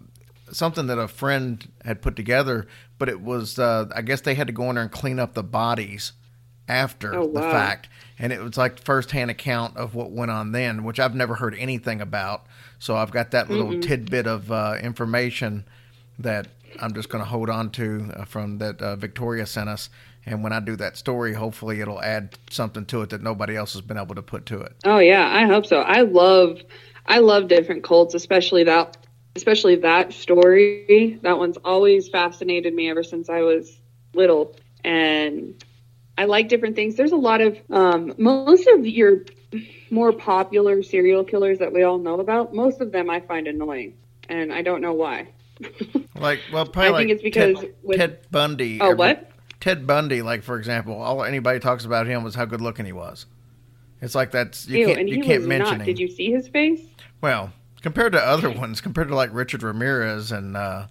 something 0.52 0.88
that 0.88 0.98
a 0.98 1.08
friend 1.08 1.66
had 1.86 2.02
put 2.02 2.16
together, 2.16 2.68
but 2.98 3.10
it 3.10 3.22
was 3.22 3.60
uh, 3.60 3.86
I 3.96 4.02
guess 4.02 4.22
they 4.22 4.36
had 4.36 4.48
to 4.48 4.54
go 4.54 4.70
in 4.70 4.76
there 4.76 4.84
and 4.84 4.92
clean 4.92 5.20
up 5.20 5.34
the 5.34 5.44
bodies 5.44 6.14
after 6.68 7.16
Oh, 7.16 7.28
the 7.34 7.42
wow. 7.42 7.50
fact, 7.52 7.90
and 8.20 8.34
it 8.34 8.42
was 8.42 8.58
like 8.58 8.80
firsthand 8.80 9.32
account 9.32 9.78
of 9.78 9.96
what 9.96 10.12
went 10.12 10.32
on 10.32 10.52
then, 10.52 10.84
which 10.84 11.00
I've 11.00 11.16
never 11.16 11.36
heard 11.36 11.56
anything 11.56 12.02
about. 12.02 12.46
So 12.80 12.96
I've 12.96 13.12
got 13.12 13.32
that 13.32 13.50
little 13.50 13.74
tidbit 13.80 14.28
of 14.28 14.52
uh, 14.52 14.76
information 14.82 15.66
that 16.20 16.48
I'm 16.82 16.94
just 16.94 17.10
going 17.10 17.24
to 17.24 17.30
hold 17.30 17.50
on 17.50 17.72
to 17.72 18.12
uh, 18.16 18.26
from 18.26 18.58
that 18.60 18.82
uh, 18.82 18.96
Victoria 18.98 19.46
sent 19.46 19.70
us. 19.70 19.90
And 20.26 20.44
when 20.44 20.52
I 20.52 20.60
do 20.60 20.76
that 20.76 20.98
story, 20.98 21.34
hopefully 21.34 21.80
it'll 21.80 22.02
add 22.02 22.38
something 22.50 22.86
to 22.88 23.02
it 23.02 23.12
that 23.12 23.24
nobody 23.24 23.56
else 23.56 23.74
has 23.74 23.82
been 23.82 23.98
able 23.98 24.16
to 24.16 24.22
put 24.22 24.46
to 24.48 24.60
it. 24.62 24.76
Oh 24.86 25.00
yeah, 25.00 25.28
I 25.32 25.46
hope 25.46 25.66
so. 25.66 25.82
I 25.82 26.02
love 26.02 26.62
I 27.06 27.20
love 27.20 27.48
different 27.48 27.84
cults, 27.84 28.14
especially 28.14 28.64
that 28.66 28.98
especially 29.38 29.76
that 29.78 30.12
story. 30.12 31.20
That 31.22 31.38
one's 31.38 31.58
always 31.64 32.10
fascinated 32.10 32.74
me 32.74 32.90
ever 32.90 33.04
since 33.04 33.30
I 33.30 33.42
was 33.42 33.80
little. 34.14 34.56
And 34.84 35.64
I 36.18 36.26
like 36.26 36.50
different 36.50 36.76
things. 36.76 36.96
There's 36.96 37.14
a 37.14 37.18
lot 37.18 37.40
of 37.40 37.58
um, 37.70 38.14
most 38.18 38.68
of 38.68 38.86
your 38.86 39.22
more 39.90 40.12
popular 40.12 40.84
serial 40.84 41.24
killers 41.24 41.60
that 41.60 41.72
we 41.72 41.84
all 41.84 41.98
know 41.98 42.20
about. 42.20 42.54
Most 42.54 42.82
of 42.82 42.92
them 42.92 43.10
I 43.10 43.22
find 43.22 43.48
annoying, 43.48 43.94
and 44.28 44.52
I 44.52 44.62
don't 44.62 44.82
know 44.82 44.94
why. 44.94 45.30
Like, 46.20 46.40
well, 46.52 46.66
probably 46.66 46.88
I 46.88 46.92
like 46.92 47.00
think 47.02 47.12
it's 47.12 47.22
because 47.22 47.60
Ted, 47.60 47.74
with- 47.84 47.98
Ted 48.00 48.20
Bundy. 48.32 48.82
Oh, 48.82 48.96
what? 48.96 49.30
Ted 49.60 49.86
Bundy, 49.86 50.24
like 50.24 50.42
for 50.42 50.58
example, 50.58 51.00
all 51.00 51.24
anybody 51.24 51.60
talks 51.60 51.86
about 51.86 52.08
him 52.08 52.24
was 52.24 52.34
how 52.34 52.46
good 52.46 52.60
looking 52.60 52.88
he 52.88 52.92
was. 52.92 53.28
It's 54.02 54.16
like 54.16 54.32
that's 54.32 54.68
you 54.68 54.80
Ew, 54.80 54.86
can't 54.88 55.00
and 55.02 55.10
you 55.10 55.16
he 55.18 55.22
can't 55.22 55.46
mention 55.46 55.78
not. 55.78 55.86
Did 55.86 56.00
you 56.00 56.08
see 56.08 56.32
his 56.32 56.48
face? 56.48 56.82
Well, 57.22 57.54
compared 57.88 58.12
to 58.12 58.20
other 58.20 58.50
ones, 58.50 58.82
compared 58.82 59.08
to 59.08 59.16
like 59.16 59.30
Richard 59.32 59.64
Ramirez 59.64 60.34
and 60.34 60.58
uh, 60.58 60.88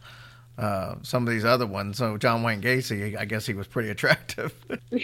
uh, 0.56 0.94
some 1.02 1.28
of 1.28 1.32
these 1.34 1.44
other 1.44 1.66
ones, 1.66 1.98
so 1.98 2.16
John 2.16 2.42
Wayne 2.42 2.62
Gacy, 2.62 3.14
I 3.18 3.26
guess 3.26 3.44
he 3.44 3.52
was 3.52 3.66
pretty 3.66 3.90
attractive. 3.96 4.54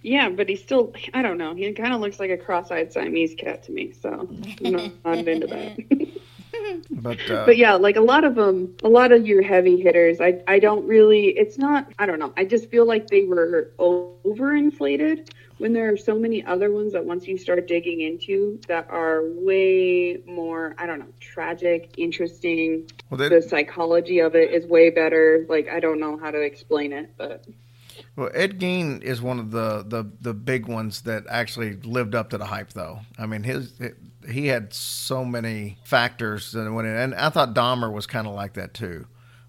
Yeah, 0.00 0.30
but 0.30 0.48
he 0.48 0.56
still, 0.56 0.94
I 1.12 1.20
don't 1.20 1.36
know. 1.36 1.54
He 1.54 1.70
kind 1.74 1.92
of 1.92 2.00
looks 2.00 2.18
like 2.18 2.30
a 2.30 2.38
cross 2.38 2.70
eyed 2.70 2.90
Siamese 2.90 3.34
cat 3.34 3.62
to 3.64 3.72
me. 3.72 3.92
So 3.92 4.26
I'm 4.64 4.72
not, 4.72 4.92
not 5.04 5.28
into 5.28 5.46
that. 5.48 5.76
but 6.90 7.30
uh, 7.30 7.44
but 7.46 7.56
yeah, 7.56 7.74
like 7.74 7.96
a 7.96 8.00
lot 8.00 8.24
of 8.24 8.34
them, 8.34 8.74
a 8.82 8.88
lot 8.88 9.12
of 9.12 9.26
your 9.26 9.42
heavy 9.42 9.80
hitters, 9.80 10.20
I, 10.20 10.42
I 10.46 10.58
don't 10.58 10.86
really, 10.86 11.28
it's 11.28 11.58
not, 11.58 11.92
I 11.98 12.06
don't 12.06 12.18
know. 12.18 12.32
I 12.36 12.44
just 12.44 12.70
feel 12.70 12.86
like 12.86 13.08
they 13.08 13.24
were 13.24 13.72
overinflated 13.78 15.30
when 15.58 15.72
there 15.72 15.90
are 15.90 15.96
so 15.96 16.18
many 16.18 16.44
other 16.44 16.70
ones 16.70 16.92
that 16.92 17.04
once 17.04 17.26
you 17.26 17.38
start 17.38 17.66
digging 17.66 18.00
into 18.00 18.60
that 18.68 18.88
are 18.90 19.22
way 19.24 20.20
more, 20.26 20.74
I 20.78 20.86
don't 20.86 20.98
know, 20.98 21.12
tragic, 21.20 21.94
interesting. 21.96 22.90
well, 23.10 23.18
they, 23.18 23.28
The 23.28 23.42
psychology 23.42 24.18
of 24.20 24.34
it 24.34 24.52
is 24.52 24.66
way 24.66 24.90
better. 24.90 25.46
Like, 25.48 25.68
I 25.68 25.80
don't 25.80 25.98
know 25.98 26.18
how 26.18 26.30
to 26.30 26.40
explain 26.40 26.92
it, 26.92 27.10
but 27.16 27.46
Well, 28.16 28.30
Ed 28.34 28.60
Gein 28.60 29.02
is 29.02 29.22
one 29.22 29.38
of 29.38 29.50
the, 29.50 29.84
the, 29.86 30.10
the 30.20 30.34
big 30.34 30.66
ones 30.66 31.02
that 31.02 31.24
actually 31.28 31.76
lived 31.76 32.14
up 32.14 32.30
to 32.30 32.38
the 32.38 32.46
hype, 32.46 32.74
though. 32.74 33.00
I 33.18 33.26
mean, 33.26 33.42
his 33.42 33.72
he 34.28 34.46
had 34.48 34.72
so 34.72 35.24
many 35.24 35.78
factors 35.84 36.52
that 36.52 36.70
went 36.72 36.88
in, 36.88 36.94
and 36.96 37.14
I 37.14 37.30
thought 37.30 37.54
Dahmer 37.54 37.92
was 37.92 38.06
kind 38.06 38.26
of 38.26 38.34
like 38.34 38.54
that 38.54 38.74
too. 38.74 39.06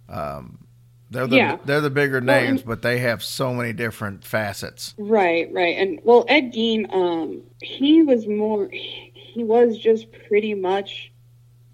Um, 0.09 0.65
they're 1.09 1.27
the 1.27 1.35
Yeah. 1.37 1.57
they're 1.65 1.81
the 1.81 1.89
bigger 1.89 2.19
Well, 2.19 2.41
names, 2.41 2.61
and- 2.61 2.67
but 2.67 2.81
they 2.81 2.99
have 2.99 3.23
so 3.23 3.53
many 3.53 3.73
different 3.73 4.23
facets. 4.25 4.93
Right, 4.97 5.51
right. 5.53 5.77
And 5.77 5.99
well, 6.03 6.25
Ed 6.27 6.51
Gein, 6.53 6.93
um, 6.93 7.43
he 7.61 8.01
was 8.03 8.27
more, 8.27 8.69
he 8.71 9.43
was 9.43 9.77
just 9.77 10.07
pretty 10.27 10.53
much 10.53 11.11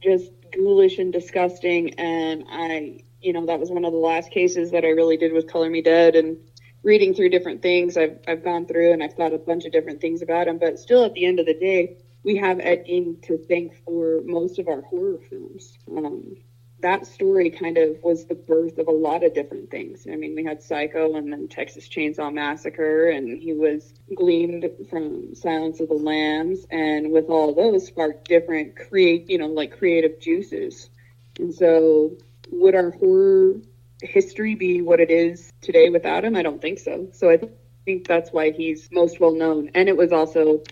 just 0.01 0.32
ghoulish 0.51 0.99
and 0.99 1.12
disgusting. 1.12 1.93
And 1.95 2.43
I, 2.49 2.99
you 3.22 3.34
know, 3.34 3.45
that 3.47 3.60
was 3.60 3.72
one 3.72 3.86
of 3.86 3.91
the 3.91 3.97
last 3.97 4.30
cases 4.32 4.70
that 4.72 4.84
I 4.86 4.89
really 4.89 5.18
did 5.18 5.34
with 5.34 5.47
Color 5.47 5.70
Me 5.70 5.82
Dead 5.82 6.16
and 6.16 6.38
reading 6.84 7.14
through 7.16 7.30
different 7.30 7.62
things. 7.62 7.95
I've, 7.97 8.20
I've 8.28 8.43
gone 8.43 8.66
through 8.68 8.91
and 8.91 9.01
I've 9.01 9.14
thought 9.14 9.34
a 9.34 9.38
bunch 9.38 9.66
of 9.66 9.72
different 9.72 10.01
things 10.01 10.22
about 10.22 10.47
him. 10.47 10.58
But 10.60 10.78
still, 10.78 11.06
at 11.06 11.14
the 11.14 11.26
end 11.26 11.39
of 11.39 11.45
the 11.45 11.54
day, 11.54 11.97
we 12.24 12.38
have 12.38 12.59
Ed 12.59 12.86
Gein 12.86 13.21
to 13.24 13.38
thank 13.38 13.76
for 13.84 14.21
most 14.24 14.59
of 14.59 14.67
our 14.67 14.82
horror 14.82 15.19
films. 15.30 15.78
Um, 15.95 16.38
that 16.84 17.07
story 17.07 17.49
kind 17.49 17.78
of 17.78 17.97
was 18.03 18.26
the 18.26 18.36
birth 18.36 18.78
of 18.78 18.88
a 18.88 18.91
lot 18.91 19.24
of 19.24 19.34
different 19.34 19.71
things. 19.71 20.05
I 20.11 20.15
mean, 20.15 20.36
we 20.36 20.43
had 20.43 20.61
Psycho 20.61 21.15
and 21.15 21.32
then 21.32 21.47
Texas 21.47 21.88
Chainsaw 21.88 22.32
Massacre, 22.32 23.09
and 23.09 23.41
he 23.41 23.53
was 23.53 23.93
gleaned 24.15 24.69
from 24.89 25.34
Silence 25.34 25.80
of 25.80 25.88
the 25.88 25.93
Lambs, 25.93 26.65
and 26.69 27.11
with 27.11 27.30
all 27.30 27.53
those 27.53 27.88
sparked 27.88 28.28
different 28.28 28.76
create, 28.76 29.30
you 29.30 29.38
know, 29.38 29.47
like 29.47 29.78
creative 29.78 30.19
juices. 30.19 30.89
And 31.39 31.53
so, 31.53 32.17
would 32.51 32.76
our 32.76 32.91
horror 32.91 33.55
history 34.01 34.55
be 34.55 34.82
what 34.82 34.99
it 34.99 35.09
is 35.09 35.51
today 35.61 35.89
without 35.89 36.26
him? 36.26 36.36
I 36.36 36.43
don't 36.43 36.61
think 36.61 36.80
so. 36.80 37.07
So 37.13 37.30
I 37.30 37.39
think 37.86 38.07
that's 38.07 38.32
why 38.32 38.51
he's 38.51 38.89
most 38.91 39.21
well 39.21 39.34
known, 39.34 39.71
and 39.74 39.88
it 39.88 39.95
was 39.95 40.11
also 40.11 40.63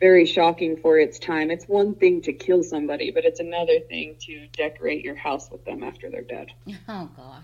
very 0.00 0.24
shocking 0.26 0.76
for 0.78 0.98
its 0.98 1.18
time. 1.18 1.50
It's 1.50 1.66
one 1.68 1.94
thing 1.94 2.20
to 2.22 2.32
kill 2.32 2.62
somebody, 2.62 3.10
but 3.10 3.24
it's 3.24 3.38
another 3.40 3.78
thing 3.88 4.16
to 4.22 4.46
decorate 4.56 5.04
your 5.04 5.14
house 5.14 5.50
with 5.50 5.64
them 5.64 5.82
after 5.82 6.10
they're 6.10 6.22
dead. 6.22 6.52
Oh 6.88 7.08
God. 7.16 7.42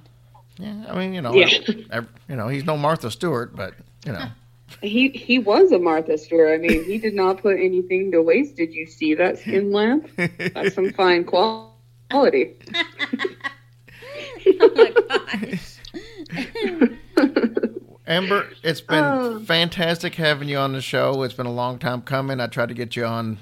Yeah, 0.59 0.87
I 0.89 0.99
mean, 0.99 1.13
you 1.13 1.21
know, 1.21 1.35
Yeah. 1.35 1.49
ev- 1.91 2.09
you 2.31 2.35
know, 2.37 2.49
he's 2.49 2.65
no 2.65 2.77
Martha 2.79 3.11
Stewart, 3.11 3.55
but 3.55 3.75
you 4.07 4.13
know, 4.13 4.25
He 4.83 5.09
he 5.11 5.39
was 5.39 5.71
a 5.71 5.79
Martha 5.79 6.19
Stewart. 6.19 6.49
I 6.53 6.57
mean, 6.59 6.83
he 6.85 6.99
did 6.99 7.15
not 7.15 7.41
put 7.41 7.57
anything 7.61 8.11
to 8.13 8.21
waste. 8.23 8.57
Did 8.57 8.73
you 8.75 8.87
see 8.87 9.15
that 9.15 9.39
skin 9.39 9.71
lamp? 9.79 10.09
That's 10.17 10.75
some 10.75 10.93
fine 10.93 11.25
quality. 11.25 12.57
Oh 14.61 14.71
my 14.75 14.95
gosh. 15.09 15.79
Amber, 18.07 18.47
it's 18.63 18.81
been 18.81 19.03
Oh. 19.05 19.41
fantastic 19.41 20.15
having 20.15 20.49
you 20.49 20.59
on 20.59 20.73
the 20.73 20.81
show. 20.81 21.23
It's 21.23 21.35
been 21.35 21.47
a 21.47 21.53
long 21.53 21.79
time 21.79 22.03
coming. 22.03 22.41
I 22.41 22.47
tried 22.47 22.69
to 22.69 22.75
get 22.75 22.95
you 22.97 23.05
on 23.05 23.39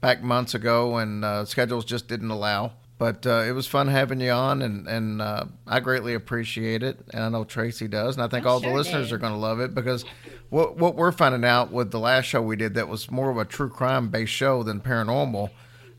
back 0.00 0.22
months 0.22 0.54
ago, 0.54 0.96
and 0.96 1.24
uh, 1.24 1.44
schedules 1.44 1.84
just 1.84 2.08
didn't 2.08 2.30
allow. 2.30 2.72
But 2.98 3.26
uh, 3.26 3.44
it 3.48 3.52
was 3.52 3.66
fun 3.66 3.88
having 3.88 4.20
you 4.20 4.30
on, 4.32 4.60
and 4.62 4.86
and 4.86 5.22
uh, 5.22 5.44
I 5.66 5.80
greatly 5.80 6.12
appreciate 6.14 6.82
it. 6.82 6.98
And 7.14 7.22
I 7.22 7.28
know 7.30 7.44
Tracy 7.44 7.88
does, 7.88 8.16
and 8.16 8.22
I 8.24 8.28
think 8.28 8.44
I 8.44 8.50
all 8.50 8.60
the 8.60 8.68
listeners 8.70 9.08
did. 9.08 9.14
are 9.14 9.18
going 9.18 9.32
to 9.32 9.38
love 9.38 9.58
it 9.60 9.74
because 9.74 10.04
what 10.50 10.76
what 10.76 10.96
we're 10.96 11.12
finding 11.12 11.44
out 11.44 11.70
with 11.72 11.92
the 11.92 11.98
last 12.00 12.24
show 12.26 12.42
we 12.42 12.56
did 12.56 12.74
that 12.74 12.88
was 12.88 13.10
more 13.10 13.30
of 13.30 13.38
a 13.38 13.44
true 13.46 13.70
crime 13.70 14.08
based 14.10 14.32
show 14.32 14.62
than 14.62 14.80
paranormal. 14.80 15.48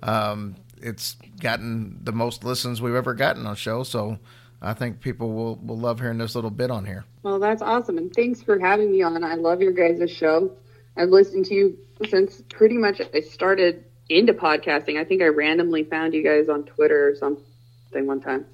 Um, 0.04 0.58
it's 0.80 1.16
gotten 1.40 1.98
the 2.04 2.12
most 2.12 2.44
listens 2.44 2.82
we've 2.82 2.94
ever 2.96 3.14
gotten 3.16 3.48
on 3.48 3.56
show, 3.56 3.82
so 3.84 4.20
I 4.62 4.74
think 4.74 5.00
people 5.00 5.34
will 5.34 5.56
will 5.56 5.78
love 5.78 6.00
hearing 6.00 6.20
this 6.20 6.36
little 6.36 6.52
bit 6.52 6.70
on 6.70 6.86
here. 6.86 7.04
Well, 7.24 7.40
that's 7.40 7.62
awesome, 7.62 7.98
and 7.98 8.14
thanks 8.14 8.44
for 8.44 8.60
having 8.60 8.92
me 8.92 9.02
on. 9.02 9.24
I 9.24 9.36
love 9.36 9.62
your 9.62 9.72
guys' 9.72 10.12
show. 10.12 10.52
I've 10.96 11.10
listened 11.10 11.46
to 11.46 11.56
you 11.56 11.78
since 12.08 12.42
pretty 12.50 12.78
much 12.78 13.02
I 13.14 13.22
started 13.22 13.86
into 14.10 14.34
podcasting. 14.34 15.00
I 15.00 15.06
think 15.06 15.22
I 15.22 15.28
randomly 15.28 15.84
found 15.84 16.14
you 16.14 16.24
guys 16.24 16.50
on 16.50 16.64
Twitter 16.64 17.10
or 17.10 17.16
something 17.16 18.06
one 18.06 18.22
time, 18.22 18.46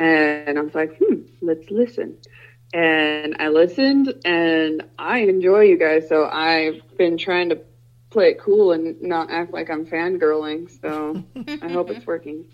and 0.00 0.58
I 0.58 0.62
was 0.62 0.74
like, 0.74 0.96
hmm, 0.98 1.22
let's 1.40 1.70
listen. 1.70 2.16
And 2.74 3.36
I 3.38 3.48
listened, 3.48 4.14
and 4.24 4.82
I 4.98 5.18
enjoy 5.18 5.60
you 5.60 5.78
guys. 5.78 6.08
So 6.08 6.24
I've 6.24 6.80
been 6.96 7.18
trying 7.18 7.50
to 7.50 7.60
play 8.12 8.30
it 8.30 8.38
cool 8.38 8.72
and 8.72 9.00
not 9.02 9.30
act 9.30 9.52
like 9.52 9.70
I'm 9.70 9.86
fangirling. 9.86 10.70
So 10.80 11.22
I 11.62 11.68
hope 11.68 11.90
it's 11.90 12.06
working. 12.12 12.44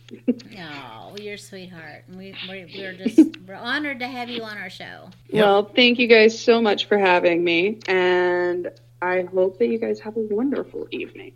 Oh, 0.58 1.16
you're 1.20 1.34
a 1.34 1.38
sweetheart. 1.38 2.04
We, 2.08 2.34
we're, 2.48 2.68
we're 2.74 2.92
just 3.06 3.36
we're 3.46 3.54
honored 3.54 3.98
to 4.00 4.06
have 4.08 4.28
you 4.28 4.42
on 4.42 4.56
our 4.56 4.70
show. 4.70 5.10
Well, 5.32 5.64
thank 5.64 5.98
you 5.98 6.06
guys 6.06 6.38
so 6.38 6.62
much 6.62 6.86
for 6.86 6.96
having 6.96 7.42
me, 7.44 7.80
and 7.88 8.70
I 9.02 9.22
hope 9.22 9.58
that 9.58 9.66
you 9.66 9.78
guys 9.78 10.00
have 10.00 10.16
a 10.16 10.20
wonderful 10.20 10.86
evening. 10.90 11.32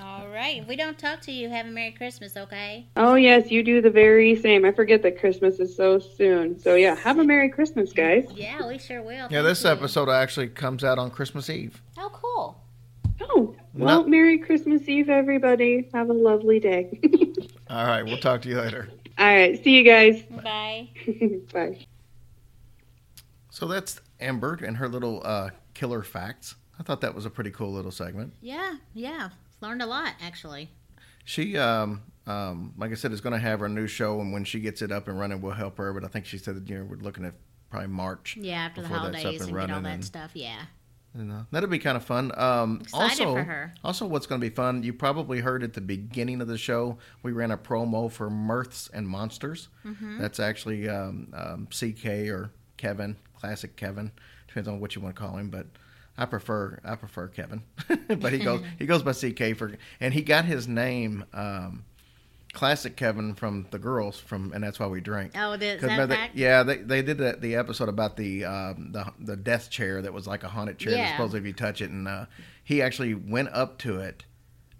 All 0.00 0.28
right. 0.28 0.58
If 0.62 0.68
we 0.68 0.76
don't 0.76 0.96
talk 0.98 1.20
to 1.22 1.32
you, 1.32 1.48
have 1.48 1.66
a 1.66 1.70
Merry 1.70 1.90
Christmas, 1.90 2.36
okay? 2.36 2.86
Oh, 2.96 3.16
yes, 3.16 3.50
you 3.50 3.64
do 3.64 3.80
the 3.80 3.90
very 3.90 4.36
same. 4.36 4.64
I 4.64 4.70
forget 4.72 5.02
that 5.02 5.18
Christmas 5.18 5.58
is 5.58 5.74
so 5.76 5.98
soon. 5.98 6.58
So, 6.60 6.76
yeah, 6.76 6.94
have 6.94 7.18
a 7.18 7.24
Merry 7.24 7.48
Christmas, 7.48 7.92
guys. 7.92 8.24
Yeah, 8.34 8.66
we 8.66 8.78
sure 8.78 9.02
will. 9.02 9.10
Yeah, 9.12 9.28
Thank 9.28 9.44
this 9.46 9.64
you. 9.64 9.70
episode 9.70 10.08
actually 10.08 10.48
comes 10.48 10.84
out 10.84 10.98
on 10.98 11.10
Christmas 11.10 11.50
Eve. 11.50 11.82
Oh, 11.96 12.10
cool. 12.12 12.62
Oh, 13.20 13.56
well, 13.78 14.02
No. 14.02 14.08
Merry 14.08 14.38
Christmas 14.38 14.88
Eve, 14.88 15.08
everybody. 15.08 15.88
Have 15.94 16.10
a 16.10 16.12
lovely 16.14 16.60
day. 16.60 16.98
All 17.70 17.86
right, 17.86 18.02
we'll 18.02 18.18
talk 18.18 18.42
to 18.42 18.48
you 18.48 18.58
later. 18.60 18.88
All 19.18 19.26
right, 19.26 19.62
see 19.62 19.76
you 19.76 19.84
guys. 19.84 20.22
Bye. 20.22 20.88
Bye. 21.52 21.86
So 23.50 23.66
that's 23.66 24.00
Amber 24.20 24.58
and 24.64 24.76
her 24.76 24.88
little 24.88 25.20
uh, 25.24 25.50
killer 25.74 26.02
facts. 26.02 26.54
I 26.78 26.82
thought 26.82 27.00
that 27.00 27.14
was 27.14 27.26
a 27.26 27.30
pretty 27.30 27.50
cool 27.50 27.72
little 27.72 27.90
segment. 27.90 28.32
Yeah, 28.40 28.76
yeah. 28.94 29.30
Learned 29.60 29.82
a 29.82 29.86
lot 29.86 30.12
actually. 30.22 30.70
She, 31.24 31.58
um, 31.58 32.02
um, 32.26 32.72
like 32.78 32.90
I 32.92 32.94
said, 32.94 33.12
is 33.12 33.20
going 33.20 33.32
to 33.32 33.38
have 33.38 33.60
her 33.60 33.68
new 33.68 33.86
show, 33.86 34.20
and 34.20 34.32
when 34.32 34.44
she 34.44 34.60
gets 34.60 34.80
it 34.80 34.90
up 34.92 35.08
and 35.08 35.18
running, 35.18 35.40
we'll 35.42 35.52
help 35.52 35.76
her. 35.78 35.92
But 35.92 36.04
I 36.04 36.08
think 36.08 36.24
she 36.24 36.38
said 36.38 36.54
that 36.56 36.68
you 36.70 36.78
know 36.78 36.84
we're 36.84 36.96
looking 36.96 37.24
at 37.24 37.34
probably 37.70 37.88
March. 37.88 38.36
Yeah, 38.40 38.54
after 38.66 38.82
the 38.82 38.88
before 38.88 39.10
that's 39.10 39.16
up 39.16 39.22
holidays 39.22 39.40
and 39.42 39.50
and, 39.50 39.60
get 39.68 39.74
all 39.74 39.82
that 39.82 39.94
and- 39.94 40.04
stuff. 40.04 40.30
Yeah. 40.34 40.62
Uh, 41.18 41.42
that'll 41.50 41.68
be 41.68 41.78
kind 41.78 41.96
of 41.96 42.04
fun. 42.04 42.32
Um, 42.38 42.82
also, 42.92 43.44
also, 43.82 44.06
what's 44.06 44.26
going 44.26 44.40
to 44.40 44.46
be 44.46 44.54
fun? 44.54 44.82
You 44.82 44.92
probably 44.92 45.40
heard 45.40 45.64
at 45.64 45.72
the 45.74 45.80
beginning 45.80 46.40
of 46.40 46.48
the 46.48 46.58
show 46.58 46.98
we 47.22 47.32
ran 47.32 47.50
a 47.50 47.58
promo 47.58 48.10
for 48.10 48.30
Mirths 48.30 48.88
and 48.92 49.08
Monsters. 49.08 49.68
Mm-hmm. 49.84 50.20
That's 50.20 50.38
actually 50.38 50.88
um, 50.88 51.32
um, 51.34 51.66
CK 51.66 52.28
or 52.28 52.52
Kevin, 52.76 53.16
classic 53.38 53.76
Kevin. 53.76 54.12
Depends 54.46 54.68
on 54.68 54.80
what 54.80 54.94
you 54.94 55.02
want 55.02 55.16
to 55.16 55.20
call 55.20 55.36
him, 55.36 55.50
but 55.50 55.66
I 56.16 56.26
prefer 56.26 56.78
I 56.84 56.96
prefer 56.96 57.28
Kevin. 57.28 57.62
but 58.08 58.32
he 58.32 58.38
goes 58.38 58.62
he 58.78 58.86
goes 58.86 59.02
by 59.02 59.12
CK 59.12 59.56
for, 59.56 59.72
and 60.00 60.14
he 60.14 60.22
got 60.22 60.44
his 60.44 60.66
name. 60.68 61.24
Um, 61.32 61.84
Classic 62.58 62.96
Kevin 62.96 63.34
from 63.36 63.66
the 63.70 63.78
girls 63.78 64.18
from, 64.18 64.52
and 64.52 64.64
that's 64.64 64.80
why 64.80 64.88
we 64.88 65.00
drink. 65.00 65.30
Oh, 65.36 65.56
the- 65.56 65.76
is 65.76 65.80
that 65.80 66.08
fact? 66.08 66.34
yeah, 66.34 66.64
they, 66.64 66.78
they 66.78 67.02
did 67.02 67.16
the, 67.18 67.36
the 67.38 67.54
episode 67.54 67.88
about 67.88 68.16
the 68.16 68.44
um, 68.44 68.90
the 68.90 69.04
the 69.20 69.36
death 69.36 69.70
chair 69.70 70.02
that 70.02 70.12
was 70.12 70.26
like 70.26 70.42
a 70.42 70.48
haunted 70.48 70.76
chair. 70.76 70.90
that 70.92 70.98
Yeah. 70.98 71.10
supposedly 71.12 71.38
if 71.38 71.46
you 71.46 71.52
touch 71.52 71.80
it, 71.80 71.90
and 71.90 72.08
uh, 72.08 72.26
he 72.64 72.82
actually 72.82 73.14
went 73.14 73.50
up 73.52 73.78
to 73.78 74.00
it, 74.00 74.24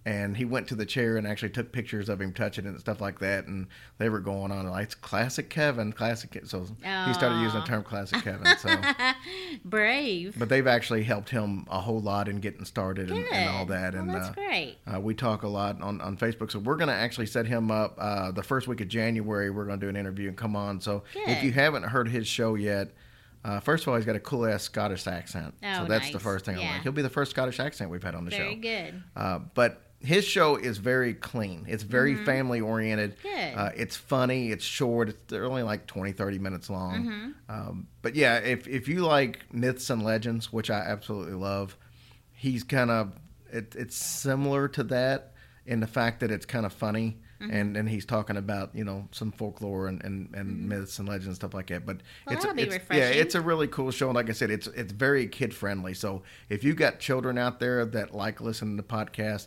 and 0.07 0.37
he 0.37 0.45
went 0.45 0.67
to 0.69 0.75
the 0.75 0.87
chair 0.87 1.17
and 1.19 1.27
actually 1.27 1.51
took 1.51 1.71
pictures 1.73 2.09
of 2.09 2.21
him 2.21 2.33
touching 2.33 2.65
it 2.65 2.69
and 2.69 2.81
stuff 2.81 3.01
like 3.01 3.19
that. 3.19 3.47
And 3.47 3.67
they 3.99 4.09
were 4.09 4.21
going 4.21 4.51
on 4.53 4.67
like 4.71 4.85
it's 4.85 4.95
classic 4.95 5.51
Kevin, 5.51 5.93
classic. 5.93 6.31
Ke-" 6.31 6.47
So 6.47 6.61
he 7.07 7.13
started 7.15 7.41
using 7.43 7.61
the 7.61 7.67
term 7.67 7.83
classic 7.83 8.23
Kevin. 8.23 8.47
So, 8.59 8.71
Brave. 9.65 10.35
but 10.39 10.49
they've 10.49 10.67
actually 10.67 11.03
helped 11.03 11.31
him 11.31 11.67
a 11.71 11.81
whole 11.81 12.01
lot 12.01 12.29
in 12.29 12.41
getting 12.41 12.65
started 12.65 13.11
and, 13.11 13.25
and 13.33 13.49
all 13.51 13.65
Good. 13.65 13.75
that. 13.75 13.93
Well, 13.95 14.03
and 14.03 14.11
that's 14.11 14.29
uh, 14.29 14.33
great. 14.33 14.79
uh, 14.93 15.01
we 15.01 15.15
talk 15.15 15.43
a 15.43 15.49
lot 15.49 15.81
on, 15.83 16.01
on 16.01 16.17
Facebook, 16.17 16.51
so 16.51 16.59
we're 16.59 16.77
going 16.77 16.89
to 16.89 16.95
actually 16.95 17.27
set 17.27 17.47
him 17.47 17.71
up 17.71 17.97
uh, 17.99 18.31
the 18.31 18.43
first 18.43 18.69
week 18.69 18.81
of 18.81 18.89
January. 18.89 19.51
We're 19.51 19.65
going 19.65 19.79
to 19.81 19.87
do 19.87 19.91
an 19.91 19.97
interview 19.97 20.29
and 20.29 20.37
come 20.37 20.57
on. 20.57 20.81
So 20.81 21.03
if 21.15 21.43
you 21.43 21.53
haven't 21.53 21.85
heard 21.85 22.09
his 22.09 22.27
show 22.27 22.55
yet, 22.55 22.93
uh, 23.45 23.61
first 23.61 23.85
of 23.85 23.89
all, 23.89 23.97
he's 23.97 24.05
got 24.05 24.17
a 24.17 24.21
cool 24.21 24.47
ass 24.47 24.63
Scottish 24.65 25.07
accent. 25.07 25.55
oh, 25.63 25.75
so 25.75 25.85
that's 25.85 26.11
the 26.11 26.19
first 26.19 26.45
thing 26.45 26.57
I 26.57 26.61
Yeah. 26.63 26.73
like. 26.75 26.83
He'll 26.83 26.93
be 26.93 27.03
the 27.03 27.09
first 27.11 27.31
Scottish 27.31 27.61
accent 27.61 27.91
we've 27.91 28.03
had 28.03 28.15
on 28.15 28.25
the 28.25 28.31
Very 28.31 28.55
show. 28.55 28.61
Very 28.61 28.91
good. 28.91 29.03
Uh, 29.17 29.39
but 29.55 29.83
his 30.01 30.25
show 30.25 30.57
is 30.57 30.79
very 30.79 31.15
clean. 31.15 31.67
It's 31.69 31.83
very 31.83 32.15
family 32.25 32.61
oriented. 32.61 33.17
Mm-hmm. 33.23 33.59
Uh, 33.59 33.71
it's 33.75 33.97
funny. 33.97 34.51
It's 34.53 34.65
short. 34.65 35.09
It's, 35.09 35.19
they're 35.27 35.45
only 35.45 35.65
like 35.65 35.87
20, 35.87 36.13
30 36.13 36.39
minutes 36.39 36.71
long. 36.71 37.35
Um, 37.49 37.89
but 38.03 38.15
yeah, 38.15 38.37
if, 38.37 38.69
if 38.69 38.87
you 38.87 39.05
like 39.05 39.53
myths 39.53 39.91
and 39.91 40.05
legends, 40.05 40.53
which 40.53 40.71
I 40.71 40.81
absolutely 40.81 41.35
love, 41.35 41.77
he's 42.33 42.63
kind 42.63 42.91
of 42.91 43.13
it, 43.53 43.75
it's 43.77 43.97
similar 43.97 44.69
to 44.69 44.85
that 44.85 45.33
in 45.67 45.81
the 45.81 45.87
fact 45.87 46.21
that 46.21 46.31
it's 46.31 46.47
kind 46.47 46.65
of 46.65 46.73
funny. 46.73 47.19
Mm-hmm. 47.41 47.55
And, 47.55 47.77
and 47.77 47.89
he's 47.89 48.05
talking 48.05 48.37
about 48.37 48.75
you 48.75 48.83
know 48.83 49.07
some 49.13 49.31
folklore 49.31 49.87
and, 49.87 50.03
and, 50.03 50.35
and 50.35 50.69
myths 50.69 50.99
and 50.99 51.09
legends 51.09 51.29
and 51.29 51.37
stuff 51.37 51.55
like 51.55 51.69
that. 51.69 51.87
But 51.87 51.99
Well, 52.27 52.35
it's 52.35 52.45
that'll 52.45 52.57
be 52.57 52.65
it's 52.65 52.85
yeah 52.91 53.11
it's 53.11 53.37
a 53.37 53.41
really 53.41 53.69
cool 53.69 53.93
show. 53.93 54.09
And 54.09 54.17
like 54.17 54.29
I 54.29 54.33
said, 54.33 54.51
it's 54.51 54.67
it's 54.67 54.93
very 54.93 55.29
kid 55.29 55.55
friendly. 55.55 55.95
So 55.95 56.25
if 56.49 56.65
you've 56.65 56.75
got 56.75 56.99
children 56.99 57.39
out 57.39 57.61
there 57.61 57.85
that 57.87 58.13
like 58.13 58.41
listening 58.41 58.77
to 58.77 58.83
podcasts, 58.83 59.47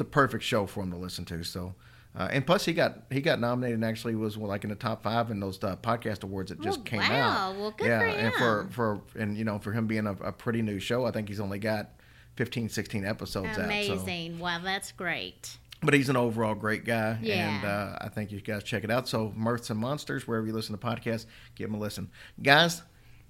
a 0.00 0.04
perfect 0.04 0.44
show 0.44 0.66
for 0.66 0.82
him 0.82 0.90
to 0.90 0.96
listen 0.96 1.24
to. 1.26 1.42
So. 1.44 1.74
Uh, 2.18 2.28
and 2.32 2.46
plus, 2.46 2.64
he 2.64 2.72
got 2.72 3.02
he 3.10 3.20
got 3.20 3.38
nominated 3.40 3.74
and 3.74 3.84
actually 3.84 4.14
was 4.14 4.38
like 4.38 4.64
in 4.64 4.70
the 4.70 4.76
top 4.76 5.02
five 5.02 5.30
in 5.30 5.38
those 5.38 5.62
uh, 5.62 5.76
podcast 5.76 6.22
awards 6.24 6.48
that 6.48 6.58
just 6.62 6.78
Well, 6.78 6.84
came 6.86 7.00
wow. 7.00 7.28
out. 7.50 7.56
Well, 7.56 7.74
good 7.76 7.88
yeah, 7.88 8.00
for 8.00 8.06
and 8.06 8.34
for 8.34 8.68
for 8.70 9.20
and 9.20 9.36
you 9.36 9.44
know 9.44 9.58
for 9.58 9.70
him 9.72 9.86
being 9.86 10.06
a, 10.06 10.12
a 10.12 10.32
pretty 10.32 10.62
new 10.62 10.78
show, 10.78 11.04
I 11.04 11.10
think 11.10 11.28
he's 11.28 11.40
only 11.40 11.58
got 11.58 11.90
15, 12.36 12.70
16 12.70 13.04
episodes 13.04 13.48
out. 13.48 13.54
So. 13.56 13.62
Amazing. 13.64 14.38
Wow, 14.38 14.60
that's 14.64 14.92
great. 14.92 15.58
But 15.82 15.92
he's 15.92 16.08
an 16.08 16.16
overall 16.16 16.54
great 16.54 16.86
guy, 16.86 17.18
Yeah. 17.20 17.54
and 17.54 17.64
uh, 17.66 17.98
I 18.00 18.08
think 18.08 18.32
you 18.32 18.40
guys 18.40 18.62
check 18.64 18.82
it 18.82 18.90
out. 18.90 19.06
So, 19.10 19.34
Mirths 19.38 19.68
and 19.68 19.78
Monsters, 19.78 20.26
wherever 20.26 20.46
you 20.46 20.54
listen 20.54 20.76
to 20.76 20.82
podcasts, 20.82 21.26
give 21.54 21.68
them 21.68 21.78
a 21.78 21.82
listen. 21.82 22.10
Guys, 22.42 22.80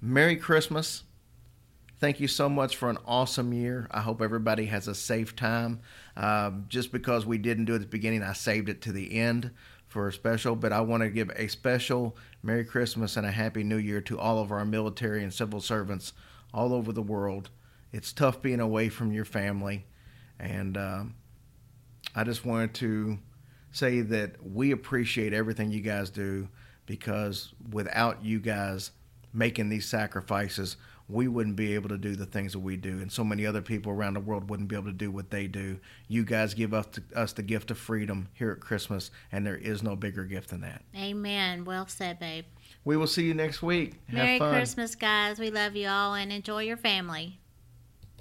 Merry 0.01 0.37
Christmas. 0.37 1.03
Thank 1.99 2.21
you 2.21 2.29
so 2.29 2.49
much 2.49 2.77
for 2.77 2.89
an 2.91 2.99
awesome 3.07 3.53
year. 3.53 3.89
I 3.91 4.03
hope 4.03 4.21
everybody 4.21 4.67
has 4.67 4.87
a 4.87 4.95
safe 4.95 5.35
time. 5.35 5.81
Um, 6.17 6.65
just 6.69 6.93
because 6.93 7.27
we 7.27 7.39
didn't 7.39 7.67
do 7.67 7.73
it 7.73 7.77
at 7.77 7.81
the 7.83 7.87
beginning, 7.87 8.23
I 8.23 8.33
saved 8.33 8.69
it 8.69 8.81
to 8.83 8.93
the 8.93 9.19
end 9.19 9.51
for 9.87 10.09
a 10.09 10.13
special. 10.13 10.57
But 10.57 10.73
I 10.73 10.81
want 10.81 11.03
to 11.03 11.11
give 11.11 11.31
a 11.37 11.49
special 11.49 12.17
Merry 12.43 12.65
Christmas 12.65 13.17
and 13.17 13.27
a 13.27 13.31
Happy 13.31 13.63
New 13.63 13.77
Year 13.77 14.01
to 14.03 14.19
all 14.19 14.39
of 14.39 14.51
our 14.51 14.65
military 14.65 15.23
and 15.23 15.33
civil 15.33 15.61
servants 15.61 16.13
all 16.55 16.73
over 16.73 16.93
the 16.93 17.03
world. 17.03 17.51
It's 17.93 18.13
tough 18.13 18.43
being 18.43 18.61
away 18.61 18.89
from 18.89 19.13
your 19.13 19.25
family, 19.25 19.87
and 20.39 20.77
um, 20.77 21.15
I 22.15 22.25
just 22.25 22.45
wanted 22.45 22.75
to 22.75 23.19
say 23.73 24.01
that 24.01 24.37
we 24.43 24.71
appreciate 24.71 25.33
everything 25.33 25.71
you 25.71 25.81
guys 25.81 26.11
do 26.11 26.49
because 26.87 27.53
without 27.71 28.25
you 28.25 28.41
guys 28.41 28.91
making 29.33 29.69
these 29.69 29.87
sacrifices, 29.87 30.77
we 31.09 31.29
wouldn't 31.29 31.57
be 31.57 31.75
able 31.75 31.89
to 31.89 31.99
do 31.99 32.17
the 32.17 32.27
things 32.27 32.53
that 32.53 32.59
we 32.59 32.77
do, 32.77 33.01
and 33.01 33.11
so 33.11 33.23
many 33.23 33.47
other 33.47 33.63
people 33.63 33.93
around 33.93 34.15
the 34.15 34.21
world 34.21 34.51
wouldn't 34.51 34.69
be 34.69 34.75
able 34.75 34.87
to 34.87 34.93
do 34.93 35.11
what 35.11 35.31
they 35.31 35.47
do. 35.47 35.79
You 36.09 36.25
guys 36.25 36.55
give 36.55 36.75
us 36.75 36.87
the, 36.87 37.19
us 37.19 37.33
the 37.33 37.43
gift 37.43 37.71
of 37.71 37.79
freedom 37.79 38.29
here 38.35 38.51
at 38.51 38.61
Christmas, 38.61 39.11
and 39.31 39.47
there 39.47 39.57
is 39.57 39.83
no 39.83 39.95
bigger 39.95 40.25
gift 40.25 40.51
than 40.51 40.63
that. 40.63 40.83
Amen. 40.97 41.65
Well 41.65 41.87
said, 41.87 42.19
babe. 42.19 42.45
We 42.85 42.97
will 42.97 43.07
see 43.07 43.25
you 43.25 43.35
next 43.35 43.63
week. 43.63 43.95
Have 44.09 44.15
Merry. 44.17 44.39
Christmas, 44.39 44.95
guys. 44.95 45.39
We 45.39 45.51
love 45.51 45.77
you 45.77 45.89
all 45.89 46.15
and 46.15 46.33
enjoy 46.33 46.63
your 46.63 46.77
family. 46.77 47.39